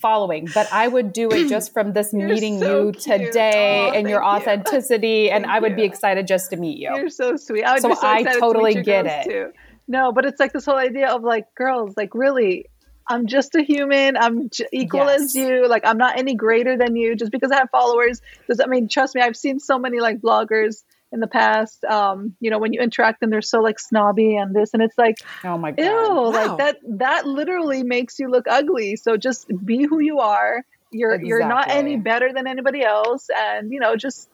following, 0.00 0.48
but 0.54 0.72
I 0.72 0.88
would 0.88 1.12
do 1.12 1.30
it 1.30 1.48
just 1.48 1.72
from 1.72 1.92
this 1.92 2.12
meeting 2.12 2.58
so 2.60 2.86
you 2.86 2.92
cute. 2.92 3.02
today 3.02 3.88
oh, 3.90 3.94
and 3.94 4.08
your 4.08 4.24
authenticity, 4.24 5.08
you. 5.24 5.30
and 5.32 5.46
I 5.46 5.58
would 5.58 5.72
you. 5.72 5.76
be 5.76 5.84
excited 5.84 6.26
just 6.26 6.50
to 6.50 6.56
meet 6.56 6.78
you. 6.78 6.94
You're 6.94 7.08
so 7.10 7.36
sweet. 7.36 7.64
I 7.64 7.78
so, 7.78 7.94
so 7.94 8.06
I 8.06 8.22
totally 8.38 8.82
get 8.82 9.06
it. 9.06 9.24
Too. 9.24 9.52
No, 9.88 10.12
but 10.12 10.24
it's 10.24 10.38
like 10.38 10.52
this 10.52 10.64
whole 10.64 10.76
idea 10.76 11.08
of 11.08 11.22
like 11.22 11.52
girls, 11.54 11.94
like 11.96 12.14
really, 12.14 12.66
I'm 13.12 13.26
just 13.26 13.54
a 13.54 13.62
human. 13.62 14.16
I'm 14.16 14.48
j- 14.48 14.66
equal 14.72 15.04
yes. 15.04 15.20
as 15.20 15.34
you. 15.34 15.68
Like 15.68 15.84
I'm 15.84 15.98
not 15.98 16.18
any 16.18 16.34
greater 16.34 16.76
than 16.76 16.96
you. 16.96 17.14
Just 17.14 17.30
because 17.30 17.50
I 17.50 17.56
have 17.56 17.70
followers 17.70 18.20
does 18.48 18.60
I 18.60 18.66
mean 18.66 18.88
trust 18.88 19.14
me, 19.14 19.20
I've 19.20 19.36
seen 19.36 19.60
so 19.60 19.78
many 19.78 20.00
like 20.00 20.20
bloggers 20.20 20.82
in 21.12 21.20
the 21.20 21.26
past. 21.26 21.84
Um, 21.84 22.34
you 22.40 22.50
know, 22.50 22.58
when 22.58 22.72
you 22.72 22.80
interact 22.80 23.22
and 23.22 23.30
they're 23.30 23.42
so 23.42 23.60
like 23.60 23.78
snobby 23.78 24.36
and 24.36 24.54
this 24.56 24.72
and 24.72 24.82
it's 24.82 24.96
like 24.96 25.16
oh 25.44 25.58
my 25.58 25.72
god. 25.72 25.84
Ew, 25.84 25.92
wow. 25.92 26.30
like 26.30 26.58
that 26.58 26.78
that 26.98 27.26
literally 27.26 27.82
makes 27.82 28.18
you 28.18 28.30
look 28.30 28.46
ugly. 28.48 28.96
So 28.96 29.16
just 29.16 29.50
be 29.64 29.84
who 29.84 30.00
you 30.00 30.20
are. 30.20 30.64
You're 30.90 31.12
exactly. 31.12 31.28
you're 31.28 31.46
not 31.46 31.70
any 31.70 31.96
better 31.96 32.32
than 32.32 32.46
anybody 32.46 32.82
else 32.82 33.28
and 33.34 33.70
you 33.72 33.80
know, 33.80 33.96
just 33.96 34.28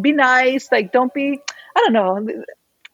be 0.00 0.12
nice. 0.12 0.72
Like 0.72 0.90
don't 0.90 1.12
be 1.12 1.38
I 1.76 1.80
don't 1.80 1.92
know 1.92 2.44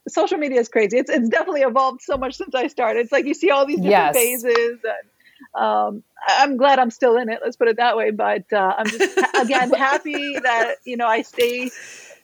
social 0.09 0.39
media 0.39 0.61
is 0.61 0.69
crazy. 0.69 0.99
It's 0.99 1.11
it's 1.11 1.29
definitely 1.29 1.63
evolved 1.63 2.03
so 2.03 2.17
much 2.17 2.37
since 2.37 2.55
I 2.55 2.67
started. 2.69 3.01
It's 3.01 3.13
like 3.13 3.27
you 3.27 3.35
see 3.35 3.51
all 3.51 3.67
these 3.67 3.79
different 3.81 3.93
Yes. 3.93 4.17
phases, 4.17 4.79
and 4.85 5.63
um, 5.65 6.03
I'm 6.29 6.57
glad 6.57 6.79
I'm 6.79 6.91
still 6.91 7.17
in 7.17 7.29
it. 7.29 7.41
Let's 7.43 7.57
put 7.57 7.69
it 7.69 7.77
that 7.77 7.97
way. 7.97 8.11
But 8.11 8.53
uh, 8.53 8.75
I'm 8.79 8.87
just 8.91 9.19
again 9.39 9.71
happy 9.77 10.39
that 10.43 10.77
you 10.85 10.97
know 10.97 11.07
I 11.07 11.23
stay. 11.23 11.71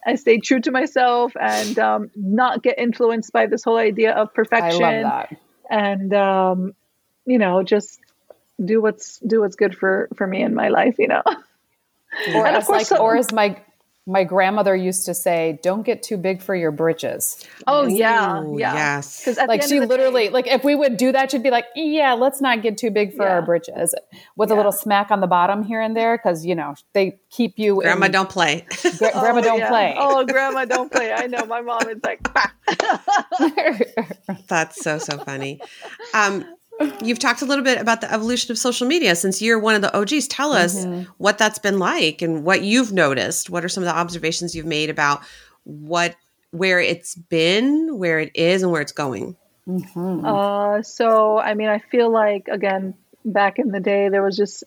I 0.06 0.14
stay 0.14 0.38
true 0.38 0.60
to 0.60 0.70
myself 0.70 1.32
and 1.38 1.76
um, 1.78 2.10
not 2.14 2.62
get 2.62 2.78
influenced 2.78 3.32
by 3.32 3.46
this 3.46 3.64
whole 3.64 3.76
idea 3.76 4.12
of 4.12 4.28
I 4.28 4.32
perfection 4.32 4.80
love 5.02 5.28
that. 5.28 5.28
and 5.68 6.14
um, 6.14 6.72
you 7.26 7.38
know 7.38 7.64
just 7.64 7.98
do 8.64 8.80
what's 8.80 9.18
do 9.18 9.40
what's 9.40 9.56
good 9.56 9.76
for 9.76 10.08
for 10.16 10.24
me 10.26 10.40
in 10.42 10.54
my 10.54 10.68
life 10.68 10.94
you 10.98 11.08
know 11.08 11.22
Or 12.34 12.46
And 12.46 12.56
of 12.56 12.62
as 12.62 12.66
course 12.66 12.78
like, 12.78 12.86
some- 12.86 13.00
or 13.02 13.16
as 13.16 13.32
my 13.32 13.60
my 14.08 14.24
grandmother 14.24 14.74
used 14.74 15.04
to 15.06 15.14
say, 15.14 15.60
"Don't 15.62 15.82
get 15.82 16.02
too 16.02 16.16
big 16.16 16.40
for 16.42 16.54
your 16.56 16.70
britches." 16.72 17.46
oh 17.66 17.86
yeah 17.86 18.42
Ooh, 18.42 18.58
yeah 18.58 18.74
yes. 18.74 19.20
because 19.20 19.38
Like 19.46 19.62
she 19.62 19.80
literally, 19.80 20.30
like 20.30 20.46
if 20.46 20.64
we 20.64 20.74
would 20.74 20.96
do 20.96 21.12
that, 21.12 21.30
she'd 21.30 21.42
be 21.42 21.50
like, 21.50 21.66
"Yeah, 21.76 22.14
let's 22.14 22.40
not 22.40 22.62
get 22.62 22.78
too 22.78 22.90
big 22.90 23.14
for 23.14 23.24
Yeah. 23.24 23.34
our 23.34 23.42
britches," 23.42 23.94
with 24.36 24.50
a 24.50 24.54
little 24.54 24.72
smack 24.72 25.10
on 25.10 25.20
the 25.20 25.26
bottom 25.26 25.62
here 25.62 25.80
and 25.80 25.96
there, 25.96 26.16
because 26.16 26.44
you 26.46 26.54
know 26.54 26.74
they 26.94 27.18
keep 27.30 27.58
you. 27.58 27.76
Grandma, 27.82 28.06
in, 28.06 28.12
don't 28.12 28.28
play. 28.30 28.66
gra- 28.98 29.12
grandma 29.20 29.40
don't 29.42 29.68
play. 29.68 29.94
oh 29.98 30.24
grandma 30.24 30.64
don't 30.74 30.90
play 30.90 31.12
i 31.12 31.26
know 31.26 31.44
my 31.44 31.60
mom 31.60 31.88
is 31.88 31.98
like. 32.02 32.26
That's 34.48 34.82
so 34.82 34.98
so 34.98 35.18
funny. 35.18 35.60
Um, 36.14 36.44
you've 37.02 37.18
talked 37.18 37.42
a 37.42 37.44
little 37.44 37.64
bit 37.64 37.80
about 37.80 38.00
the 38.00 38.12
evolution 38.12 38.52
of 38.52 38.58
social 38.58 38.86
media 38.86 39.16
since 39.16 39.42
you're 39.42 39.58
one 39.58 39.74
of 39.74 39.82
the 39.82 39.96
OGs. 39.96 40.28
Tell 40.28 40.52
us 40.52 40.84
what 41.18 41.38
that's 41.38 41.58
been 41.58 41.78
like 41.78 42.22
and 42.22 42.44
what 42.44 42.62
you've 42.62 42.92
noticed. 42.92 43.50
What 43.50 43.64
are 43.64 43.68
some 43.68 43.82
of 43.82 43.86
the 43.86 43.96
observations 43.96 44.54
you've 44.54 44.66
made 44.66 44.90
about 44.90 45.22
what 45.64 46.16
where 46.50 46.80
it's 46.80 47.14
been, 47.14 47.98
where 47.98 48.18
it 48.20 48.30
is, 48.34 48.62
and 48.62 48.72
where 48.72 48.80
it's 48.80 48.92
going? 48.92 49.36
Uh, 50.24 50.82
so 50.82 51.38
I 51.38 51.54
mean, 51.54 51.68
I 51.68 51.78
feel 51.78 52.10
like 52.10 52.48
again, 52.48 52.94
back 53.24 53.58
in 53.58 53.68
the 53.68 53.80
day, 53.80 54.08
there 54.08 54.22
was 54.22 54.36
just 54.36 54.64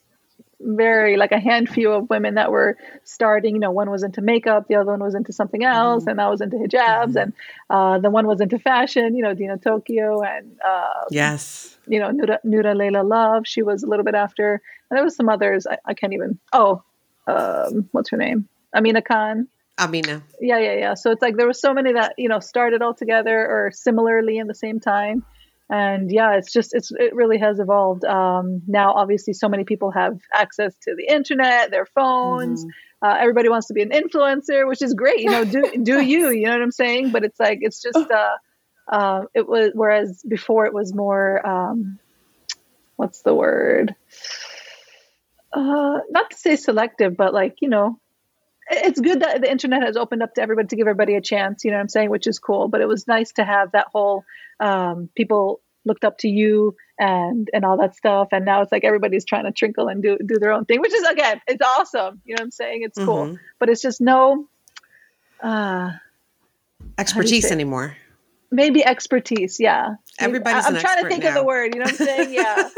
very 0.63 1.17
like 1.17 1.31
a 1.31 1.39
handful 1.39 1.93
of 1.93 2.09
women 2.09 2.35
that 2.35 2.51
were 2.51 2.77
starting. 3.03 3.55
You 3.55 3.59
know, 3.61 3.71
one 3.71 3.89
was 3.89 4.03
into 4.03 4.21
makeup, 4.21 4.67
the 4.67 4.75
other 4.75 4.91
one 4.91 4.99
was 5.01 5.15
into 5.15 5.33
something 5.33 5.63
else, 5.63 6.05
and 6.07 6.21
I 6.21 6.29
was 6.29 6.41
into 6.41 6.57
hijabs, 6.57 7.15
and 7.15 7.33
uh, 7.69 7.99
the 7.99 8.09
one 8.09 8.27
was 8.27 8.41
into 8.41 8.59
fashion. 8.59 9.15
You 9.15 9.23
know, 9.23 9.33
Dina 9.33 9.57
Tokio 9.57 10.21
and 10.21 10.59
uh, 10.65 11.05
Yes. 11.09 11.77
you 11.87 11.99
know 11.99 12.09
Nuda, 12.11 12.37
Nuda 12.45 12.73
Layla 12.75 13.07
Love. 13.07 13.43
She 13.45 13.61
was 13.63 13.83
a 13.83 13.87
little 13.87 14.05
bit 14.05 14.15
after, 14.15 14.61
and 14.89 14.97
there 14.97 15.03
was 15.03 15.15
some 15.15 15.29
others. 15.29 15.65
I, 15.67 15.77
I 15.85 15.93
can't 15.93 16.13
even. 16.13 16.39
Oh, 16.53 16.83
um, 17.27 17.89
what's 17.91 18.09
her 18.09 18.17
name? 18.17 18.47
Amena 18.75 19.01
Khan 19.01 19.47
Amina. 19.79 20.21
yeah 20.39 20.57
yeah 20.59 20.73
yeah 20.75 20.93
so 20.93 21.11
it's 21.11 21.21
like 21.21 21.35
there 21.37 21.45
were 21.47 21.53
so 21.53 21.73
many 21.73 21.93
that 21.93 22.13
you 22.17 22.29
know 22.29 22.39
started 22.39 22.81
all 22.81 22.93
together 22.93 23.37
or 23.47 23.71
similarly 23.73 24.37
in 24.37 24.47
the 24.47 24.53
same 24.55 24.79
time 24.79 25.25
and 25.71 26.11
yeah 26.11 26.35
it's 26.35 26.51
just 26.51 26.75
it's 26.75 26.91
it 26.91 27.15
really 27.15 27.39
has 27.39 27.59
evolved. 27.59 28.03
Um, 28.03 28.61
now 28.67 28.93
obviously 28.93 29.33
so 29.33 29.47
many 29.47 29.63
people 29.63 29.89
have 29.91 30.19
access 30.33 30.75
to 30.83 30.95
the 30.95 31.05
internet 31.11 31.71
their 31.71 31.85
phones. 31.85 32.65
Uh, 33.01 33.15
everybody 33.19 33.49
wants 33.49 33.67
to 33.67 33.73
be 33.73 33.81
an 33.81 33.89
influencer 33.89 34.67
which 34.67 34.83
is 34.83 34.93
great 34.93 35.21
you 35.21 35.31
know 35.31 35.43
do 35.43 35.63
do 35.83 35.99
you 35.99 36.29
you 36.29 36.45
know 36.45 36.51
what 36.51 36.61
i'm 36.61 36.71
saying? 36.71 37.11
But 37.11 37.23
it's 37.23 37.39
like 37.39 37.59
it's 37.61 37.81
just 37.81 37.97
uh, 37.97 38.35
uh, 38.91 39.21
it 39.33 39.47
was 39.47 39.71
whereas 39.73 40.21
before 40.27 40.65
it 40.65 40.73
was 40.73 40.93
more 40.93 41.47
um, 41.47 41.97
what's 42.97 43.21
the 43.21 43.33
word? 43.33 43.95
Uh, 45.53 45.99
not 46.09 46.31
to 46.31 46.37
say 46.37 46.57
selective 46.57 47.15
but 47.15 47.33
like 47.33 47.55
you 47.61 47.69
know 47.69 47.97
it's 48.71 48.99
good 48.99 49.21
that 49.21 49.41
the 49.41 49.51
internet 49.51 49.83
has 49.83 49.97
opened 49.97 50.23
up 50.23 50.33
to 50.35 50.41
everybody 50.41 50.67
to 50.67 50.75
give 50.75 50.87
everybody 50.87 51.15
a 51.15 51.21
chance 51.21 51.63
you 51.63 51.71
know 51.71 51.77
what 51.77 51.81
i'm 51.81 51.89
saying 51.89 52.09
which 52.09 52.27
is 52.27 52.39
cool. 52.39 52.67
But 52.67 52.81
it 52.81 52.87
was 52.87 53.07
nice 53.07 53.31
to 53.33 53.43
have 53.43 53.71
that 53.73 53.87
whole 53.91 54.23
um, 54.59 55.09
people 55.15 55.61
looked 55.85 56.05
up 56.05 56.17
to 56.19 56.27
you 56.27 56.75
and 56.99 57.49
and 57.53 57.65
all 57.65 57.77
that 57.77 57.95
stuff. 57.95 58.29
And 58.31 58.45
now 58.45 58.61
it's 58.61 58.71
like 58.71 58.83
everybody's 58.83 59.25
trying 59.25 59.45
to 59.45 59.51
trinkle 59.51 59.91
and 59.91 60.01
do 60.03 60.17
do 60.23 60.37
their 60.39 60.51
own 60.51 60.65
thing 60.65 60.79
which 60.79 60.93
is 60.93 61.03
again 61.03 61.41
it's 61.47 61.61
awesome. 61.65 62.21
You 62.25 62.35
know 62.35 62.41
what 62.41 62.45
i'm 62.45 62.51
saying? 62.51 62.83
It's 62.83 62.97
cool. 62.97 63.25
Mhm. 63.27 63.39
but 63.59 63.69
it's 63.69 63.81
just 63.81 63.99
no 64.01 64.47
uh 65.41 65.91
Expertise 66.97 67.51
anymore. 67.51 67.95
Maybe 68.51 68.83
expertise 68.85 69.59
yeah. 69.59 69.95
Everybody's 70.19 70.65
I, 70.65 70.69
i'm 70.69 70.75
an 70.75 70.81
trying 70.81 70.97
to 70.97 71.05
expert 71.05 71.09
think 71.09 71.23
of 71.25 71.33
the 71.33 71.43
word 71.43 71.73
you 71.73 71.79
know 71.79 71.85
what 71.85 71.99
i'm 71.99 72.07
saying? 72.07 72.33
Yeah. 72.41 72.69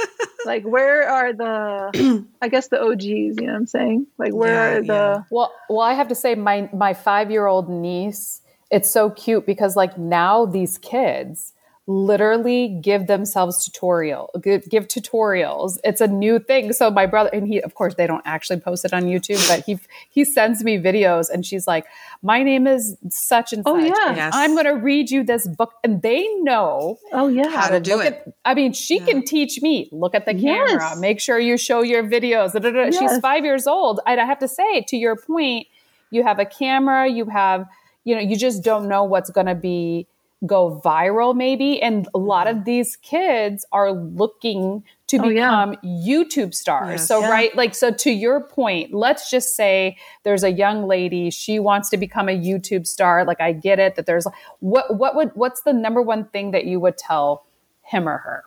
Like 0.46 0.64
where 0.64 1.08
are 1.10 1.34
the 1.34 2.26
i 2.42 2.48
guess 2.50 2.68
the 2.68 2.80
og's 2.82 3.06
you 3.06 3.34
know 3.34 3.54
what 3.54 3.56
i'm 3.56 3.66
saying? 3.68 4.08
Like 4.18 4.34
where 4.34 4.52
Yeah, 4.52 4.78
are 4.78 4.82
the 4.82 4.86
yeah. 4.88 5.24
Well, 5.30 5.54
well, 5.70 5.82
I 5.82 5.94
have 5.94 6.10
to 6.10 6.16
say, 6.16 6.36
my 6.36 6.70
my 6.74 6.94
five 6.94 7.32
year 7.32 7.48
old 7.48 7.70
niece, 7.70 8.42
it's 8.70 8.92
so 8.92 9.10
cute 9.10 9.46
because 9.46 9.76
like 9.76 9.98
now 9.98 10.46
these 10.46 10.78
kids 10.78 11.53
literally 11.86 12.70
give 12.82 13.08
themselves 13.08 13.66
tutorial 13.66 14.30
give, 14.42 14.68
give 14.70 14.88
tutorials 14.88 15.78
it's 15.84 16.00
a 16.00 16.08
new 16.08 16.40
thing 16.40 16.72
so 16.72 16.90
my 16.90 17.06
brother 17.06 17.30
and 17.34 17.46
he 17.46 17.62
of 17.62 17.76
course 17.76 17.96
they 17.96 18.08
don't 18.08 18.22
actually 18.26 18.58
post 18.58 18.86
it 18.86 18.94
on 18.94 19.04
youtube 19.04 19.46
but 19.50 19.66
he 19.66 19.78
he 20.10 20.24
sends 20.24 20.64
me 20.64 20.78
videos 20.78 21.30
and 21.30 21.46
she's 21.46 21.68
like 21.68 21.86
my 22.22 22.42
name 22.42 22.68
is 22.68 22.96
such 23.10 23.52
and 23.52 23.64
oh, 23.66 23.78
such 23.78 23.92
Oh, 23.92 23.96
yeah. 24.02 24.08
and 24.08 24.18
Yes. 24.18 24.34
i'm 24.34 24.54
going 24.54 24.66
to 24.66 24.76
read 24.76 25.12
you 25.12 25.24
this 25.26 25.46
book 25.46 25.74
and 25.84 26.02
they 26.02 26.26
know 26.36 27.00
oh 27.12 27.28
yeah 27.28 27.50
How 27.50 27.68
to 27.68 27.82
do 27.82 28.00
it. 28.00 28.14
At, 28.28 28.34
I 28.46 28.54
mean, 28.54 28.72
she 28.74 29.00
can 29.00 29.24
teach 29.24 29.62
me. 29.62 29.90
Look 29.92 30.16
at 30.16 30.26
the 30.26 30.34
camera. 30.34 30.72
Yes. 30.90 31.00
Make 31.00 31.20
sure 31.20 31.38
you 31.40 31.58
show 31.58 31.82
your 31.82 32.04
videos. 32.04 32.54
da, 32.54 32.60
da, 32.60 32.72
da. 32.72 32.92
She's 32.92 33.18
five 33.20 33.44
years 33.46 33.68
old. 33.68 34.00
And 34.06 34.20
I 34.20 34.26
have 34.26 34.40
to 34.40 34.48
say, 34.48 34.82
to 34.90 34.98
your 34.98 35.16
point, 35.16 35.68
you 36.12 36.24
have 36.24 36.40
a 36.40 36.46
camera. 36.46 37.08
You 37.10 37.26
have, 37.26 37.68
you 38.04 38.16
know, 38.16 38.22
you 38.22 38.36
just 38.38 38.64
don't 38.64 38.88
know 38.88 39.04
what's 39.06 39.30
going 39.30 39.48
to 39.48 39.56
be 39.56 40.08
go 40.46 40.82
viral, 40.84 41.36
maybe. 41.36 41.82
And 41.82 42.08
a 42.14 42.18
lot 42.18 42.48
of 42.48 42.66
these 42.66 42.96
kids 42.98 43.66
are 43.72 43.92
looking 43.92 44.84
to 45.08 45.18
Oh, 45.22 45.30
yeah. 45.30 45.46
become 45.46 45.76
YouTube 45.84 46.54
stars. 46.54 46.92
Yes. 47.02 47.08
So, 47.08 47.22
Yeah. 47.22 47.30
right, 47.30 47.56
like, 47.56 47.76
so 47.76 47.92
to 47.92 48.12
your 48.12 48.42
point, 48.42 48.94
let's 48.94 49.30
just 49.30 49.56
say 49.56 49.98
there's 50.24 50.44
a 50.44 50.52
young 50.52 50.88
lady, 50.88 51.30
she 51.30 51.60
wants 51.60 51.90
to 51.92 51.98
become 51.98 52.30
a 52.30 52.38
YouTube 52.38 52.88
star. 52.88 53.24
Like, 53.26 53.40
I 53.40 53.54
get 53.54 53.80
it 53.80 53.96
that 53.96 54.06
there's 54.06 54.28
what, 54.60 54.96
what 54.98 55.16
would, 55.16 55.32
what's 55.36 55.62
the 55.62 55.74
number 55.74 56.02
one 56.02 56.26
thing 56.26 56.52
that 56.52 56.66
you 56.66 56.80
would 56.80 56.98
tell 56.98 57.46
him 57.84 58.08
or 58.10 58.18
her? 58.18 58.44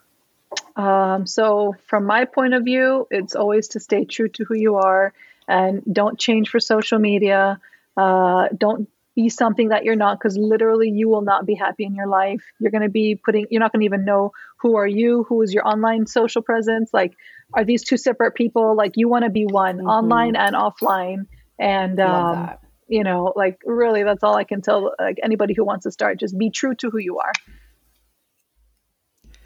Um, 0.83 1.27
so, 1.27 1.75
from 1.87 2.05
my 2.05 2.25
point 2.25 2.55
of 2.55 2.65
view, 2.65 3.07
it's 3.11 3.35
always 3.35 3.69
to 3.69 3.81
stay 3.81 4.05
true 4.05 4.29
to 4.31 4.45
who 4.45 4.55
you 4.55 4.77
are 4.77 5.13
and 5.49 5.83
don't 5.91 6.19
change 6.19 6.51
for 6.51 6.61
social 6.61 6.99
media. 6.99 7.59
Uh, 7.97 8.49
don't 8.57 8.89
be 9.17 9.29
something 9.31 9.71
that 9.71 9.83
you're 9.83 9.97
not 9.97 10.19
because 10.19 10.37
literally 10.37 10.91
you 10.91 11.09
will 11.09 11.23
not 11.23 11.47
be 11.47 11.55
happy 11.55 11.85
in 11.85 11.95
your 11.95 12.07
life. 12.07 12.45
You're 12.61 12.71
going 12.71 12.83
to 12.83 12.91
be 12.91 13.17
putting, 13.17 13.47
you're 13.51 13.61
not 13.61 13.73
going 13.73 13.81
to 13.81 13.87
even 13.87 14.05
know 14.05 14.31
who 14.61 14.77
are 14.77 14.87
you, 14.87 15.25
who 15.29 15.43
is 15.43 15.53
your 15.53 15.67
online 15.67 16.07
social 16.07 16.43
presence. 16.43 16.91
Like, 16.93 17.15
are 17.55 17.65
these 17.65 17.83
two 17.83 17.97
separate 17.97 18.35
people? 18.35 18.77
Like, 18.77 18.93
you 18.95 19.09
want 19.09 19.25
to 19.25 19.31
be 19.31 19.47
one 19.47 19.81
online 19.81 20.37
and 20.37 20.55
offline. 20.55 21.27
And, 21.59 21.99
um, 21.99 22.51
you 22.87 23.03
know, 23.03 23.33
like, 23.35 23.59
really, 23.65 24.05
that's 24.05 24.23
all 24.23 24.37
I 24.37 24.45
can 24.45 24.61
tell 24.61 24.95
like 25.01 25.19
anybody 25.23 25.55
who 25.55 25.65
wants 25.65 25.85
to 25.85 25.91
start. 25.91 26.21
Just 26.21 26.37
be 26.39 26.51
true 26.51 26.75
to 26.77 26.91
who 26.91 26.99
you 26.99 27.19
are. 27.19 27.33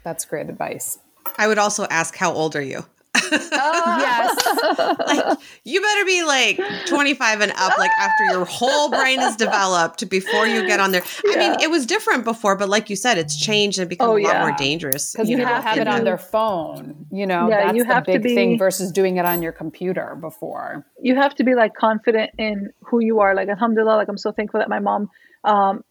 That's 0.03 0.25
great 0.25 0.49
advice. 0.49 0.99
I 1.37 1.47
would 1.47 1.57
also 1.57 1.87
ask, 1.89 2.15
how 2.17 2.33
old 2.33 2.55
are 2.55 2.61
you? 2.61 2.83
Yes. 3.31 4.97
like, 5.07 5.37
you 5.63 5.81
better 5.81 6.05
be 6.05 6.23
like 6.23 6.59
25 6.87 7.41
and 7.41 7.51
up, 7.57 7.77
like 7.77 7.91
after 7.97 8.23
your 8.25 8.45
whole 8.45 8.89
brain 8.89 9.19
is 9.21 9.35
developed 9.35 10.07
before 10.09 10.45
you 10.47 10.65
get 10.67 10.79
on 10.79 10.91
there. 10.91 11.03
I 11.27 11.37
mean, 11.37 11.59
it 11.61 11.69
was 11.69 11.85
different 11.85 12.23
before, 12.23 12.55
but 12.55 12.69
like 12.69 12.89
you 12.89 12.95
said, 12.95 13.17
it's 13.17 13.37
changed 13.39 13.79
and 13.79 13.89
become 13.89 14.09
Oh, 14.09 14.17
a 14.17 14.21
lot 14.21 14.33
yeah. 14.33 14.41
more 14.47 14.51
dangerous. 14.57 15.11
Because 15.13 15.29
you 15.29 15.37
people 15.37 15.53
know, 15.53 15.61
have 15.61 15.77
it 15.77 15.87
on 15.87 16.03
their 16.03 16.17
phone. 16.17 17.05
You 17.11 17.25
know, 17.25 17.49
Yeah, 17.49 17.65
that's 17.65 17.77
you 17.77 17.83
the 17.85 17.93
have 17.93 18.03
to 18.05 18.11
big 18.13 18.23
be- 18.23 18.35
thing 18.35 18.57
versus 18.57 18.91
doing 18.91 19.17
it 19.17 19.25
on 19.25 19.41
your 19.41 19.51
computer 19.51 20.15
before. 20.19 20.85
you 21.01 21.15
have 21.15 21.35
to 21.35 21.43
be 21.43 21.55
like 21.55 21.73
confident 21.75 22.31
in 22.37 22.71
who 22.81 22.99
you 22.99 23.19
are. 23.19 23.35
Like 23.35 23.49
alhamdulillah, 23.49 23.95
like 23.95 24.07
I'm 24.07 24.17
so 24.17 24.31
thankful 24.31 24.59
that 24.59 24.69
my 24.69 24.79
mom 24.79 25.09
um, 25.43 25.83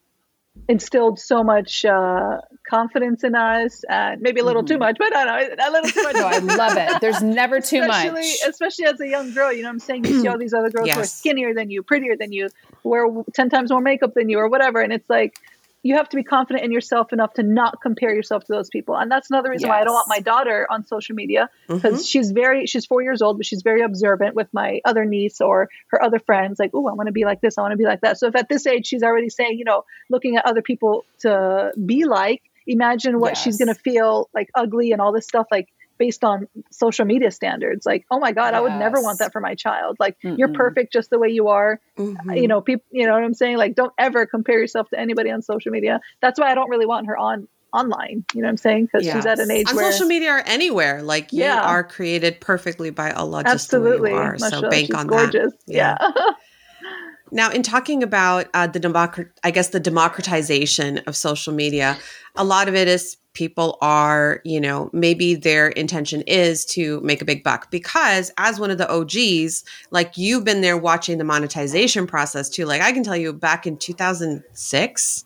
instilled 0.69 1.19
so 1.19 1.43
much 1.43 1.85
uh, 1.85 2.39
confidence 2.69 3.25
in 3.25 3.35
us, 3.35 3.85
and 3.89 4.21
maybe 4.21 4.41
a 4.41 4.45
little 4.45 4.63
too 4.63 4.79
much, 4.79 4.97
but 4.99 5.15
I 5.15 5.25
don't 5.25 5.59
know, 5.59 5.69
a 5.69 5.71
little 5.71 5.91
too 5.91 6.03
much. 6.03 6.15
No, 6.15 6.27
I 6.27 6.39
love 6.39 6.77
it. 6.77 7.01
There's 7.01 7.23
never 7.23 7.61
too 7.61 7.81
especially, 7.81 8.21
much. 8.21 8.37
especially 8.49 8.85
as 8.87 9.01
a 9.01 9.09
young 9.09 9.33
girl, 9.33 9.53
you 9.53 9.63
know 9.63 9.69
what 9.69 9.75
I'm 9.75 9.79
saying? 9.81 10.05
You 10.05 10.21
see 10.21 10.29
all 10.29 10.39
these 10.39 10.55
other 10.55 10.71
girls 10.75 10.91
who 10.91 11.01
are 11.01 11.05
skinnier 11.05 11.55
than 11.55 11.71
you, 11.71 11.83
prettier 11.83 12.17
than 12.17 12.33
you, 12.33 12.49
wear 12.85 13.07
10 13.33 13.51
times 13.51 13.71
more 13.71 13.81
makeup 13.81 14.15
than 14.15 14.29
you, 14.29 14.39
or 14.39 14.49
whatever. 14.49 14.81
And 14.81 14.93
it's 14.93 15.09
like, 15.09 15.39
you 15.83 15.97
have 15.97 16.09
to 16.11 16.17
be 16.17 16.23
confident 16.23 16.65
in 16.65 16.73
yourself 16.73 17.13
enough 17.13 17.33
to 17.35 17.43
not 17.43 17.81
compare 17.81 18.15
yourself 18.15 18.45
to 18.45 18.53
those 18.53 18.69
people. 18.69 18.95
And 18.97 19.11
that's 19.11 19.31
another 19.31 19.49
reason 19.51 19.69
why 19.71 19.81
I 19.81 19.85
don't 19.85 19.95
want 19.95 20.09
my 20.09 20.19
daughter 20.21 20.67
on 20.71 20.85
social 20.87 21.15
media 21.15 21.49
because 21.69 22.03
Mhm. 22.03 22.11
she's 22.11 22.31
very, 22.33 22.67
she's 22.67 22.85
four 22.85 23.01
years 23.03 23.23
old, 23.23 23.39
but 23.39 23.47
she's 23.47 23.63
very 23.63 23.81
observant 23.81 24.35
with 24.35 24.49
my 24.53 24.81
other 24.85 25.07
niece 25.07 25.41
or 25.41 25.69
her 25.89 26.03
other 26.03 26.19
friends. 26.19 26.59
Like, 26.59 26.73
oh, 26.75 26.87
I 26.87 26.93
want 26.93 27.07
to 27.07 27.13
be 27.13 27.25
like 27.25 27.41
this. 27.41 27.57
I 27.57 27.63
want 27.63 27.73
to 27.73 27.79
be 27.79 27.87
like 27.87 28.03
that. 28.03 28.19
So 28.19 28.27
if 28.27 28.37
at 28.37 28.49
this 28.49 28.67
age 28.67 28.87
she's 28.87 29.03
already 29.03 29.31
saying, 29.31 29.59
you 29.59 29.65
know, 29.65 29.85
looking 30.11 30.37
at 30.37 30.45
other 30.45 30.61
people 30.61 31.07
to 31.21 31.73
be 31.83 32.05
like, 32.05 32.43
imagine 32.67 33.19
what 33.19 33.37
she's 33.37 33.57
going 33.57 33.75
to 33.75 33.81
feel 33.81 34.29
like 34.35 34.51
ugly 34.55 34.93
and 34.93 35.01
all 35.01 35.13
this 35.13 35.27
stuff. 35.27 35.47
Like, 35.51 35.69
based 36.01 36.25
on 36.25 36.49
social 36.73 37.05
media 37.05 37.31
standards. 37.31 37.85
Like, 37.85 38.07
oh 38.11 38.19
my 38.19 38.33
God, 38.33 38.55
I 38.55 38.61
would 38.61 38.73
never 38.73 39.01
want 39.03 39.19
that 39.19 39.33
for 39.33 39.41
my 39.41 39.55
child. 39.55 39.99
Like, 40.01 40.17
you're 40.23 40.53
perfect 40.53 40.93
just 40.95 41.11
the 41.11 41.19
way 41.19 41.29
you 41.29 41.49
are. 41.49 41.79
Mhm. 41.99 42.41
You 42.41 42.49
know, 42.49 42.63
people, 42.63 42.85
you 42.91 43.07
know 43.07 43.13
what 43.13 43.23
I'm 43.23 43.35
saying? 43.35 43.59
Like, 43.59 43.75
don't 43.75 43.93
ever 43.99 44.25
compare 44.27 44.59
yourself 44.59 44.89
to 44.91 44.99
anybody 44.99 45.31
on 45.31 45.43
social 45.43 45.71
media. 45.71 46.01
That's 46.23 46.41
why 46.41 46.51
I 46.51 46.55
don't 46.55 46.71
really 46.71 46.87
want 46.87 47.07
her 47.07 47.17
on 47.19 47.47
online. 47.73 48.25
You 48.35 48.41
know 48.41 48.47
what 48.47 48.53
I'm 48.53 48.57
saying? 48.57 48.87
Because 48.87 49.07
she's 49.07 49.27
at 49.27 49.39
an 49.41 49.51
age 49.51 49.69
on 49.69 49.77
where 49.77 49.93
social 49.93 50.07
media 50.09 50.33
or 50.33 50.39
anywhere. 50.41 51.03
Like 51.03 51.33
you 51.35 51.45
Yeah. 51.45 51.61
are 51.61 51.85
created 51.85 52.41
perfectly 52.41 52.89
by 52.91 53.11
Allah, 53.13 53.45
just 53.45 53.55
absolutely, 53.55 53.97
the 53.99 54.03
way 54.03 54.11
you 54.13 54.17
are. 54.17 54.39
So 54.39 54.71
bank 54.71 54.87
she's 54.87 54.97
on 54.97 55.07
gorgeous. 55.07 55.53
that. 55.67 55.73
Yeah. 55.75 55.97
yeah. 56.01 56.13
Now, 57.33 57.51
in 57.51 57.63
talking 57.63 58.03
about 58.03 58.49
uh, 58.55 58.67
the 58.67 58.81
democrat, 58.81 59.29
I 59.45 59.53
guess 59.53 59.69
the 59.69 59.79
democratization 59.79 60.99
of 61.07 61.15
social 61.15 61.53
media, 61.53 61.97
a 62.35 62.43
lot 62.43 62.67
of 62.69 62.75
it 62.75 62.89
is 62.89 63.17
people 63.33 63.79
are, 63.81 64.41
you 64.45 64.61
know, 64.61 64.91
maybe 64.93 65.35
their 65.35 65.69
intention 65.69 66.23
is 66.23 66.65
to 66.65 67.01
make 67.03 67.23
a 67.23 67.25
big 67.25 67.45
buck 67.45 67.71
because 67.71 68.31
as 68.37 68.59
one 68.59 68.71
of 68.71 68.79
the 68.79 68.91
OGs, 68.91 69.65
like 69.91 70.17
you've 70.17 70.45
been 70.45 70.61
there 70.61 70.77
watching 70.77 71.19
the 71.19 71.25
monetization 71.25 72.07
process 72.07 72.49
too. 72.49 72.65
Like 72.65 72.83
I 72.83 72.93
can 72.93 73.05
tell 73.05 73.17
you 73.17 73.33
back 73.33 73.67
in 73.67 73.77
2006, 73.77 75.25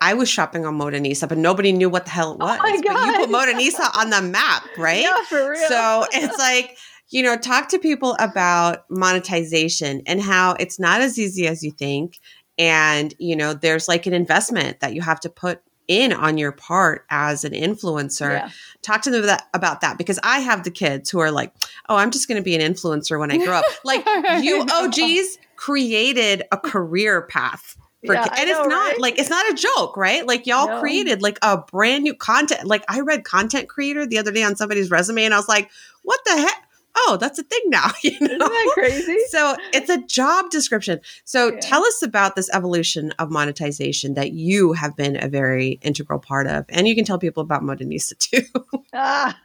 I 0.00 0.14
was 0.14 0.28
shopping 0.28 0.66
on 0.66 0.78
Modanisa, 0.78 1.28
but 1.28 1.38
nobody 1.38 1.72
knew 1.72 1.88
what 1.90 2.04
the 2.04 2.10
hell 2.10 2.32
it 2.32 2.38
oh 2.40 2.46
was. 2.46 2.58
Oh 2.58 2.62
But 2.62 2.72
you 2.74 2.82
put 2.82 3.30
God. 3.30 3.48
Modanisa 3.48 3.96
on 3.96 4.10
the 4.10 4.22
map, 4.22 4.64
right? 4.78 5.02
Yeah, 5.02 5.22
for 5.28 5.50
real. 5.50 5.68
So 5.68 6.06
it's 6.12 6.38
like, 6.38 6.78
you 7.10 7.22
know, 7.22 7.36
talk 7.36 7.68
to 7.68 7.78
people 7.78 8.16
about 8.18 8.90
monetization 8.90 10.02
and 10.06 10.20
how 10.20 10.56
it's 10.58 10.78
not 10.80 11.00
as 11.00 11.18
easy 11.18 11.46
as 11.46 11.62
you 11.62 11.70
think. 11.70 12.18
And, 12.58 13.14
you 13.18 13.36
know, 13.36 13.52
there's 13.52 13.88
like 13.88 14.06
an 14.06 14.14
investment 14.14 14.80
that 14.80 14.94
you 14.94 15.02
have 15.02 15.20
to 15.20 15.28
put 15.28 15.62
in 15.88 16.12
on 16.12 16.38
your 16.38 16.52
part 16.52 17.04
as 17.10 17.44
an 17.44 17.52
influencer. 17.52 18.30
Yeah. 18.30 18.50
Talk 18.82 19.02
to 19.02 19.10
them 19.10 19.24
about, 19.24 19.42
about 19.52 19.80
that 19.82 19.98
because 19.98 20.18
I 20.22 20.40
have 20.40 20.64
the 20.64 20.70
kids 20.70 21.10
who 21.10 21.18
are 21.20 21.30
like, 21.30 21.52
oh, 21.88 21.96
I'm 21.96 22.10
just 22.10 22.28
going 22.28 22.36
to 22.36 22.42
be 22.44 22.54
an 22.54 22.60
influencer 22.72 23.18
when 23.18 23.30
I 23.30 23.38
grow 23.38 23.54
up. 23.56 23.64
Like, 23.84 24.04
you 24.42 24.62
OGs 24.62 25.38
created 25.56 26.42
a 26.52 26.56
career 26.56 27.22
path. 27.22 27.76
For, 28.06 28.12
Yeah, 28.14 28.24
ki- 28.24 28.30
I 28.32 28.40
and 28.42 28.50
it's 28.50 28.58
not 28.58 28.68
right? 28.68 29.00
like 29.00 29.18
it's 29.18 29.30
not 29.30 29.50
a 29.50 29.54
joke, 29.54 29.96
right? 29.96 30.26
Like 30.26 30.46
y'all 30.46 30.68
No. 30.68 30.80
created 30.80 31.22
like 31.22 31.38
a 31.40 31.56
brand 31.58 32.04
new 32.04 32.14
content. 32.14 32.66
Like 32.66 32.84
I 32.88 33.00
read 33.00 33.24
content 33.24 33.68
creator 33.68 34.04
the 34.06 34.18
other 34.18 34.30
day 34.30 34.42
on 34.42 34.56
somebody's 34.56 34.90
resume, 34.90 35.24
and 35.24 35.32
I 35.32 35.38
was 35.38 35.48
like, 35.48 35.70
"What 36.02 36.20
the 36.26 36.32
heck? 36.36 36.68
Oh, 36.96 37.16
that's 37.20 37.38
a 37.38 37.42
thing 37.42 37.62
now." 37.66 37.90
You 38.02 38.12
know? 38.20 38.26
Isn't 38.26 38.38
that 38.38 38.70
crazy? 38.74 39.18
So 39.30 39.56
it's 39.72 39.90
a 39.90 39.98
job 40.06 40.50
description. 40.50 41.00
So 41.24 41.52
Yeah. 41.52 41.58
tell 41.60 41.84
us 41.84 42.02
about 42.02 42.36
this 42.36 42.50
evolution 42.52 43.12
of 43.18 43.30
monetization 43.30 44.14
that 44.14 44.32
you 44.32 44.72
have 44.74 44.96
been 44.96 45.22
a 45.22 45.28
very 45.28 45.78
integral 45.82 46.18
part 46.18 46.46
of, 46.46 46.64
and 46.68 46.86
you 46.88 46.94
can 46.94 47.04
tell 47.04 47.18
people 47.18 47.42
about 47.42 47.62
Modanisa 47.62 48.16
too. 48.18 48.42
Ah, 48.96 49.36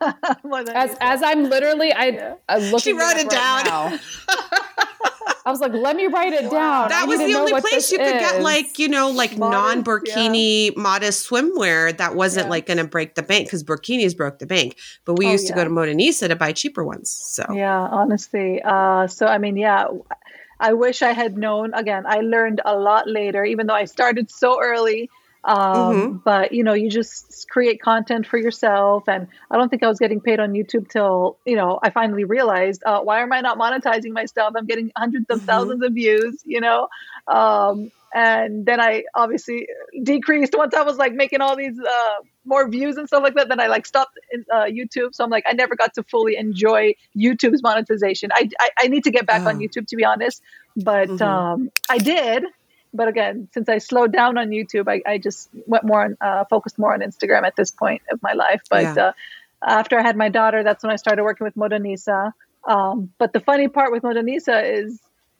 more 0.44 0.60
as 0.70 0.96
as 1.02 1.24
I'm 1.24 1.50
literally 1.50 1.92
I 1.92 2.06
Yeah. 2.10 2.36
I'm 2.48 2.62
looking 2.72 2.80
She 2.80 2.94
wrote 2.94 3.16
up 3.16 3.22
it 3.26 3.30
down. 3.30 4.00
now. 4.80 5.34
I 5.46 5.52
was 5.52 5.62
like, 5.62 5.74
let 5.74 5.96
me 5.96 6.08
write 6.08 6.34
it 6.34 6.50
down. 6.52 6.86
I 6.86 6.90
that 6.90 7.08
was 7.08 7.18
the 7.20 7.34
only 7.34 7.54
place 7.60 7.92
you 7.92 7.98
could 7.98 8.20
get 8.20 8.42
like 8.42 8.78
you 8.78 8.88
know 8.88 9.10
like 9.10 9.38
non 9.38 9.84
burkini 9.84 10.76
modest 10.76 11.30
swimwear 11.30 11.96
that 11.98 12.16
wasn't 12.16 12.46
Yeah. 12.48 12.50
like 12.52 12.66
going 12.68 12.78
to 12.78 12.84
break 12.84 13.16
the 13.16 13.24
bank 13.24 13.48
because 13.48 13.64
burkinis 13.64 14.16
broke 14.16 14.40
the 14.40 14.46
bank 14.46 14.76
but 15.06 15.16
we 15.16 15.28
Oh, 15.28 15.32
used 15.32 15.48
to 15.48 15.54
go 15.54 15.64
to 15.64 15.70
modanisa 15.70 16.28
to 16.28 16.36
buy 16.36 16.52
cheaper 16.52 16.84
ones 16.84 17.10
so 17.10 17.46
Yeah, 17.54 17.80
honestly. 17.80 18.62
Uh, 18.64 19.08
so 19.08 19.26
I 19.26 19.38
mean, 19.40 19.58
yeah, 19.58 19.88
I 20.60 20.74
wish 20.74 21.02
I 21.02 21.14
had 21.14 21.38
known. 21.38 21.74
Again, 21.74 22.04
I 22.06 22.20
learned 22.20 22.62
a 22.66 22.76
lot 22.78 23.08
later, 23.10 23.44
even 23.46 23.66
though 23.68 23.74
I 23.74 23.86
started 23.86 24.30
so 24.30 24.62
early. 24.62 25.10
Um, 25.44 26.20
Mhm. 26.20 26.24
But 26.24 26.52
you 26.52 26.64
know, 26.64 26.74
you 26.74 26.90
just 26.90 27.48
create 27.50 27.82
content 27.82 28.28
for 28.28 28.38
yourself, 28.38 29.08
and 29.08 29.28
I 29.50 29.58
don't 29.58 29.70
think 29.70 29.84
I 29.84 29.88
was 29.88 30.00
getting 30.00 30.20
paid 30.22 30.40
on 30.40 30.52
YouTube 30.52 30.90
till 30.90 31.38
you 31.46 31.56
know 31.56 31.80
I 31.82 31.90
finally 31.92 32.26
realized 32.26 32.84
uh, 32.86 33.00
why 33.02 33.22
am 33.22 33.32
I 33.32 33.42
not 33.42 33.58
monetizing 33.58 34.12
my 34.12 34.26
stuff? 34.26 34.54
I'm 34.58 34.66
getting 34.66 34.92
hundreds 34.98 35.26
of 35.30 35.40
Mhm. 35.40 35.46
thousands 35.46 35.84
of 35.84 35.94
views, 35.94 36.42
you 36.46 36.60
know. 36.62 36.88
Um, 37.28 37.92
and 38.14 38.66
then 38.66 38.82
I 38.82 39.04
obviously 39.16 39.68
decreased 40.04 40.56
once 40.58 40.74
I 40.74 40.82
was 40.82 40.98
like 40.98 41.14
making 41.14 41.42
all 41.42 41.56
these 41.56 41.78
uh, 41.80 42.16
more 42.44 42.68
views 42.68 42.98
and 42.98 43.08
stuff 43.08 43.22
like 43.22 43.36
that. 43.36 43.48
Then 43.50 43.60
I 43.60 43.68
like 43.68 43.86
stopped 43.86 44.18
in, 44.32 44.44
uh, 44.52 44.64
YouTube. 44.64 45.14
So 45.14 45.24
I'm 45.24 45.30
like, 45.30 45.44
I 45.48 45.54
never 45.54 45.76
got 45.76 45.94
to 45.94 46.04
fully 46.04 46.36
enjoy 46.36 46.96
YouTube's 47.16 47.62
monetization. 47.62 48.32
I, 48.34 48.50
I, 48.60 48.70
I 48.82 48.88
need 48.88 49.04
to 49.04 49.12
get 49.12 49.28
back 49.28 49.46
on 49.46 49.58
Oh. 49.58 49.60
YouTube 49.60 49.86
to 49.88 49.96
be 49.96 50.04
honest, 50.04 50.42
but 50.76 51.08
Mhm. 51.10 51.22
um, 51.22 51.70
I 51.88 52.00
did. 52.00 52.46
But 52.94 53.08
again, 53.08 53.50
since 53.54 53.70
I 53.70 53.78
slowed 53.78 54.12
down 54.12 54.38
on 54.38 54.50
YouTube, 54.50 54.88
I, 54.88 55.02
I 55.10 55.18
just 55.18 55.50
went 55.68 55.84
more 55.84 56.04
on, 56.04 56.18
uh, 56.22 56.46
focused 56.50 56.80
more 56.80 56.94
on 56.94 57.02
Instagram 57.02 57.44
at 57.44 57.56
this 57.56 57.72
point 57.72 58.02
of 58.12 58.22
my 58.22 58.34
life. 58.34 58.62
But 58.70 58.96
Yeah. 58.96 59.06
uh, 59.08 59.12
after 59.66 60.00
I 60.00 60.02
had 60.02 60.16
my 60.18 60.30
daughter, 60.30 60.64
that's 60.64 60.84
when 60.84 60.92
I 60.92 60.96
started 60.96 61.24
working 61.24 61.46
with 61.46 61.56
Modanisa. 61.56 62.32
Um, 62.68 63.12
but 63.18 63.34
the 63.34 63.40
funny 63.40 63.68
part 63.68 63.92
with 63.92 64.04
Modanisa 64.04 64.84
is 64.84 65.00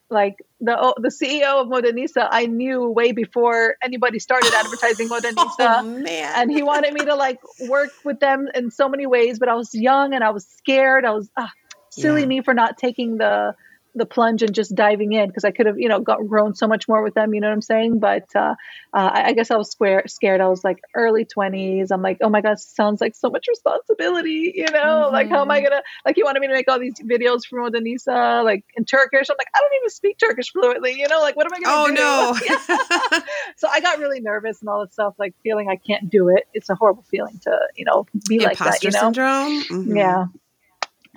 like 0.10 0.38
the 0.60 0.76
oh, 0.80 0.96
the 0.98 1.10
CEO 1.10 1.62
of 1.62 1.68
Modanisa, 1.68 2.28
I 2.30 2.48
knew 2.48 2.88
way 2.90 3.12
before 3.12 3.76
anybody 3.84 4.20
started 4.20 4.54
advertising 4.54 5.08
Modanisa 5.10 5.46
oh 5.60 5.84
man 5.84 6.34
and 6.36 6.52
he 6.52 6.64
wanted 6.64 6.94
me 6.94 7.06
to 7.06 7.16
like 7.16 7.38
work 7.60 7.90
with 8.04 8.20
them 8.20 8.48
in 8.56 8.72
so 8.72 8.90
many 8.90 9.06
ways 9.06 9.38
but 9.40 9.50
i 9.50 9.54
was 9.54 9.70
young 9.74 10.14
and 10.14 10.24
i 10.24 10.32
was 10.32 10.48
scared 10.48 11.06
i 11.06 11.12
was 11.12 11.30
ah, 11.38 11.52
silly 11.90 12.22
Yeah. 12.22 12.28
me 12.28 12.42
for 12.42 12.54
not 12.54 12.78
taking 12.78 13.18
the 13.18 13.54
the 14.00 14.06
plunge 14.06 14.42
and 14.42 14.56
just 14.56 14.74
diving 14.74 15.14
in 15.14 15.28
because 15.28 15.44
i 15.44 15.52
could 15.52 15.66
have 15.68 15.78
you 15.78 15.88
know 15.88 16.00
got 16.00 16.26
grown 16.28 16.56
so 16.56 16.68
much 16.68 16.88
more 16.88 17.04
with 17.04 17.14
them 17.14 17.34
you 17.34 17.42
know 17.42 17.48
what 17.48 17.54
i'm 17.54 17.62
saying? 17.62 18.00
But 18.00 18.26
uh, 18.36 18.56
uh, 18.94 19.12
I, 19.14 19.34
guess 19.34 19.52
i 19.52 19.56
was 19.58 19.70
square, 19.70 20.04
scared. 20.08 20.42
I 20.42 20.48
was 20.48 20.64
like 20.64 20.80
early 20.96 21.26
20s 21.26 21.92
i'm 21.92 22.02
like 22.02 22.18
oh 22.22 22.30
my 22.30 22.42
god 22.42 22.60
sounds 22.60 23.02
like 23.02 23.16
so 23.16 23.30
much 23.30 23.46
responsibility 23.48 24.52
you 24.56 24.72
know? 24.72 25.10
Like 25.12 25.30
how 25.30 25.42
am 25.42 25.52
i 25.52 25.62
gonna 25.62 25.82
like 26.06 26.16
he 26.16 26.24
wanted 26.24 26.40
me 26.40 26.48
to 26.48 26.54
make 26.54 26.70
all 26.70 26.80
these 26.80 26.96
videos 27.00 27.42
for 27.48 27.60
Modanisa 27.60 28.44
like 28.44 28.64
in 28.76 28.86
turkish? 28.86 29.30
I'm 29.30 29.36
like 29.38 29.50
i 29.56 29.60
don't 29.60 29.76
even 29.82 29.90
speak 29.90 30.18
turkish 30.18 30.52
fluently 30.52 30.94
you 30.98 31.08
know? 31.08 31.20
Like 31.20 31.36
what 31.36 31.46
am 31.46 31.54
i 31.54 31.60
gonna 31.60 31.78
oh 31.78 31.88
do? 31.88 33.14
no. 33.14 33.20
So 33.58 33.68
I 33.68 33.82
got 33.82 34.00
really 34.00 34.22
nervous 34.22 34.62
and 34.62 34.70
all 34.70 34.80
that 34.82 34.94
stuff, 34.94 35.16
like 35.20 35.36
feeling 35.44 35.70
I 35.70 35.76
can't 35.76 36.10
do 36.10 36.30
it. 36.30 36.46
It's 36.54 36.70
a 36.70 36.76
horrible 36.76 37.04
feeling 37.12 37.40
to, 37.44 37.60
you 37.76 37.84
know, 37.86 38.06
be 38.28 38.40
like 38.40 38.58
that, 38.60 38.82
imposter 38.82 38.88
you 38.88 38.92
know? 38.94 39.00
syndrome? 39.00 39.62
Mhm. 39.64 39.98
Yeah. 39.98 40.26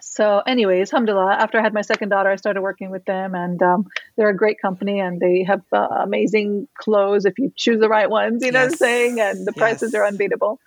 So, 0.05 0.41
anyways, 0.41 0.93
alhamdulillah, 0.93 1.35
after 1.35 1.61
I 1.61 1.63
had 1.63 1.73
my 1.73 1.81
second 1.81 2.09
daughter, 2.09 2.29
I 2.29 2.35
started 2.35 2.61
working 2.61 2.91
with 2.91 3.05
them, 3.05 3.37
and 3.37 3.63
um, 3.63 3.87
they're 4.17 4.29
a 4.31 4.37
great 4.37 4.61
company, 4.61 4.99
and 4.99 5.21
they 5.21 5.45
have 5.45 5.63
uh, 5.73 5.87
amazing 6.03 6.67
clothes 6.77 7.25
if 7.25 7.39
you 7.39 7.53
choose 7.57 7.79
the 7.81 7.89
right 7.89 8.11
ones. 8.11 8.45
You 8.45 8.51
know 8.51 8.59
what 8.59 8.73
I'm 8.73 8.77
saying? 8.77 9.21
And 9.21 9.47
the 9.47 9.53
prices 9.53 9.93
Yes. 9.93 9.95
are 9.95 10.05
unbeatable. 10.05 10.59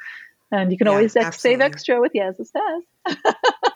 And 0.52 0.72
you 0.72 0.78
can 0.78 0.88
Yeah, 0.88 0.94
always 0.94 1.16
ex- 1.18 1.42
save 1.42 1.60
extra 1.60 2.00
with 2.00 2.12
Yes 2.14 2.36
It 2.40 2.48
Says. 2.48 2.84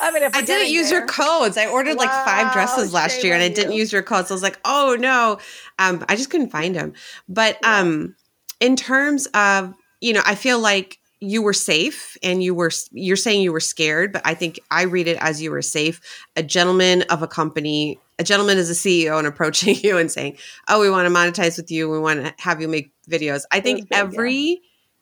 I 0.00 0.10
mean, 0.12 0.22
if 0.22 0.34
I 0.34 0.40
didn't 0.40 0.72
use 0.72 0.90
your 0.90 1.00
there. 1.00 1.08
codes. 1.08 1.58
I 1.58 1.66
ordered 1.66 1.96
like 1.96 2.10
five 2.10 2.50
dresses 2.52 2.94
last 2.94 3.22
year 3.22 3.34
and 3.34 3.42
I 3.42 3.48
didn't 3.48 3.72
you. 3.72 3.78
use 3.80 3.92
your 3.92 4.02
codes. 4.02 4.30
I 4.30 4.34
was 4.34 4.42
like, 4.42 4.58
oh 4.64 4.96
no. 4.98 5.38
Um, 5.78 6.04
I 6.08 6.16
just 6.16 6.30
couldn't 6.30 6.50
find 6.50 6.74
them. 6.74 6.94
But 7.28 7.58
um, 7.64 8.16
in 8.60 8.76
terms 8.76 9.26
of, 9.34 9.74
you 10.00 10.14
know, 10.14 10.22
I 10.24 10.36
feel 10.36 10.58
like 10.58 10.97
you 11.20 11.42
were 11.42 11.52
safe 11.52 12.16
and 12.22 12.42
you 12.42 12.54
were, 12.54 12.70
you're 12.92 13.16
saying 13.16 13.42
you 13.42 13.52
were 13.52 13.60
scared, 13.60 14.12
but 14.12 14.22
I 14.24 14.34
think 14.34 14.60
I 14.70 14.82
read 14.82 15.08
it 15.08 15.18
as 15.20 15.42
you 15.42 15.50
were 15.50 15.62
safe. 15.62 16.00
A 16.36 16.42
gentleman 16.42 17.02
of 17.10 17.22
a 17.22 17.26
company, 17.26 17.98
a 18.18 18.24
gentleman 18.24 18.58
is 18.58 18.70
a 18.70 18.74
CEO 18.74 19.18
and 19.18 19.26
approaching 19.26 19.76
you 19.82 19.98
and 19.98 20.10
saying, 20.10 20.38
oh, 20.68 20.80
we 20.80 20.90
want 20.90 21.08
to 21.08 21.14
monetize 21.14 21.56
with 21.56 21.70
you. 21.70 21.90
We 21.90 21.98
want 21.98 22.24
to 22.24 22.34
have 22.38 22.60
you 22.60 22.68
make 22.68 22.92
videos. 23.08 23.42
I 23.50 23.60
think 23.60 23.78
was 23.78 23.86
big, 23.86 23.96
yeah. 23.96 23.98
every 23.98 24.60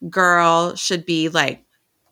girl 0.08 0.74
should 0.74 1.04
be 1.04 1.28
like, 1.28 1.65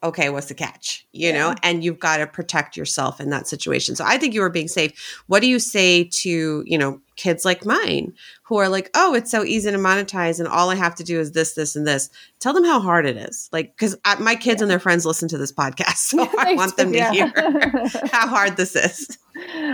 okay, 0.04 0.30
what's 0.30 0.46
the 0.46 0.54
catch? 0.54 1.06
You 1.12 1.32
know, 1.32 1.54
and 1.62 1.82
you've 1.82 1.98
got 1.98 2.18
to 2.18 2.26
protect 2.26 2.76
yourself 2.76 3.20
in 3.20 3.30
that 3.30 3.48
situation. 3.48 3.96
So 3.96 4.04
I 4.06 4.18
think 4.18 4.34
you 4.34 4.40
were 4.42 4.50
being 4.50 4.68
safe. 4.68 4.92
What 5.26 5.40
do 5.40 5.48
you 5.48 5.58
say 5.58 6.04
to, 6.04 6.62
you 6.66 6.78
know, 6.78 7.00
kids 7.16 7.44
like 7.44 7.64
mine 7.64 8.12
who 8.42 8.56
are 8.56 8.68
like, 8.68 8.90
oh, 8.94 9.14
it's 9.14 9.30
so 9.30 9.44
easy 9.44 9.70
to 9.70 9.76
monetize 9.78 10.38
and 10.40 10.48
all 10.48 10.68
I 10.70 10.74
have 10.74 10.94
to 10.96 11.04
do 11.04 11.18
is 11.20 11.32
this, 11.32 11.54
this, 11.54 11.74
and 11.76 11.86
this? 11.86 12.10
Tell 12.40 12.52
them 12.52 12.64
how 12.64 12.80
hard 12.80 13.06
it 13.06 13.16
is. 13.16 13.48
Like, 13.52 13.74
because 13.76 13.96
my 14.20 14.34
kids 14.34 14.60
and 14.60 14.70
their 14.70 14.78
friends 14.80 15.06
listen 15.06 15.28
to 15.28 15.38
this 15.38 15.52
podcast. 15.52 15.96
So 16.14 16.28
I 16.38 16.54
want 16.54 16.76
them 16.76 16.92
to 16.92 16.98
Yeah. 16.98 17.10
hear 17.12 17.32
how 18.12 18.28
hard 18.28 18.56
this 18.56 18.76
is. 18.76 19.16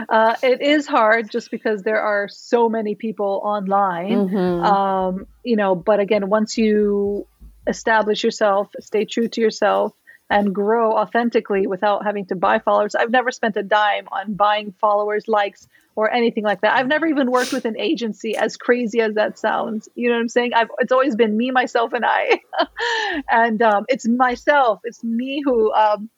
uh, 0.09 0.37
it 0.43 0.62
is 0.62 0.87
hard 0.87 1.31
just 1.31 1.51
because 1.51 1.83
there 1.83 2.01
are 2.01 2.28
so 2.28 2.68
many 2.68 2.95
people 2.95 3.41
online. 3.45 4.28
Mhm. 4.28 4.64
um, 4.64 5.26
you 5.45 5.57
know 5.57 5.74
but 5.74 6.01
again 6.01 6.28
once 6.28 6.57
you 6.59 7.26
establish 7.66 8.24
yourself 8.24 8.68
stay 8.81 9.05
true 9.05 9.28
to 9.28 9.41
yourself 9.41 9.93
and 10.31 10.55
grow 10.55 10.93
authentically 10.93 11.66
without 11.66 12.05
having 12.05 12.24
to 12.26 12.37
buy 12.37 12.61
followers. 12.61 12.95
I've 12.95 13.11
never 13.11 13.33
spent 13.33 13.57
a 13.57 13.64
dime 13.64 14.07
on 14.12 14.35
buying 14.35 14.72
followers 14.81 15.26
likes 15.26 15.66
or 15.97 16.11
anything 16.11 16.45
like 16.45 16.61
that. 16.61 16.72
I've 16.72 16.87
never 16.87 17.07
even 17.07 17.31
worked 17.31 17.53
with 17.53 17.64
an 17.64 17.76
agency 17.76 18.37
as 18.37 18.57
crazy 18.57 19.01
as 19.01 19.14
that 19.14 19.39
sounds. 19.41 19.89
You 19.97 20.09
know 20.09 20.14
what 20.14 20.20
i'm 20.20 20.28
saying? 20.28 20.55
I've, 20.55 20.68
it's 20.78 20.93
always 20.93 21.16
been 21.16 21.37
me 21.37 21.51
myself 21.51 21.93
and 21.93 22.05
i. 22.07 22.41
And 23.31 23.61
um, 23.61 23.85
it's 23.89 24.07
myself. 24.09 24.81
It's 24.85 25.03
me 25.03 25.43
who 25.45 25.72
um, 25.74 26.09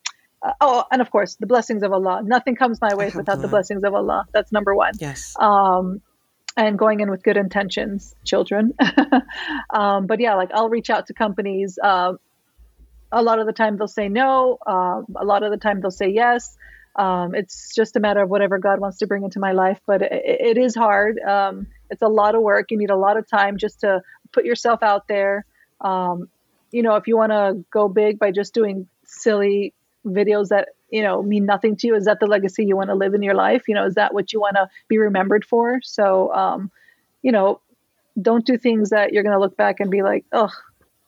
uh, 0.43 0.53
oh 0.61 0.83
and 0.91 1.01
of 1.01 1.09
course 1.09 1.35
the 1.35 1.47
blessings 1.47 1.81
of 1.81 1.91
allah. 1.91 2.21
Nothing 2.23 2.55
comes 2.55 2.79
my 2.79 2.93
way 2.93 3.11
without 3.15 3.41
the 3.41 3.47
blessings 3.47 3.83
of 3.83 3.95
allah. 3.95 4.25
That's 4.31 4.51
number 4.51 4.75
one. 4.75 4.93
Yes. 4.99 5.33
um, 5.39 6.01
and 6.55 6.77
going 6.77 6.99
in 6.99 7.09
with 7.09 7.23
good 7.23 7.35
intentions, 7.35 8.13
children. 8.23 8.73
um, 9.73 10.05
but 10.05 10.19
yeah, 10.19 10.35
like 10.35 10.51
I'll 10.53 10.69
reach 10.69 10.91
out 10.91 11.07
to 11.07 11.13
companies. 11.15 11.79
Uh, 11.81 12.13
a 13.13 13.21
lot 13.21 13.39
of 13.39 13.45
the 13.45 13.53
time 13.53 13.77
they'll 13.77 13.87
say 13.87 14.09
no. 14.09 14.57
Um, 14.65 15.05
a 15.15 15.23
lot 15.23 15.43
of 15.43 15.51
the 15.51 15.57
time 15.57 15.79
they'll 15.79 15.91
say 15.91 16.09
yes. 16.09 16.57
Um, 16.95 17.33
it's 17.33 17.73
just 17.73 17.95
a 17.95 17.99
matter 17.99 18.21
of 18.21 18.29
whatever 18.29 18.57
God 18.57 18.79
wants 18.79 18.97
to 18.99 19.07
bring 19.07 19.23
into 19.23 19.39
my 19.39 19.51
life. 19.53 19.79
But 19.85 20.01
it, 20.01 20.11
it 20.13 20.57
is 20.57 20.75
hard. 20.75 21.19
Um, 21.19 21.67
it's 21.89 22.01
a 22.01 22.07
lot 22.07 22.35
of 22.35 22.41
work. 22.41 22.71
You 22.71 22.77
need 22.77 22.89
a 22.89 22.97
lot 22.97 23.17
of 23.17 23.27
time 23.27 23.57
just 23.57 23.81
to 23.81 24.01
put 24.31 24.45
yourself 24.45 24.83
out 24.83 25.07
there. 25.07 25.45
Um, 25.79 26.29
you 26.71 26.81
know, 26.81 26.95
if 26.95 27.07
you 27.07 27.15
want 27.15 27.31
to 27.31 27.63
go 27.71 27.87
big 27.87 28.19
by 28.19 28.31
just 28.31 28.53
doing 28.53 28.87
silly 29.05 29.73
videos 30.05 30.49
that 30.49 30.69
you 30.89 31.01
know 31.01 31.21
mean 31.21 31.45
nothing 31.45 31.75
to 31.77 31.87
you, 31.87 31.95
is 31.95 32.05
that 32.05 32.19
the 32.19 32.25
legacy 32.25 32.65
you 32.65 32.75
want 32.75 32.89
to 32.89 32.95
live 32.95 33.13
in 33.13 33.21
your 33.21 33.35
life? 33.35 33.67
You 33.67 33.75
know, 33.75 33.85
is 33.85 33.95
that 33.95 34.13
what 34.13 34.33
you 34.33 34.39
want 34.39 34.55
to 34.55 34.69
be 34.87 34.97
remembered 34.97 35.45
for? 35.45 35.81
So, 35.83 36.33
um, 36.33 36.71
you 37.21 37.31
know, 37.31 37.61
don't 38.19 38.45
do 38.45 38.57
things 38.57 38.89
that 38.89 39.13
you're 39.13 39.23
going 39.23 39.35
to 39.35 39.39
look 39.39 39.55
back 39.55 39.79
and 39.79 39.91
be 39.91 40.01
like, 40.01 40.25
oh, 40.31 40.49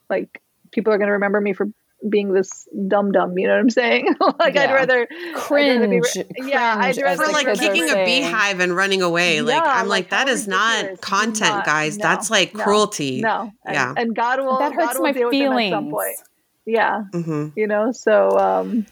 like 0.10 0.42
people 0.72 0.94
are 0.94 0.98
going 0.98 1.08
to 1.08 1.14
remember 1.14 1.42
me 1.42 1.54
for 1.54 1.68
being 2.08 2.34
this 2.34 2.68
dumb 2.88 3.12
dumb. 3.12 3.38
You 3.38 3.48
know 3.48 3.54
what 3.54 3.60
I'm 3.60 3.70
saying? 3.70 4.16
like 4.40 4.56
yeah. 4.56 4.64
I'd 4.64 4.74
rather 4.74 5.08
cringe. 5.36 5.82
I'd 5.82 5.90
rather 5.90 6.24
be, 6.24 6.50
yeah, 6.50 6.76
I'd 6.78 6.98
rather 6.98 7.26
for 7.26 7.32
like 7.32 7.58
kicking 7.58 7.90
a 7.90 8.06
beehive 8.06 8.60
and 8.60 8.76
running 8.76 9.02
away. 9.02 9.42
Like 9.42 9.62
I'm 9.64 9.88
like, 9.88 10.06
like 10.06 10.10
that 10.12 10.28
is 10.28 10.48
not 10.48 11.02
content, 11.02 11.56
not, 11.56 11.66
guys. 11.66 11.98
No, 11.98 12.04
That's 12.04 12.30
like 12.30 12.54
no, 12.54 12.64
cruelty. 12.64 13.22
No, 13.22 13.52
yeah, 13.66 13.90
and, 13.90 14.00
and 14.00 14.16
God 14.16 14.40
will 14.40 14.60
that 14.60 14.74
hurts 14.74 14.94
God 14.94 15.04
my 15.04 15.12
will 15.12 15.32
feelings. 15.32 15.74
at 15.74 15.78
some 15.78 15.90
point. 15.90 16.18
Yeah, 16.66 17.04
mm-hmm. 17.14 17.50
you 17.56 17.68
know. 17.68 17.92
So 17.92 18.38
um, 18.38 18.86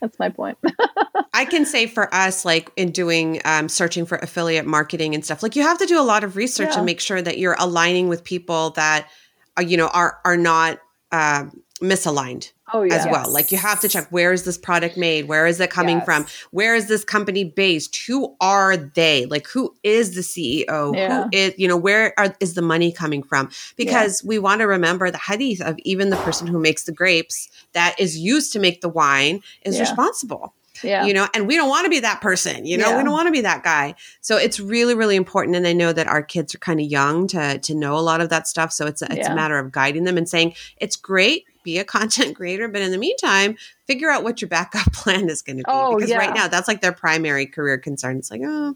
that's 0.00 0.18
my 0.18 0.28
point. 0.28 0.58
I 1.34 1.44
can 1.44 1.64
say 1.64 1.86
for 1.86 2.12
us, 2.14 2.44
like 2.44 2.70
in 2.76 2.92
doing 2.92 3.40
um, 3.44 3.68
searching 3.68 4.06
for 4.06 4.18
affiliate 4.18 4.66
marketing 4.66 5.14
and 5.14 5.24
stuff, 5.24 5.42
like 5.42 5.56
you 5.56 5.62
have 5.62 5.78
to 5.78 5.86
do 5.86 6.00
a 6.00 6.04
lot 6.04 6.24
of 6.24 6.36
research 6.36 6.70
yeah. 6.70 6.76
and 6.76 6.86
make 6.86 7.00
sure 7.00 7.20
that 7.20 7.38
you're 7.38 7.56
aligning 7.58 8.08
with 8.08 8.24
people 8.24 8.70
that, 8.70 9.08
are, 9.56 9.62
you 9.62 9.76
know, 9.76 9.88
are 9.88 10.20
are 10.24 10.36
not. 10.36 10.78
Um, 11.12 11.62
misaligned 11.78 12.52
oh, 12.72 12.82
yes. 12.82 13.04
as 13.04 13.12
well. 13.12 13.30
Like 13.30 13.52
you 13.52 13.58
have 13.58 13.80
to 13.80 13.88
check 13.88 14.08
where 14.10 14.32
is 14.32 14.44
this 14.44 14.58
product 14.58 14.96
made? 14.96 15.28
Where 15.28 15.46
is 15.46 15.60
it 15.60 15.70
coming 15.70 15.98
yes. 15.98 16.04
from? 16.04 16.26
Where 16.50 16.74
is 16.74 16.88
this 16.88 17.04
company 17.04 17.44
based? 17.44 17.96
Who 18.06 18.34
are 18.40 18.76
they? 18.76 19.26
Like 19.26 19.46
who 19.46 19.74
is 19.82 20.14
the 20.14 20.20
CEO? 20.22 20.94
Yeah. 20.94 21.24
Who 21.24 21.28
is, 21.32 21.54
you 21.58 21.68
know, 21.68 21.76
where 21.76 22.18
are, 22.18 22.34
is 22.40 22.54
the 22.54 22.62
money 22.62 22.92
coming 22.92 23.22
from? 23.22 23.50
Because 23.76 24.22
yeah. 24.22 24.28
we 24.28 24.38
want 24.38 24.60
to 24.60 24.66
remember 24.66 25.10
the 25.10 25.18
hadith 25.18 25.60
of 25.60 25.78
even 25.80 26.10
the 26.10 26.16
person 26.16 26.46
who 26.46 26.58
makes 26.58 26.84
the 26.84 26.92
grapes 26.92 27.50
that 27.72 27.94
is 27.98 28.18
used 28.18 28.52
to 28.54 28.58
make 28.58 28.80
the 28.80 28.88
wine 28.88 29.42
is 29.62 29.76
yeah. 29.76 29.82
responsible. 29.82 30.54
Yeah. 30.82 31.06
You 31.06 31.14
know, 31.14 31.26
and 31.34 31.46
we 31.46 31.56
don't 31.56 31.68
want 31.70 31.84
to 31.84 31.90
be 31.90 32.00
that 32.00 32.20
person, 32.20 32.66
you 32.66 32.76
know, 32.76 32.90
yeah. 32.90 32.98
we 32.98 33.04
don't 33.04 33.12
want 33.12 33.28
to 33.28 33.32
be 33.32 33.40
that 33.42 33.62
guy. 33.62 33.94
So 34.20 34.36
it's 34.36 34.60
really, 34.60 34.94
really 34.94 35.16
important. 35.16 35.56
And 35.56 35.66
I 35.66 35.72
know 35.72 35.92
that 35.92 36.06
our 36.06 36.22
kids 36.22 36.54
are 36.54 36.58
kind 36.58 36.80
of 36.80 36.86
young 36.86 37.26
to 37.28 37.58
to 37.58 37.74
know 37.74 37.96
a 37.96 38.00
lot 38.00 38.20
of 38.20 38.28
that 38.28 38.46
stuff. 38.46 38.72
So 38.72 38.86
it's 38.86 39.02
it's 39.02 39.16
yeah. 39.16 39.32
a 39.32 39.34
matter 39.34 39.58
of 39.58 39.72
guiding 39.72 40.04
them 40.04 40.18
and 40.18 40.28
saying, 40.28 40.54
it's 40.76 40.96
great 40.96 41.44
be 41.66 41.78
a 41.78 41.84
content 41.84 42.34
creator. 42.36 42.68
But 42.68 42.80
in 42.80 42.90
the 42.90 42.98
meantime, 42.98 43.56
figure 43.86 44.08
out 44.08 44.24
what 44.24 44.40
your 44.40 44.48
backup 44.48 44.90
plan 44.94 45.28
is 45.28 45.42
going 45.42 45.58
to 45.58 45.64
be. 45.64 45.68
Oh, 45.68 45.96
because 45.96 46.10
yeah. 46.10 46.16
right 46.16 46.34
now, 46.34 46.48
that's 46.48 46.68
like 46.68 46.80
their 46.80 46.92
primary 46.92 47.44
career 47.44 47.76
concern. 47.76 48.16
It's 48.16 48.30
like, 48.30 48.40
oh, 48.42 48.74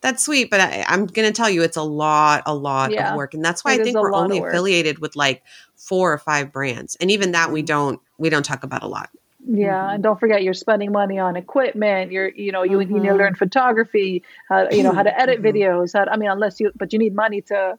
that's 0.00 0.24
sweet. 0.24 0.50
But 0.50 0.60
I, 0.60 0.84
am 0.86 1.06
going 1.06 1.26
to 1.26 1.32
tell 1.32 1.50
you, 1.50 1.62
it's 1.62 1.76
a 1.76 1.82
lot, 1.82 2.44
a 2.46 2.54
lot 2.54 2.92
yeah. 2.92 3.10
of 3.10 3.16
work. 3.16 3.34
And 3.34 3.44
that's 3.44 3.64
why 3.64 3.74
it 3.74 3.80
I 3.80 3.84
think 3.84 3.98
we're 3.98 4.14
only 4.14 4.38
affiliated 4.38 5.00
with 5.00 5.16
like 5.16 5.42
four 5.74 6.12
or 6.12 6.18
five 6.18 6.52
brands. 6.52 6.96
And 7.00 7.10
even 7.10 7.32
that 7.32 7.50
we 7.50 7.60
mm-hmm. 7.60 7.66
don't, 7.66 8.00
we 8.18 8.30
don't 8.30 8.44
talk 8.44 8.62
about 8.62 8.84
a 8.84 8.86
lot. 8.86 9.10
Yeah, 9.48 9.68
mm-hmm. 9.68 9.94
and 9.94 10.02
don't 10.02 10.18
forget 10.18 10.42
you're 10.42 10.54
spending 10.54 10.90
money 10.90 11.20
on 11.20 11.36
equipment. 11.36 12.10
You're, 12.10 12.28
you 12.28 12.50
know, 12.50 12.64
you, 12.64 12.78
mm-hmm. 12.78 12.90
you 12.90 13.00
need 13.00 13.06
to 13.06 13.12
mm-hmm. 13.12 13.18
learn 13.18 13.34
photography. 13.36 14.24
Uh, 14.50 14.66
you 14.72 14.82
know 14.82 14.92
how 14.92 15.04
to 15.04 15.20
edit 15.20 15.40
mm-hmm. 15.40 15.56
videos. 15.56 15.92
How, 15.92 16.10
I 16.10 16.16
mean, 16.16 16.30
unless 16.30 16.58
you, 16.58 16.72
but 16.74 16.92
you 16.92 16.98
need 16.98 17.14
money 17.14 17.42
to, 17.42 17.78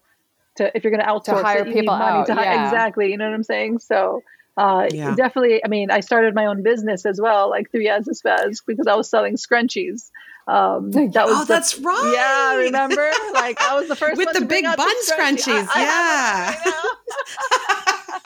to 0.55 0.71
if 0.75 0.83
you're 0.83 0.91
going 0.91 1.03
to 1.03 1.11
outsource 1.11 1.39
to 1.39 1.43
hire 1.43 1.67
it, 1.67 1.73
people 1.73 1.93
out. 1.93 2.27
To, 2.27 2.35
yeah. 2.35 2.65
Exactly. 2.65 3.11
You 3.11 3.17
know 3.17 3.25
what 3.25 3.33
I'm 3.33 3.43
saying? 3.43 3.79
So 3.79 4.23
uh, 4.57 4.87
yeah. 4.91 5.15
definitely 5.15 5.63
i 5.63 5.67
mean 5.67 5.91
i 5.91 5.99
started 5.99 6.33
my 6.35 6.45
own 6.45 6.63
business 6.63 7.05
as 7.05 7.21
well 7.21 7.49
like 7.49 7.71
through 7.71 7.81
Yaz's 7.81 8.21
Fez 8.21 8.61
because 8.65 8.87
i 8.87 8.95
was 8.95 9.09
selling 9.09 9.35
scrunchies 9.35 10.09
um, 10.47 10.91
that 10.91 11.25
was 11.25 11.35
oh, 11.35 11.39
the, 11.41 11.45
that's 11.45 11.77
right. 11.79 12.13
Yeah, 12.15 12.55
remember? 12.55 13.11
Like 13.33 13.59
I 13.61 13.75
was 13.75 13.87
the 13.87 13.95
first 13.95 14.17
with 14.17 14.33
the 14.33 14.45
big 14.45 14.63
bun 14.63 14.77
the 14.77 15.13
scrunchies. 15.13 15.67
I, 15.73 15.81
yeah. 15.83 16.55
I 16.65 18.21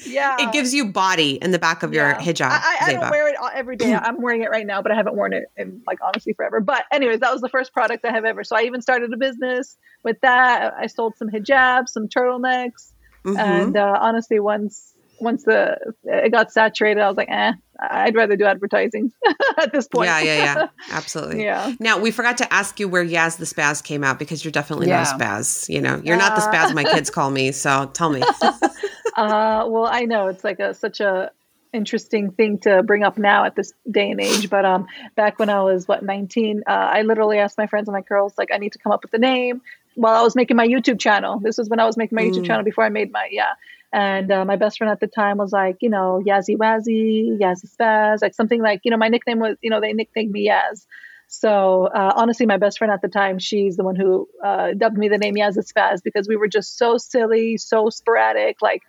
yeah. 0.06 0.36
It 0.38 0.52
gives 0.52 0.72
you 0.72 0.92
body 0.92 1.38
in 1.42 1.50
the 1.50 1.58
back 1.58 1.82
of 1.82 1.92
yeah. 1.92 2.10
your 2.10 2.20
hijab. 2.20 2.50
I, 2.50 2.78
I, 2.80 2.86
I 2.86 2.92
don't 2.92 3.10
wear 3.10 3.28
it 3.28 3.36
every 3.52 3.76
day. 3.76 3.92
I'm 4.02 4.20
wearing 4.22 4.42
it 4.42 4.50
right 4.50 4.66
now, 4.66 4.80
but 4.80 4.92
I 4.92 4.94
haven't 4.94 5.16
worn 5.16 5.32
it 5.32 5.44
in 5.56 5.82
like 5.86 5.98
honestly 6.02 6.34
forever. 6.34 6.60
But 6.60 6.84
anyways, 6.92 7.20
that 7.20 7.32
was 7.32 7.40
the 7.40 7.48
first 7.48 7.72
product 7.72 8.04
I 8.04 8.12
have 8.12 8.24
ever. 8.24 8.44
So 8.44 8.56
I 8.56 8.62
even 8.62 8.80
started 8.80 9.12
a 9.12 9.16
business 9.16 9.76
with 10.04 10.20
that. 10.20 10.74
I 10.74 10.86
sold 10.86 11.16
some 11.16 11.28
hijabs, 11.28 11.88
some 11.88 12.08
turtlenecks, 12.08 12.92
mm-hmm. 13.24 13.36
and 13.36 13.76
uh, 13.76 13.98
honestly, 14.00 14.38
once 14.38 14.93
once 15.20 15.44
the 15.44 15.76
it 16.04 16.32
got 16.32 16.52
saturated, 16.52 17.00
I 17.00 17.08
was 17.08 17.16
like, 17.16 17.30
eh, 17.30 17.52
I'd 17.80 18.14
rather 18.14 18.36
do 18.36 18.44
advertising 18.44 19.12
at 19.58 19.72
this 19.72 19.88
point. 19.88 20.08
Yeah, 20.08 20.20
yeah, 20.20 20.36
yeah, 20.36 20.68
absolutely. 20.90 21.44
yeah. 21.44 21.74
Now 21.80 21.98
we 21.98 22.10
forgot 22.10 22.38
to 22.38 22.52
ask 22.52 22.78
you 22.80 22.88
where 22.88 23.04
Yaz 23.04 23.38
the 23.38 23.44
Spaz 23.44 23.82
came 23.82 24.04
out 24.04 24.18
because 24.18 24.44
you're 24.44 24.52
definitely 24.52 24.88
yeah. 24.88 25.02
not 25.02 25.20
a 25.20 25.24
spaz. 25.24 25.68
You 25.68 25.80
know, 25.80 26.00
you're 26.04 26.16
uh, 26.16 26.18
not 26.18 26.36
the 26.36 26.42
spaz 26.42 26.74
my 26.74 26.84
kids 26.84 27.10
call 27.10 27.30
me. 27.30 27.52
So 27.52 27.90
tell 27.92 28.10
me. 28.10 28.22
uh, 28.22 29.66
well, 29.68 29.86
I 29.86 30.02
know 30.02 30.28
it's 30.28 30.44
like 30.44 30.60
a 30.60 30.74
such 30.74 31.00
a 31.00 31.30
interesting 31.74 32.30
thing 32.30 32.58
to 32.58 32.82
bring 32.82 33.02
up 33.02 33.18
now 33.18 33.44
at 33.44 33.56
this 33.56 33.72
day 33.90 34.10
and 34.10 34.20
age. 34.20 34.48
But 34.48 34.64
um, 34.64 34.86
back 35.16 35.38
when 35.38 35.50
I 35.50 35.62
was 35.62 35.86
what 35.88 36.02
19, 36.02 36.62
uh, 36.66 36.70
I 36.70 37.02
literally 37.02 37.38
asked 37.38 37.58
my 37.58 37.66
friends 37.66 37.88
and 37.88 37.94
my 37.94 38.00
girls 38.00 38.32
like, 38.38 38.50
I 38.52 38.58
need 38.58 38.72
to 38.72 38.78
come 38.78 38.92
up 38.92 39.02
with 39.02 39.12
a 39.12 39.18
name. 39.18 39.60
While 39.96 40.14
I 40.14 40.22
was 40.22 40.34
making 40.34 40.56
my 40.56 40.66
YouTube 40.66 40.98
channel, 40.98 41.38
this 41.40 41.58
was 41.58 41.68
when 41.68 41.80
I 41.80 41.84
was 41.84 41.96
making 41.96 42.16
my 42.16 42.22
mm. 42.22 42.30
YouTube 42.30 42.46
channel 42.46 42.64
before 42.64 42.84
I 42.84 42.88
made 42.88 43.12
my 43.12 43.28
yeah. 43.30 43.52
And 43.94 44.32
uh, 44.32 44.44
my 44.44 44.56
best 44.56 44.78
friend 44.78 44.90
at 44.90 44.98
the 44.98 45.06
time 45.06 45.38
was 45.38 45.52
like, 45.52 45.76
you 45.80 45.88
know, 45.88 46.20
Yazzie 46.26 46.56
Wazzy, 46.56 47.38
Yazzie 47.40 47.72
Spaz, 47.72 48.22
like 48.22 48.34
something 48.34 48.60
like, 48.60 48.80
you 48.82 48.90
know, 48.90 48.96
my 48.96 49.06
nickname 49.06 49.38
was, 49.38 49.56
you 49.62 49.70
know, 49.70 49.80
they 49.80 49.92
nicknamed 49.92 50.32
me 50.32 50.48
Yaz. 50.48 50.84
So 51.28 51.84
uh, 51.86 52.12
honestly, 52.16 52.44
my 52.44 52.56
best 52.56 52.78
friend 52.78 52.92
at 52.92 53.02
the 53.02 53.08
time, 53.08 53.38
she's 53.38 53.76
the 53.76 53.84
one 53.84 53.94
who 53.94 54.28
uh, 54.44 54.72
dubbed 54.76 54.98
me 54.98 55.08
the 55.08 55.16
name 55.16 55.36
Yazzie 55.36 55.64
Spaz 55.64 56.02
because 56.02 56.26
we 56.26 56.34
were 56.34 56.48
just 56.48 56.76
so 56.76 56.98
silly, 56.98 57.56
so 57.56 57.88
sporadic. 57.88 58.60
Like, 58.60 58.82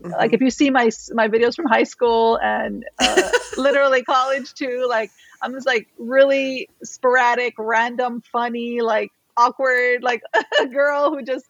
mm-hmm. 0.00 0.12
like 0.12 0.32
if 0.32 0.40
you 0.40 0.50
see 0.50 0.70
my 0.70 0.90
my 1.10 1.26
videos 1.26 1.56
from 1.56 1.66
high 1.66 1.82
school 1.82 2.38
and 2.40 2.84
uh, 3.00 3.30
literally 3.56 4.04
college 4.04 4.54
too, 4.54 4.86
like 4.88 5.10
I'm 5.42 5.54
just 5.54 5.66
like 5.66 5.88
really 5.98 6.68
sporadic, 6.84 7.54
random, 7.58 8.22
funny, 8.30 8.80
like 8.80 9.10
awkward, 9.36 10.02
like 10.02 10.22
a 10.60 10.66
girl 10.66 11.10
who 11.10 11.22
just 11.22 11.46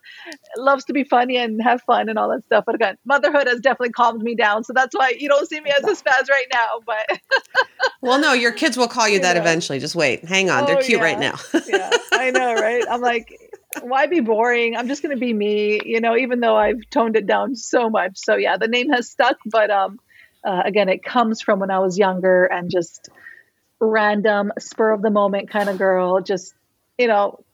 loves 0.57 0.85
to 0.87 0.93
be 0.93 1.05
funny 1.05 1.37
and 1.37 1.63
have 1.63 1.83
fun 1.83 2.09
and 2.09 2.19
all 2.19 2.29
that 2.31 2.45
stuff. 2.45 2.65
But 2.67 2.75
again, 2.75 2.97
motherhood 3.05 3.47
has 3.47 3.61
definitely 3.61 3.93
calmed 3.93 4.23
me 4.23 4.35
down. 4.35 4.65
So 4.65 4.73
that's 4.73 4.95
why 4.95 5.15
you 5.19 5.29
don't 5.29 5.49
see 5.49 5.61
me 5.61 5.71
as 5.71 5.85
a 5.85 6.03
spaz 6.03 6.29
right 6.29 6.47
now. 6.53 6.81
But 6.87 7.21
well, 8.01 8.21
no, 8.21 8.33
your 8.33 8.53
kids 8.53 8.77
will 8.77 8.89
call 8.89 9.09
you 9.09 9.21
that 9.21 9.37
eventually. 9.37 9.79
Just 9.79 9.95
wait. 9.95 10.25
Hang 10.25 10.51
on. 10.51 10.65
Oh, 10.65 10.67
They're 10.67 10.83
cute 10.83 10.99
yeah. 10.99 11.05
right 11.05 11.19
now. 11.19 11.39
yeah, 11.69 11.91
I 12.13 12.31
know, 12.31 12.55
right? 12.55 12.85
I'm 12.91 13.01
like, 13.01 13.39
why 13.81 14.07
be 14.07 14.21
boring? 14.21 14.77
I'm 14.77 14.89
just 14.89 15.03
going 15.03 15.15
to 15.15 15.21
be 15.21 15.33
me, 15.33 15.81
you 15.85 16.01
know, 16.01 16.17
even 16.17 16.41
though 16.41 16.57
I've 16.57 16.81
toned 16.91 17.17
it 17.17 17.27
down 17.27 17.57
so 17.57 17.89
much. 17.91 18.13
So 18.17 18.37
yeah, 18.37 18.57
the 18.57 18.69
name 18.69 18.91
has 18.91 19.11
stuck. 19.11 19.39
But 19.47 19.71
um, 19.71 19.99
uh, 20.45 20.63
again, 20.65 20.89
it 20.89 21.03
comes 21.03 21.41
from 21.41 21.61
when 21.61 21.71
I 21.71 21.79
was 21.79 21.99
younger 21.99 22.45
and 22.45 22.71
just 22.71 23.09
random 23.83 24.53
spur 24.61 24.93
of 24.93 25.03
the 25.03 25.11
moment 25.11 25.51
kind 25.51 25.69
of 25.69 25.77
girl 25.77 26.21
just 26.21 26.55
you 26.99 27.09
know 27.09 27.45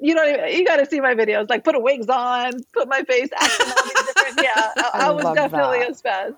you 0.00 0.14
know, 0.14 0.22
you 0.22 0.64
got 0.64 0.76
to 0.76 0.86
see 0.86 1.00
my 1.00 1.14
videos. 1.14 1.48
Like, 1.48 1.64
put 1.64 1.74
a 1.74 1.80
wigs 1.80 2.08
on, 2.08 2.52
put 2.72 2.88
my 2.88 3.02
face, 3.02 3.28
acting 3.38 3.66
all 3.66 3.84
these 3.84 4.14
different. 4.14 4.40
Yeah, 4.42 4.52
I, 4.76 4.90
I, 4.94 5.06
I 5.06 5.10
was 5.10 5.34
definitely 5.34 5.80
that. 5.80 5.90
a 5.90 5.94
spaz. 5.94 6.36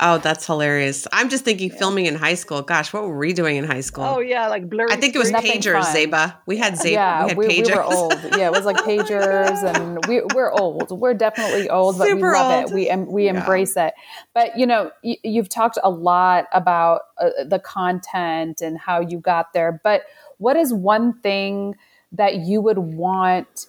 Oh, 0.00 0.18
that's 0.18 0.44
hilarious. 0.44 1.06
I'm 1.12 1.28
just 1.28 1.44
thinking 1.44 1.70
yeah. 1.70 1.78
filming 1.78 2.06
in 2.06 2.16
high 2.16 2.34
school. 2.34 2.62
Gosh, 2.62 2.92
what 2.92 3.04
were 3.04 3.16
we 3.16 3.32
doing 3.32 3.56
in 3.56 3.64
high 3.64 3.80
school? 3.80 4.04
Oh 4.04 4.18
yeah, 4.18 4.48
like 4.48 4.68
blurry. 4.68 4.90
I 4.90 4.96
think 4.96 5.14
it 5.14 5.18
was 5.18 5.30
pagers, 5.30 5.84
Zeba. 5.84 6.36
We 6.46 6.56
had 6.56 6.74
Zeba. 6.74 6.92
Yeah, 6.92 7.26
we, 7.26 7.46
we, 7.46 7.62
we, 7.62 7.72
were 7.72 7.82
old. 7.82 8.12
Yeah, 8.36 8.46
it 8.48 8.52
was 8.52 8.64
like 8.64 8.76
pagers, 8.84 9.62
and 9.62 10.04
we, 10.06 10.22
we're 10.34 10.52
old. 10.52 10.90
We're 10.90 11.14
definitely 11.14 11.70
old, 11.70 11.98
but 11.98 12.08
Super 12.08 12.32
we 12.32 12.36
love 12.36 12.64
old. 12.64 12.72
it. 12.72 12.74
We 12.74 13.04
we 13.04 13.24
yeah. 13.26 13.38
embrace 13.38 13.76
it. 13.76 13.94
But 14.34 14.58
you 14.58 14.66
know, 14.66 14.90
you, 15.02 15.16
you've 15.22 15.48
talked 15.48 15.78
a 15.82 15.90
lot 15.90 16.46
about 16.52 17.02
uh, 17.18 17.30
the 17.46 17.60
content 17.60 18.62
and 18.62 18.76
how 18.76 19.00
you 19.00 19.20
got 19.20 19.52
there. 19.52 19.80
But 19.84 20.02
what 20.38 20.56
is 20.56 20.74
one 20.74 21.20
thing? 21.20 21.76
That 22.14 22.36
you 22.36 22.60
would 22.60 22.78
want 22.78 23.66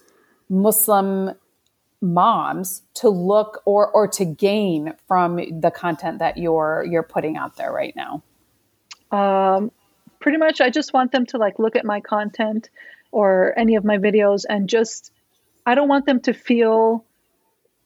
Muslim 0.48 1.32
moms 2.00 2.82
to 2.94 3.08
look 3.08 3.62
or 3.64 3.88
or 3.90 4.06
to 4.06 4.24
gain 4.24 4.92
from 5.08 5.60
the 5.60 5.70
content 5.70 6.18
that 6.18 6.36
you're 6.36 6.84
you're 6.88 7.02
putting 7.02 7.36
out 7.36 7.56
there 7.56 7.72
right 7.72 7.94
now? 7.96 8.22
Um, 9.10 9.70
pretty 10.20 10.38
much, 10.38 10.60
I 10.60 10.70
just 10.70 10.92
want 10.92 11.12
them 11.12 11.26
to 11.26 11.38
like 11.38 11.58
look 11.58 11.76
at 11.76 11.84
my 11.84 12.00
content 12.00 12.70
or 13.12 13.54
any 13.56 13.76
of 13.76 13.84
my 13.84 13.98
videos 13.98 14.44
and 14.48 14.68
just 14.68 15.12
I 15.64 15.74
don't 15.74 15.88
want 15.88 16.06
them 16.06 16.20
to 16.22 16.32
feel 16.32 17.04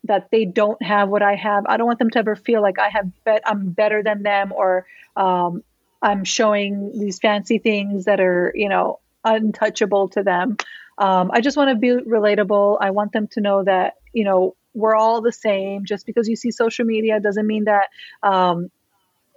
that 0.05 0.31
they 0.31 0.45
don't 0.45 0.83
have 0.83 1.09
what 1.09 1.23
I 1.23 1.35
have. 1.35 1.67
I 1.67 1.77
don't 1.77 1.87
want 1.87 1.99
them 1.99 2.11
to 2.11 2.19
ever 2.19 2.37
feel 2.37 2.63
like 2.63 2.79
I 2.79 2.89
have 2.89 3.11
bet 3.25 3.43
I'm 3.47 3.71
better 3.71 4.03
than 4.03 4.23
them 4.23 4.53
or 4.53 4.87
um, 5.17 5.63
I'm 6.03 6.25
showing 6.25 6.99
these 6.99 7.19
fancy 7.19 7.59
things 7.59 8.07
that 8.07 8.21
are 8.21 8.53
you 8.55 8.69
know 8.69 9.00
untouchable 9.25 10.09
to 10.11 10.23
them. 10.23 10.57
Um, 10.99 11.31
I 11.33 11.41
just 11.41 11.57
want 11.57 11.71
to 11.71 11.77
be 11.77 11.89
relatable. 11.89 12.79
I 12.81 12.91
want 12.91 13.13
them 13.13 13.29
to 13.33 13.41
know 13.41 13.65
that, 13.65 13.95
you 14.13 14.25
know, 14.25 14.55
we're 14.75 14.95
all 14.95 15.21
the 15.23 15.33
same. 15.33 15.85
Just 15.85 16.07
because 16.07 16.29
you 16.29 16.37
see 16.37 16.51
social 16.51 16.85
media 16.85 17.21
doesn't 17.21 17.47
mean 17.47 17.65
that 17.65 17.89
um, 18.23 18.71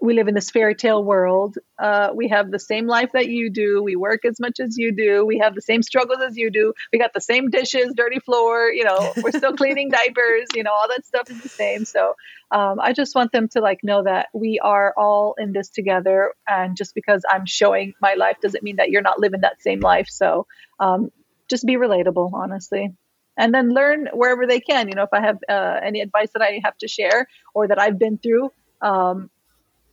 we 0.04 0.14
live 0.14 0.28
in 0.28 0.36
this 0.36 0.50
fairy 0.50 0.76
tale 0.76 1.02
world. 1.02 1.58
Uh, 1.80 2.10
we 2.14 2.28
have 2.28 2.52
the 2.52 2.60
same 2.60 2.88
life 2.88 3.12
that 3.14 3.30
you 3.30 3.50
do. 3.50 3.82
We 3.82 3.96
work 3.96 4.26
as 4.26 4.38
much 4.38 4.60
as 4.60 4.78
you 4.78 4.92
do. 4.92 5.26
We 5.26 5.38
have 5.38 5.56
the 5.56 5.62
same 5.62 5.82
struggles 5.82 6.20
as 6.22 6.36
you 6.36 6.52
do. 6.52 6.74
We 6.92 7.00
got 7.00 7.14
the 7.14 7.22
same 7.22 7.50
dishes, 7.50 7.94
dirty 7.96 8.20
floor. 8.20 8.68
You 8.68 8.84
know, 8.84 9.14
we're 9.16 9.32
still 9.32 9.56
cleaning 9.56 9.90
diapers. 9.92 10.50
You 10.54 10.64
know, 10.64 10.72
all 10.74 10.90
that 10.90 11.06
stuff 11.06 11.30
is 11.30 11.40
the 11.40 11.48
same. 11.48 11.86
So 11.86 12.16
um, 12.52 12.82
I 12.82 12.92
just 12.92 13.16
want 13.16 13.32
them 13.32 13.48
to 13.54 13.62
like 13.62 13.80
know 13.82 14.04
that 14.04 14.28
we 14.34 14.60
are 14.60 14.94
all 14.98 15.36
in 15.38 15.54
this 15.54 15.70
together. 15.70 16.34
And 16.46 16.76
just 16.76 16.96
because 16.96 17.24
I'm 17.32 17.46
showing 17.46 17.94
my 18.02 18.16
life 18.16 18.36
doesn't 18.42 18.62
mean 18.62 18.76
that 18.76 18.90
you're 18.90 19.02
not 19.02 19.20
living 19.20 19.40
that 19.40 19.62
same 19.62 19.80
life. 19.80 20.10
So 20.10 20.48
um, 20.82 21.14
just 21.50 21.66
be 21.66 21.78
relatable, 21.78 22.34
honestly 22.34 22.92
and 23.36 23.52
then 23.52 23.74
learn 23.74 24.08
wherever 24.14 24.46
they 24.46 24.60
can. 24.60 24.90
You 24.90 24.94
know, 24.94 25.04
if 25.04 25.10
I 25.12 25.22
have 25.22 25.40
uh, 25.50 25.80
any 25.82 26.02
advice 26.02 26.30
that 26.34 26.44
I 26.44 26.62
have 26.64 26.78
to 26.80 26.88
share 26.88 27.28
or 27.56 27.68
that 27.68 27.82
I've 27.82 27.98
been 27.98 28.20
through, 28.20 28.52
um, 28.80 29.32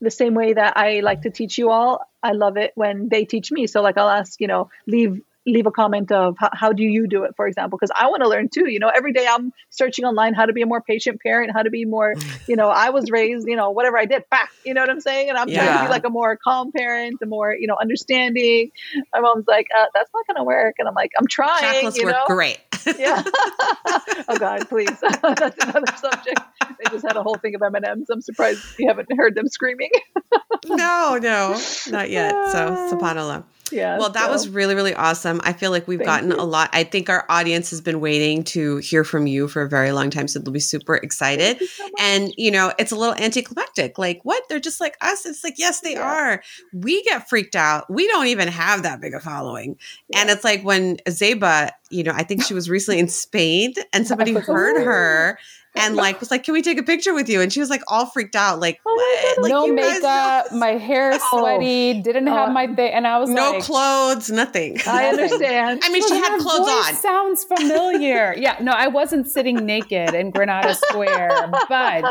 the 0.00 0.10
same 0.10 0.34
way 0.34 0.52
that 0.52 0.76
I 0.76 1.00
like 1.00 1.22
to 1.22 1.30
teach 1.30 1.58
you 1.58 1.70
all, 1.70 2.00
I 2.22 2.32
love 2.32 2.56
it 2.56 2.72
when 2.74 3.08
they 3.08 3.24
teach 3.24 3.50
me. 3.52 3.66
So 3.66 3.82
like 3.82 3.98
I'll 3.98 4.08
ask, 4.08 4.40
you 4.40 4.46
know, 4.46 4.70
leave 4.86 5.20
leave 5.46 5.66
a 5.66 5.70
comment 5.70 6.12
of 6.12 6.36
how, 6.38 6.50
how 6.52 6.72
do 6.72 6.82
you 6.82 7.06
do 7.06 7.24
it, 7.24 7.34
for 7.36 7.46
example, 7.46 7.78
because 7.78 7.94
I 7.98 8.08
want 8.08 8.22
to 8.22 8.28
learn 8.28 8.48
too. 8.48 8.68
You 8.68 8.78
know, 8.78 8.90
every 8.94 9.12
day 9.12 9.26
I'm 9.28 9.52
searching 9.70 10.04
online 10.04 10.34
how 10.34 10.46
to 10.46 10.52
be 10.52 10.62
a 10.62 10.66
more 10.66 10.82
patient 10.82 11.20
parent, 11.20 11.52
how 11.52 11.62
to 11.62 11.70
be 11.70 11.84
more, 11.84 12.14
you 12.48 12.56
know, 12.56 12.68
I 12.68 12.90
was 12.90 13.10
raised, 13.10 13.48
you 13.48 13.56
know, 13.56 13.70
whatever 13.70 13.98
I 13.98 14.04
did, 14.04 14.28
back, 14.30 14.50
you 14.64 14.74
know 14.74 14.82
what 14.82 14.90
I'm 14.90 15.00
saying? 15.00 15.30
And 15.30 15.38
I'm 15.38 15.48
yeah. 15.48 15.64
trying 15.64 15.78
to 15.78 15.84
be 15.84 15.90
like 15.90 16.04
a 16.04 16.10
more 16.10 16.36
calm 16.36 16.72
parent, 16.72 17.18
a 17.22 17.26
more, 17.26 17.54
you 17.54 17.66
know, 17.66 17.76
understanding. 17.80 18.70
My 19.12 19.20
mom's 19.20 19.46
like, 19.46 19.68
uh, 19.76 19.86
that's 19.94 20.10
not 20.12 20.26
going 20.26 20.36
to 20.36 20.44
work. 20.44 20.76
And 20.78 20.88
I'm 20.88 20.94
like, 20.94 21.12
I'm 21.18 21.26
trying. 21.26 21.60
Chocolates 21.60 21.98
you 21.98 22.04
work 22.04 22.14
know? 22.14 22.26
great. 22.26 22.60
yeah. 22.98 23.22
oh 24.28 24.36
God, 24.38 24.68
please. 24.68 24.98
that's 25.00 25.64
another 25.64 25.96
subject. 25.96 26.40
They 26.78 26.90
just 26.90 27.06
had 27.06 27.16
a 27.16 27.22
whole 27.22 27.36
thing 27.36 27.54
of 27.54 27.62
M&Ms. 27.62 28.08
I'm 28.10 28.20
surprised 28.20 28.64
you 28.78 28.88
haven't 28.88 29.08
heard 29.16 29.34
them 29.34 29.48
screaming. 29.48 29.90
no, 30.66 31.18
no, 31.20 31.60
not 31.88 32.10
yet. 32.10 32.32
So, 32.52 32.90
subhanAllah. 32.92 33.44
Yeah. 33.72 33.98
Well, 33.98 34.10
that 34.10 34.26
so. 34.26 34.32
was 34.32 34.48
really, 34.48 34.74
really 34.74 34.94
awesome. 34.94 35.40
I 35.44 35.52
feel 35.52 35.70
like 35.70 35.86
we've 35.86 35.98
Thank 35.98 36.06
gotten 36.06 36.30
you. 36.30 36.36
a 36.36 36.44
lot. 36.44 36.70
I 36.72 36.84
think 36.84 37.08
our 37.08 37.24
audience 37.28 37.70
has 37.70 37.80
been 37.80 38.00
waiting 38.00 38.44
to 38.44 38.78
hear 38.78 39.04
from 39.04 39.26
you 39.26 39.48
for 39.48 39.62
a 39.62 39.68
very 39.68 39.92
long 39.92 40.10
time. 40.10 40.28
So 40.28 40.38
they'll 40.38 40.52
be 40.52 40.60
super 40.60 40.96
excited. 40.96 41.60
You 41.60 41.66
so 41.66 41.88
and, 41.98 42.32
you 42.36 42.50
know, 42.50 42.72
it's 42.78 42.92
a 42.92 42.96
little 42.96 43.14
anticlimactic. 43.14 43.98
Like, 43.98 44.20
what? 44.24 44.42
They're 44.48 44.60
just 44.60 44.80
like 44.80 44.96
us. 45.00 45.26
It's 45.26 45.44
like, 45.44 45.54
yes, 45.56 45.80
they 45.80 45.94
yeah. 45.94 46.02
are. 46.02 46.42
We 46.72 47.02
get 47.04 47.28
freaked 47.28 47.56
out. 47.56 47.90
We 47.90 48.06
don't 48.08 48.26
even 48.26 48.48
have 48.48 48.82
that 48.82 49.00
big 49.00 49.14
a 49.14 49.20
following. 49.20 49.76
Yeah. 50.08 50.20
And 50.20 50.30
it's 50.30 50.44
like 50.44 50.62
when 50.62 50.96
Zeba, 51.08 51.70
you 51.90 52.02
know, 52.02 52.12
I 52.14 52.22
think 52.22 52.42
she 52.42 52.54
was 52.54 52.68
recently 52.68 52.98
in 52.98 53.08
Spain 53.08 53.74
and 53.92 54.06
somebody 54.06 54.32
heard 54.34 54.82
her 54.82 55.38
and 55.74 55.96
like 55.96 56.20
was 56.20 56.30
like, 56.30 56.44
"Can 56.44 56.54
we 56.54 56.62
take 56.62 56.78
a 56.78 56.82
picture 56.82 57.14
with 57.14 57.28
you?" 57.28 57.40
And 57.40 57.52
she 57.52 57.60
was 57.60 57.70
like 57.70 57.82
all 57.88 58.06
freaked 58.06 58.34
out, 58.34 58.60
like, 58.60 58.80
oh 58.86 58.94
"What? 58.94 59.42
Like, 59.42 59.50
no 59.50 59.66
makeup, 59.66 60.52
my 60.52 60.72
hair 60.72 61.18
sweaty, 61.30 62.00
didn't 62.02 62.26
have 62.26 62.48
uh, 62.48 62.52
my 62.52 62.66
thing," 62.66 62.92
and 62.92 63.06
I 63.06 63.18
was 63.18 63.28
like 63.28 63.36
no 63.36 63.50
like, 63.52 63.62
clothes, 63.62 64.30
nothing. 64.30 64.78
I 64.86 65.06
understand. 65.06 65.80
I 65.84 65.90
mean, 65.90 66.06
she 66.06 66.14
had 66.14 66.38
clothes 66.38 66.68
on. 66.68 66.94
Sounds 66.94 67.44
familiar. 67.44 68.34
yeah, 68.38 68.56
no, 68.60 68.72
I 68.72 68.88
wasn't 68.88 69.28
sitting 69.28 69.64
naked 69.66 70.14
in 70.14 70.30
Granada 70.30 70.74
Square, 70.74 71.50
but 71.68 72.04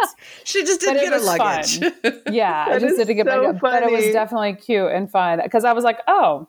she 0.43 0.64
just 0.64 0.82
didn't 0.82 1.03
get 1.03 1.14
her 1.14 1.20
luggage. 1.20 1.80
Fun. 1.80 2.22
Yeah, 2.32 2.66
I 2.70 2.80
just 2.80 2.97
didn't 2.97 3.18
get 3.18 3.28
so 3.28 3.53
my, 3.53 3.60
but 3.60 3.84
it 3.84 3.91
was 3.91 4.05
definitely 4.12 4.53
cute 4.53 4.91
and 4.91 5.12
fun 5.12 5.41
because 5.43 5.66
I 5.66 5.74
was 5.74 5.84
like, 5.84 5.99
"Oh." 6.07 6.47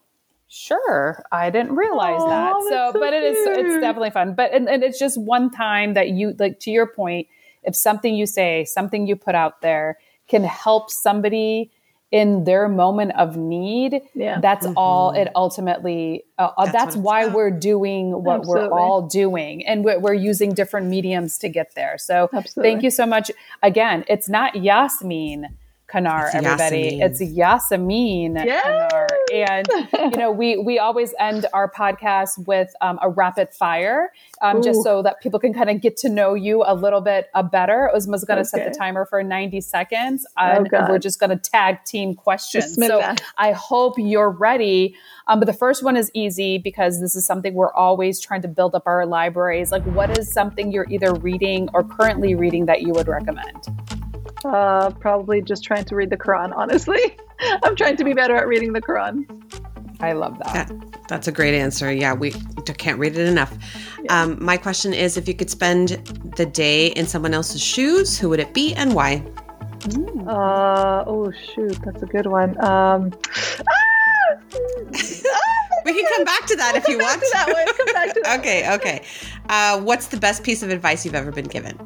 Sure, 0.52 1.22
I 1.30 1.48
didn't 1.48 1.76
realize 1.76 2.20
Aww, 2.20 2.28
that. 2.28 2.54
So, 2.64 2.90
so, 2.92 3.00
but 3.00 3.14
it 3.14 3.22
is 3.22 3.38
it's 3.46 3.80
definitely 3.80 4.10
fun. 4.10 4.34
But 4.34 4.52
and, 4.52 4.68
and 4.68 4.82
it's 4.82 4.98
just 4.98 5.16
one 5.16 5.48
time 5.48 5.94
that 5.94 6.08
you 6.08 6.34
like 6.40 6.58
to 6.60 6.72
your 6.72 6.88
point. 6.88 7.28
If 7.62 7.76
something 7.76 8.14
you 8.16 8.26
say, 8.26 8.64
something 8.64 9.06
you 9.06 9.14
put 9.14 9.36
out 9.36 9.60
there 9.60 9.98
can 10.26 10.42
help 10.42 10.90
somebody 10.90 11.70
in 12.10 12.42
their 12.42 12.68
moment 12.68 13.12
of 13.16 13.36
need, 13.36 14.00
yeah. 14.14 14.40
that's 14.40 14.66
mm-hmm. 14.66 14.76
all 14.76 15.12
it 15.12 15.28
ultimately, 15.36 16.24
uh, 16.38 16.50
uh 16.56 16.64
that's, 16.64 16.72
that's 16.72 16.96
why 16.96 17.22
about. 17.22 17.36
we're 17.36 17.50
doing 17.50 18.10
what 18.24 18.40
Absolutely. 18.40 18.68
we're 18.68 18.78
all 18.80 19.02
doing. 19.02 19.64
And 19.64 19.84
we're, 19.84 20.00
we're, 20.00 20.14
using 20.14 20.52
different 20.52 20.88
mediums 20.88 21.38
to 21.38 21.48
get 21.48 21.76
there. 21.76 21.96
So 21.98 22.28
Absolutely. 22.32 22.70
thank 22.70 22.82
you 22.82 22.90
so 22.90 23.06
much. 23.06 23.30
Again, 23.62 24.04
it's 24.08 24.28
not 24.28 24.56
Yasmin 24.56 25.56
Kanar, 25.92 26.26
it's 26.26 26.34
everybody. 26.34 27.00
Yasameen. 27.00 27.02
It's 27.02 27.22
Yasameen 27.22 28.44
yes. 28.44 28.66
Kanar. 28.66 29.06
And, 29.32 29.68
you 30.12 30.18
know, 30.18 30.30
we, 30.30 30.56
we 30.56 30.78
always 30.78 31.14
end 31.18 31.46
our 31.52 31.70
podcast 31.70 32.46
with 32.46 32.70
um, 32.80 32.98
a 33.02 33.08
rapid 33.08 33.50
fire, 33.50 34.12
um, 34.42 34.62
just 34.62 34.82
so 34.82 35.02
that 35.02 35.20
people 35.20 35.38
can 35.38 35.52
kind 35.52 35.70
of 35.70 35.80
get 35.80 35.96
to 35.98 36.08
know 36.08 36.34
you 36.34 36.64
a 36.66 36.74
little 36.74 37.00
bit 37.00 37.28
uh, 37.34 37.42
better. 37.42 37.90
Uzma's 37.94 38.24
going 38.24 38.36
to 38.36 38.40
okay. 38.42 38.64
set 38.64 38.72
the 38.72 38.78
timer 38.78 39.04
for 39.04 39.22
90 39.22 39.60
seconds. 39.60 40.26
Oh, 40.38 40.42
and 40.42 40.68
oh 40.72 40.86
we're 40.88 40.98
just 40.98 41.20
going 41.20 41.30
to 41.30 41.36
tag 41.36 41.84
team 41.84 42.14
questions. 42.14 42.76
Bismillah. 42.76 43.16
So 43.18 43.24
I 43.38 43.52
hope 43.52 43.94
you're 43.98 44.30
ready. 44.30 44.96
Um, 45.26 45.40
but 45.40 45.46
the 45.46 45.52
first 45.52 45.84
one 45.84 45.96
is 45.96 46.10
easy 46.14 46.58
because 46.58 47.00
this 47.00 47.14
is 47.14 47.24
something 47.24 47.54
we're 47.54 47.72
always 47.72 48.20
trying 48.20 48.42
to 48.42 48.48
build 48.48 48.74
up 48.74 48.84
our 48.86 49.06
libraries. 49.06 49.70
Like, 49.70 49.84
what 49.84 50.18
is 50.18 50.32
something 50.32 50.72
you're 50.72 50.88
either 50.90 51.14
reading 51.14 51.68
or 51.72 51.84
currently 51.84 52.34
reading 52.34 52.66
that 52.66 52.82
you 52.82 52.92
would 52.92 53.08
recommend? 53.08 53.99
Uh, 54.44 54.90
probably 55.00 55.42
just 55.42 55.64
trying 55.64 55.84
to 55.84 55.94
read 55.94 56.10
the 56.10 56.16
Quran, 56.16 56.52
honestly. 56.56 57.16
I'm 57.62 57.76
trying 57.76 57.96
to 57.96 58.04
be 58.04 58.14
better 58.14 58.36
at 58.36 58.46
reading 58.46 58.72
the 58.72 58.80
Quran. 58.80 59.26
I 60.00 60.12
love 60.12 60.38
that. 60.38 60.68
that 60.68 61.08
that's 61.08 61.28
a 61.28 61.32
great 61.32 61.54
answer. 61.54 61.92
Yeah, 61.92 62.14
we 62.14 62.32
can't 62.78 62.98
read 62.98 63.18
it 63.18 63.28
enough. 63.28 63.56
Yeah. 64.02 64.22
Um, 64.22 64.42
my 64.42 64.56
question 64.56 64.94
is 64.94 65.16
if 65.16 65.28
you 65.28 65.34
could 65.34 65.50
spend 65.50 65.90
the 66.36 66.46
day 66.46 66.86
in 66.88 67.06
someone 67.06 67.34
else's 67.34 67.60
shoes, 67.62 68.18
who 68.18 68.30
would 68.30 68.40
it 68.40 68.54
be 68.54 68.74
and 68.74 68.94
why? 68.94 69.22
Mm. 69.80 70.26
Uh, 70.26 71.04
oh, 71.06 71.30
shoot. 71.54 71.78
That's 71.84 72.02
a 72.02 72.06
good 72.06 72.26
one. 72.26 72.58
Um, 72.64 73.10
we 75.84 75.92
can 75.92 76.06
come 76.14 76.24
back 76.24 76.46
to 76.46 76.56
that 76.56 76.76
if 76.76 76.88
you 76.88 76.98
want. 76.98 77.20
To 77.20 77.30
that 77.32 77.52
one. 77.52 77.66
Come 77.76 77.94
back 77.94 78.14
to 78.14 78.20
that 78.24 78.40
okay, 78.40 78.74
okay. 78.74 79.02
Uh, 79.48 79.80
what's 79.80 80.06
the 80.06 80.16
best 80.16 80.42
piece 80.44 80.62
of 80.62 80.70
advice 80.70 81.04
you've 81.04 81.14
ever 81.14 81.32
been 81.32 81.48
given? 81.48 81.76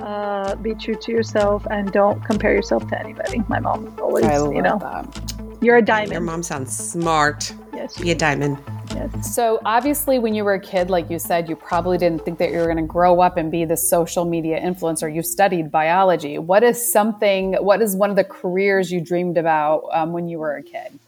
Uh, 0.00 0.54
be 0.56 0.74
true 0.74 0.94
to 0.94 1.12
yourself 1.12 1.66
and 1.70 1.92
don't 1.92 2.22
compare 2.24 2.52
yourself 2.52 2.86
to 2.88 2.98
anybody. 2.98 3.42
My 3.48 3.60
mom 3.60 3.94
always, 4.00 4.24
you 4.24 4.62
know, 4.62 4.78
that. 4.78 5.58
you're 5.60 5.76
a 5.76 5.82
diamond. 5.82 6.12
Your 6.12 6.20
mom 6.20 6.42
sounds 6.42 6.76
smart. 6.76 7.52
Yes. 7.74 7.98
Be 7.98 8.10
a 8.10 8.14
diamond. 8.14 8.58
Yes. 8.94 9.34
So 9.34 9.60
obviously, 9.64 10.18
when 10.18 10.34
you 10.34 10.44
were 10.44 10.54
a 10.54 10.60
kid, 10.60 10.90
like 10.90 11.08
you 11.10 11.18
said, 11.18 11.48
you 11.48 11.56
probably 11.56 11.96
didn't 11.96 12.24
think 12.24 12.38
that 12.38 12.50
you 12.50 12.58
were 12.58 12.64
going 12.64 12.76
to 12.76 12.82
grow 12.82 13.20
up 13.20 13.36
and 13.36 13.50
be 13.50 13.64
the 13.64 13.76
social 13.76 14.24
media 14.24 14.60
influencer. 14.60 15.12
You 15.12 15.22
studied 15.22 15.70
biology. 15.70 16.38
What 16.38 16.62
is 16.62 16.92
something? 16.92 17.54
What 17.54 17.80
is 17.80 17.94
one 17.94 18.10
of 18.10 18.16
the 18.16 18.24
careers 18.24 18.90
you 18.90 19.00
dreamed 19.00 19.38
about 19.38 19.84
um, 19.92 20.12
when 20.12 20.28
you 20.28 20.38
were 20.38 20.56
a 20.56 20.62
kid? 20.62 20.98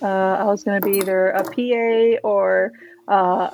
Uh, 0.00 0.06
I 0.06 0.44
was 0.44 0.64
going 0.64 0.80
to 0.80 0.86
be 0.86 0.98
either 0.98 1.28
a 1.28 1.42
PA 1.42 2.20
or 2.26 2.72
uh, 3.08 3.50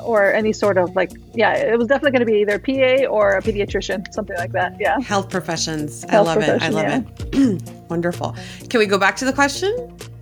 or 0.00 0.32
any 0.32 0.52
sort 0.52 0.78
of 0.78 0.94
like 0.96 1.12
yeah 1.34 1.54
it 1.54 1.78
was 1.78 1.88
definitely 1.88 2.10
going 2.10 2.26
to 2.26 2.32
be 2.32 2.40
either 2.40 2.58
pa 2.58 3.06
or 3.06 3.36
a 3.36 3.42
pediatrician 3.42 4.12
something 4.12 4.36
like 4.36 4.52
that 4.52 4.76
yeah. 4.80 5.00
Health 5.00 5.30
professions. 5.30 6.04
Health 6.08 6.28
i 6.28 6.34
love 6.34 6.42
it. 6.42 6.62
I 6.62 6.68
love 6.68 6.84
yeah. 6.84 7.02
it 7.32 7.72
wonderful. 7.88 8.36
Can 8.68 8.78
we 8.78 8.86
go 8.86 8.98
back 8.98 9.16
to 9.16 9.24
the 9.24 9.32
question? 9.32 9.70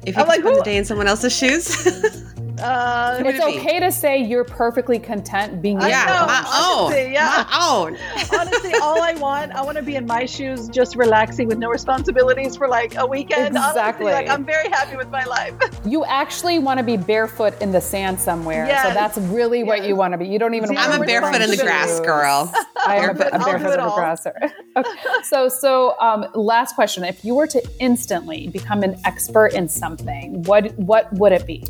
If 0.07 0.17
you 0.17 0.23
could 0.23 0.29
like, 0.29 0.41
spend 0.41 0.57
the 0.57 0.63
day 0.63 0.77
in 0.77 0.85
someone 0.85 1.07
else's 1.07 1.37
shoes 1.37 2.25
Uh, 2.61 3.23
it's 3.25 3.41
okay 3.41 3.81
to 3.81 3.91
say 3.91 4.23
you're 4.23 4.45
perfectly 4.45 4.99
content 4.99 5.63
being 5.63 5.81
yeah, 5.81 6.05
know, 6.05 6.27
my 6.27 6.45
honestly, 6.47 7.07
own. 7.07 7.13
Yeah. 7.13 7.45
My 7.51 7.69
own. 7.69 7.99
honestly, 8.39 8.75
all 8.75 9.03
I 9.03 9.15
want, 9.15 9.53
I 9.53 9.63
want 9.63 9.77
to 9.77 9.83
be 9.83 9.97
in 9.97 10.07
my 10.07 10.27
shoes, 10.27 10.69
just 10.69 10.97
relaxing 10.97 11.49
with 11.49 11.59
no 11.59 11.69
responsibilities 11.69 12.57
for 12.57 12.69
like 12.69 12.95
a 12.97 13.07
weekend. 13.07 13.57
Exactly. 13.57 14.07
Honestly, 14.07 14.27
like, 14.27 14.29
I'm 14.29 14.45
very 14.45 14.69
happy 14.69 14.97
with 14.97 15.11
my 15.11 15.25
life. 15.25 15.55
You 15.83 16.05
actually 16.05 16.59
want 16.59 16.79
to 16.79 16.85
be 16.85 16.99
barefoot 16.99 17.61
in 17.61 17.73
the 17.73 17.81
sand 17.81 18.21
somewhere. 18.21 18.67
Yes. 18.67 18.87
So 18.87 18.95
that's 18.95 19.17
really 19.33 19.61
yes. 19.61 19.67
what 19.67 19.89
you 19.89 19.97
want 19.97 20.13
to 20.13 20.19
be. 20.19 20.27
You 20.29 20.39
don't 20.39 20.55
even. 20.55 20.77
I'm 20.77 21.01
a 21.01 21.05
barefoot 21.05 21.41
in 21.41 21.51
the 21.51 21.57
grass 21.57 22.01
girl. 22.01 22.53
I 22.87 22.97
am 22.97 23.11
a, 23.11 23.13
a 23.13 23.39
barefoot 23.39 23.79
in 23.79 23.85
the 23.85 23.93
grass. 23.95 24.27
Okay. 24.27 24.91
So, 25.23 25.49
so 25.49 25.99
um, 25.99 26.27
last 26.35 26.75
question: 26.75 27.03
If 27.05 27.25
you 27.25 27.35
were 27.35 27.47
to 27.47 27.63
instantly 27.79 28.49
become 28.49 28.83
an 28.83 29.01
expert 29.05 29.55
in 29.55 29.69
something, 29.69 30.43
what 30.43 30.79
what 30.79 31.11
would 31.15 31.33
it 31.33 31.47
be? 31.47 31.65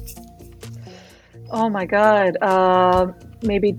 Oh 1.51 1.69
my 1.69 1.85
god. 1.85 2.37
Uh, 2.41 3.13
maybe. 3.43 3.73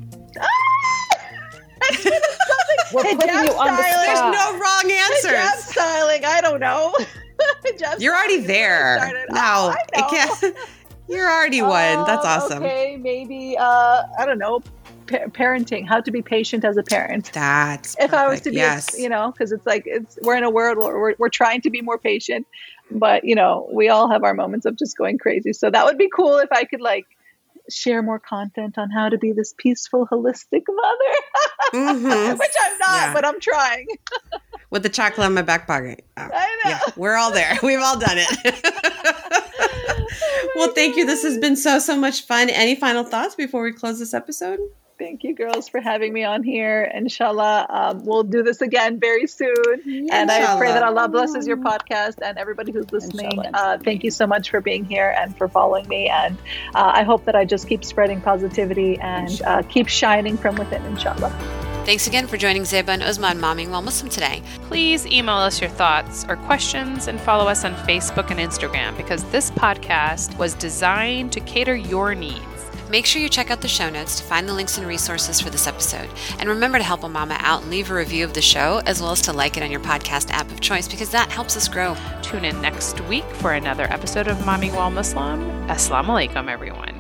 We're 2.94 3.04
putting 3.04 3.30
you 3.30 3.54
on 3.54 3.68
the 3.68 3.84
spot. 3.84 4.06
There's 4.06 4.20
no 4.20 4.60
wrong 4.60 4.92
answers. 4.92 5.32
Hijab 5.32 5.56
styling. 5.60 6.26
I 6.26 6.42
don't 6.42 6.60
know. 6.60 6.94
You're 8.00 8.16
already 8.16 8.42
there. 8.42 9.26
No, 9.30 9.74
oh, 9.96 10.08
can't. 10.10 10.56
You're 11.08 11.30
already 11.30 11.62
one. 11.62 12.06
That's 12.06 12.26
um, 12.26 12.42
awesome. 12.42 12.64
Okay, 12.64 12.98
maybe 12.98 13.58
uh, 13.58 14.04
I 14.18 14.26
don't 14.26 14.38
know. 14.38 14.62
Pa- 15.08 15.28
parenting, 15.30 15.88
how 15.88 16.00
to 16.00 16.12
be 16.12 16.22
patient 16.22 16.64
as 16.64 16.78
a 16.78 16.84
parent. 16.84 17.32
That's 17.34 17.96
if 17.96 18.12
perfect. 18.12 18.14
I 18.14 18.28
was 18.28 18.42
to 18.42 18.52
be, 18.52 18.58
yes. 18.58 18.98
you 18.98 19.10
know, 19.10 19.32
because 19.32 19.52
it's 19.52 19.66
like 19.66 19.84
it's 19.86 20.18
we're 20.22 20.38
in 20.38 20.44
a 20.44 20.50
world 20.50 20.78
where 20.78 20.98
we're, 20.98 21.16
we're 21.18 21.30
trying 21.30 21.62
to 21.62 21.70
be 21.70 21.82
more 21.82 21.98
patient, 21.98 22.46
but 22.92 23.24
you 23.24 23.36
know, 23.36 23.68
we 23.72 23.90
all 23.90 24.10
have 24.10 24.24
our 24.24 24.34
moments 24.34 24.66
of 24.66 24.78
just 24.78 24.98
going 24.98 25.18
crazy. 25.18 25.54
So 25.54 25.70
that 25.70 25.86
would 25.86 25.98
be 25.98 26.10
cool 26.16 26.38
if 26.38 26.52
I 26.52 26.66
could 26.66 26.82
like 26.82 27.08
share 27.72 28.02
more 28.02 28.20
content 28.20 28.78
on 28.78 28.90
how 28.90 29.10
to 29.10 29.18
be 29.18 29.32
this 29.32 29.54
peaceful, 29.58 30.08
holistic 30.12 30.64
mother, 30.68 31.14
mm-hmm. 31.74 32.32
which 32.38 32.52
I'm 32.62 32.78
not, 32.78 33.02
yeah. 33.02 33.14
but 33.14 33.26
I'm 33.26 33.40
trying. 33.40 33.88
With 34.70 34.84
the 34.84 34.90
chocolate 34.90 35.28
in 35.28 35.34
my 35.34 35.42
back 35.42 35.68
pocket. 35.68 36.06
Oh, 36.18 36.22
I 36.34 36.62
know. 36.64 36.70
Yeah, 36.70 36.80
we're 36.96 37.16
all 37.16 37.32
there. 37.32 37.58
We've 37.64 37.82
all 37.82 38.00
done 38.00 38.18
it. 38.18 38.62
well, 40.56 40.72
thank 40.74 40.96
you. 40.96 41.06
This 41.06 41.24
has 41.24 41.38
been 41.38 41.56
so, 41.56 41.80
so 41.80 41.98
much 41.98 42.26
fun. 42.26 42.50
Any 42.50 42.76
final 42.76 43.04
thoughts 43.04 43.36
before 43.36 43.64
we 43.64 43.74
close 43.74 44.00
this 44.00 44.14
episode? 44.14 44.60
Thank 45.02 45.24
you, 45.24 45.34
girls, 45.34 45.68
for 45.68 45.82
having 45.82 46.14
me 46.14 46.24
on 46.24 46.44
here. 46.44 46.84
Inshallah, 46.94 47.66
um, 47.70 48.06
we'll 48.06 48.22
do 48.22 48.44
this 48.44 48.62
again 48.62 49.00
very 49.00 49.26
soon. 49.26 50.10
And 50.12 50.30
I 50.30 50.56
pray 50.60 50.72
that 50.72 50.84
Allah 50.84 51.10
blesses 51.10 51.48
your 51.48 51.58
podcast 51.58 52.22
and 52.22 52.38
everybody 52.38 52.72
who's 52.72 52.92
listening. 52.92 53.42
Uh, 53.52 53.80
thank 53.80 54.04
you 54.04 54.12
so 54.12 54.28
much 54.28 54.52
for 54.52 54.62
being 54.62 54.86
here 54.86 55.16
and 55.18 55.36
for 55.36 55.48
following 55.48 55.88
me. 55.88 56.08
And 56.08 56.38
uh, 56.76 56.92
I 56.94 57.02
hope 57.02 57.26
that 57.26 57.36
I 57.36 57.46
just 57.46 57.68
keep 57.68 57.84
spreading 57.84 58.22
positivity 58.22 59.00
and 59.00 59.42
uh, 59.42 59.64
keep 59.64 59.88
shining 59.88 60.38
from 60.38 60.54
within, 60.54 60.86
inshallah. 60.86 61.32
Thanks 61.84 62.06
again 62.06 62.28
for 62.28 62.38
joining 62.38 62.62
Zeba 62.62 62.90
and 62.90 63.02
Uzma 63.02 63.32
on 63.32 63.40
Momming 63.40 63.70
While 63.72 63.82
Muslim 63.82 64.08
today. 64.08 64.44
Please 64.68 65.08
email 65.08 65.38
us 65.38 65.60
your 65.60 65.72
thoughts 65.72 66.28
or 66.30 66.36
questions 66.36 67.08
and 67.08 67.20
follow 67.20 67.48
us 67.48 67.66
on 67.66 67.74
Facebook 67.88 68.30
and 68.30 68.40
Instagram 68.40 68.96
because 68.98 69.24
this 69.32 69.50
podcast 69.50 70.38
was 70.38 70.54
designed 70.54 71.32
to 71.32 71.40
cater 71.40 71.76
your 71.76 72.14
needs. 72.14 72.51
Make 72.92 73.06
sure 73.06 73.22
you 73.22 73.30
check 73.30 73.50
out 73.50 73.62
the 73.62 73.70
show 73.70 73.90
notes 73.90 74.18
to 74.18 74.24
find 74.26 74.50
the 74.50 74.54
links 74.54 74.78
and 74.78 74.86
resources 74.86 75.40
for 75.40 75.50
this 75.50 75.66
episode. 75.66 76.10
And 76.40 76.50
remember 76.50 76.78
to 76.78 76.84
help 76.84 77.04
a 77.04 77.10
mama 77.10 77.38
out 77.40 77.62
and 77.62 77.72
leave 77.72 77.90
a 77.90 77.94
review 77.94 78.26
of 78.26 78.34
the 78.34 78.42
show, 78.42 78.82
as 78.86 79.02
well 79.02 79.12
as 79.12 79.22
to 79.22 79.32
like 79.32 79.56
it 79.56 79.64
on 79.64 79.72
your 79.72 79.80
podcast 79.80 80.30
app 80.30 80.52
of 80.52 80.60
choice, 80.60 80.90
because 80.90 81.10
that 81.12 81.32
helps 81.32 81.56
us 81.56 81.70
grow. 81.70 81.96
Tune 82.22 82.44
in 82.44 82.62
next 82.62 83.00
week 83.08 83.24
for 83.36 83.54
another 83.54 83.84
episode 83.84 84.28
of 84.28 84.36
Momming 84.40 84.76
While 84.76 84.92
Muslim. 84.92 85.40
Assalamu 85.70 86.28
alaikum, 86.28 86.50
everyone. 86.50 86.91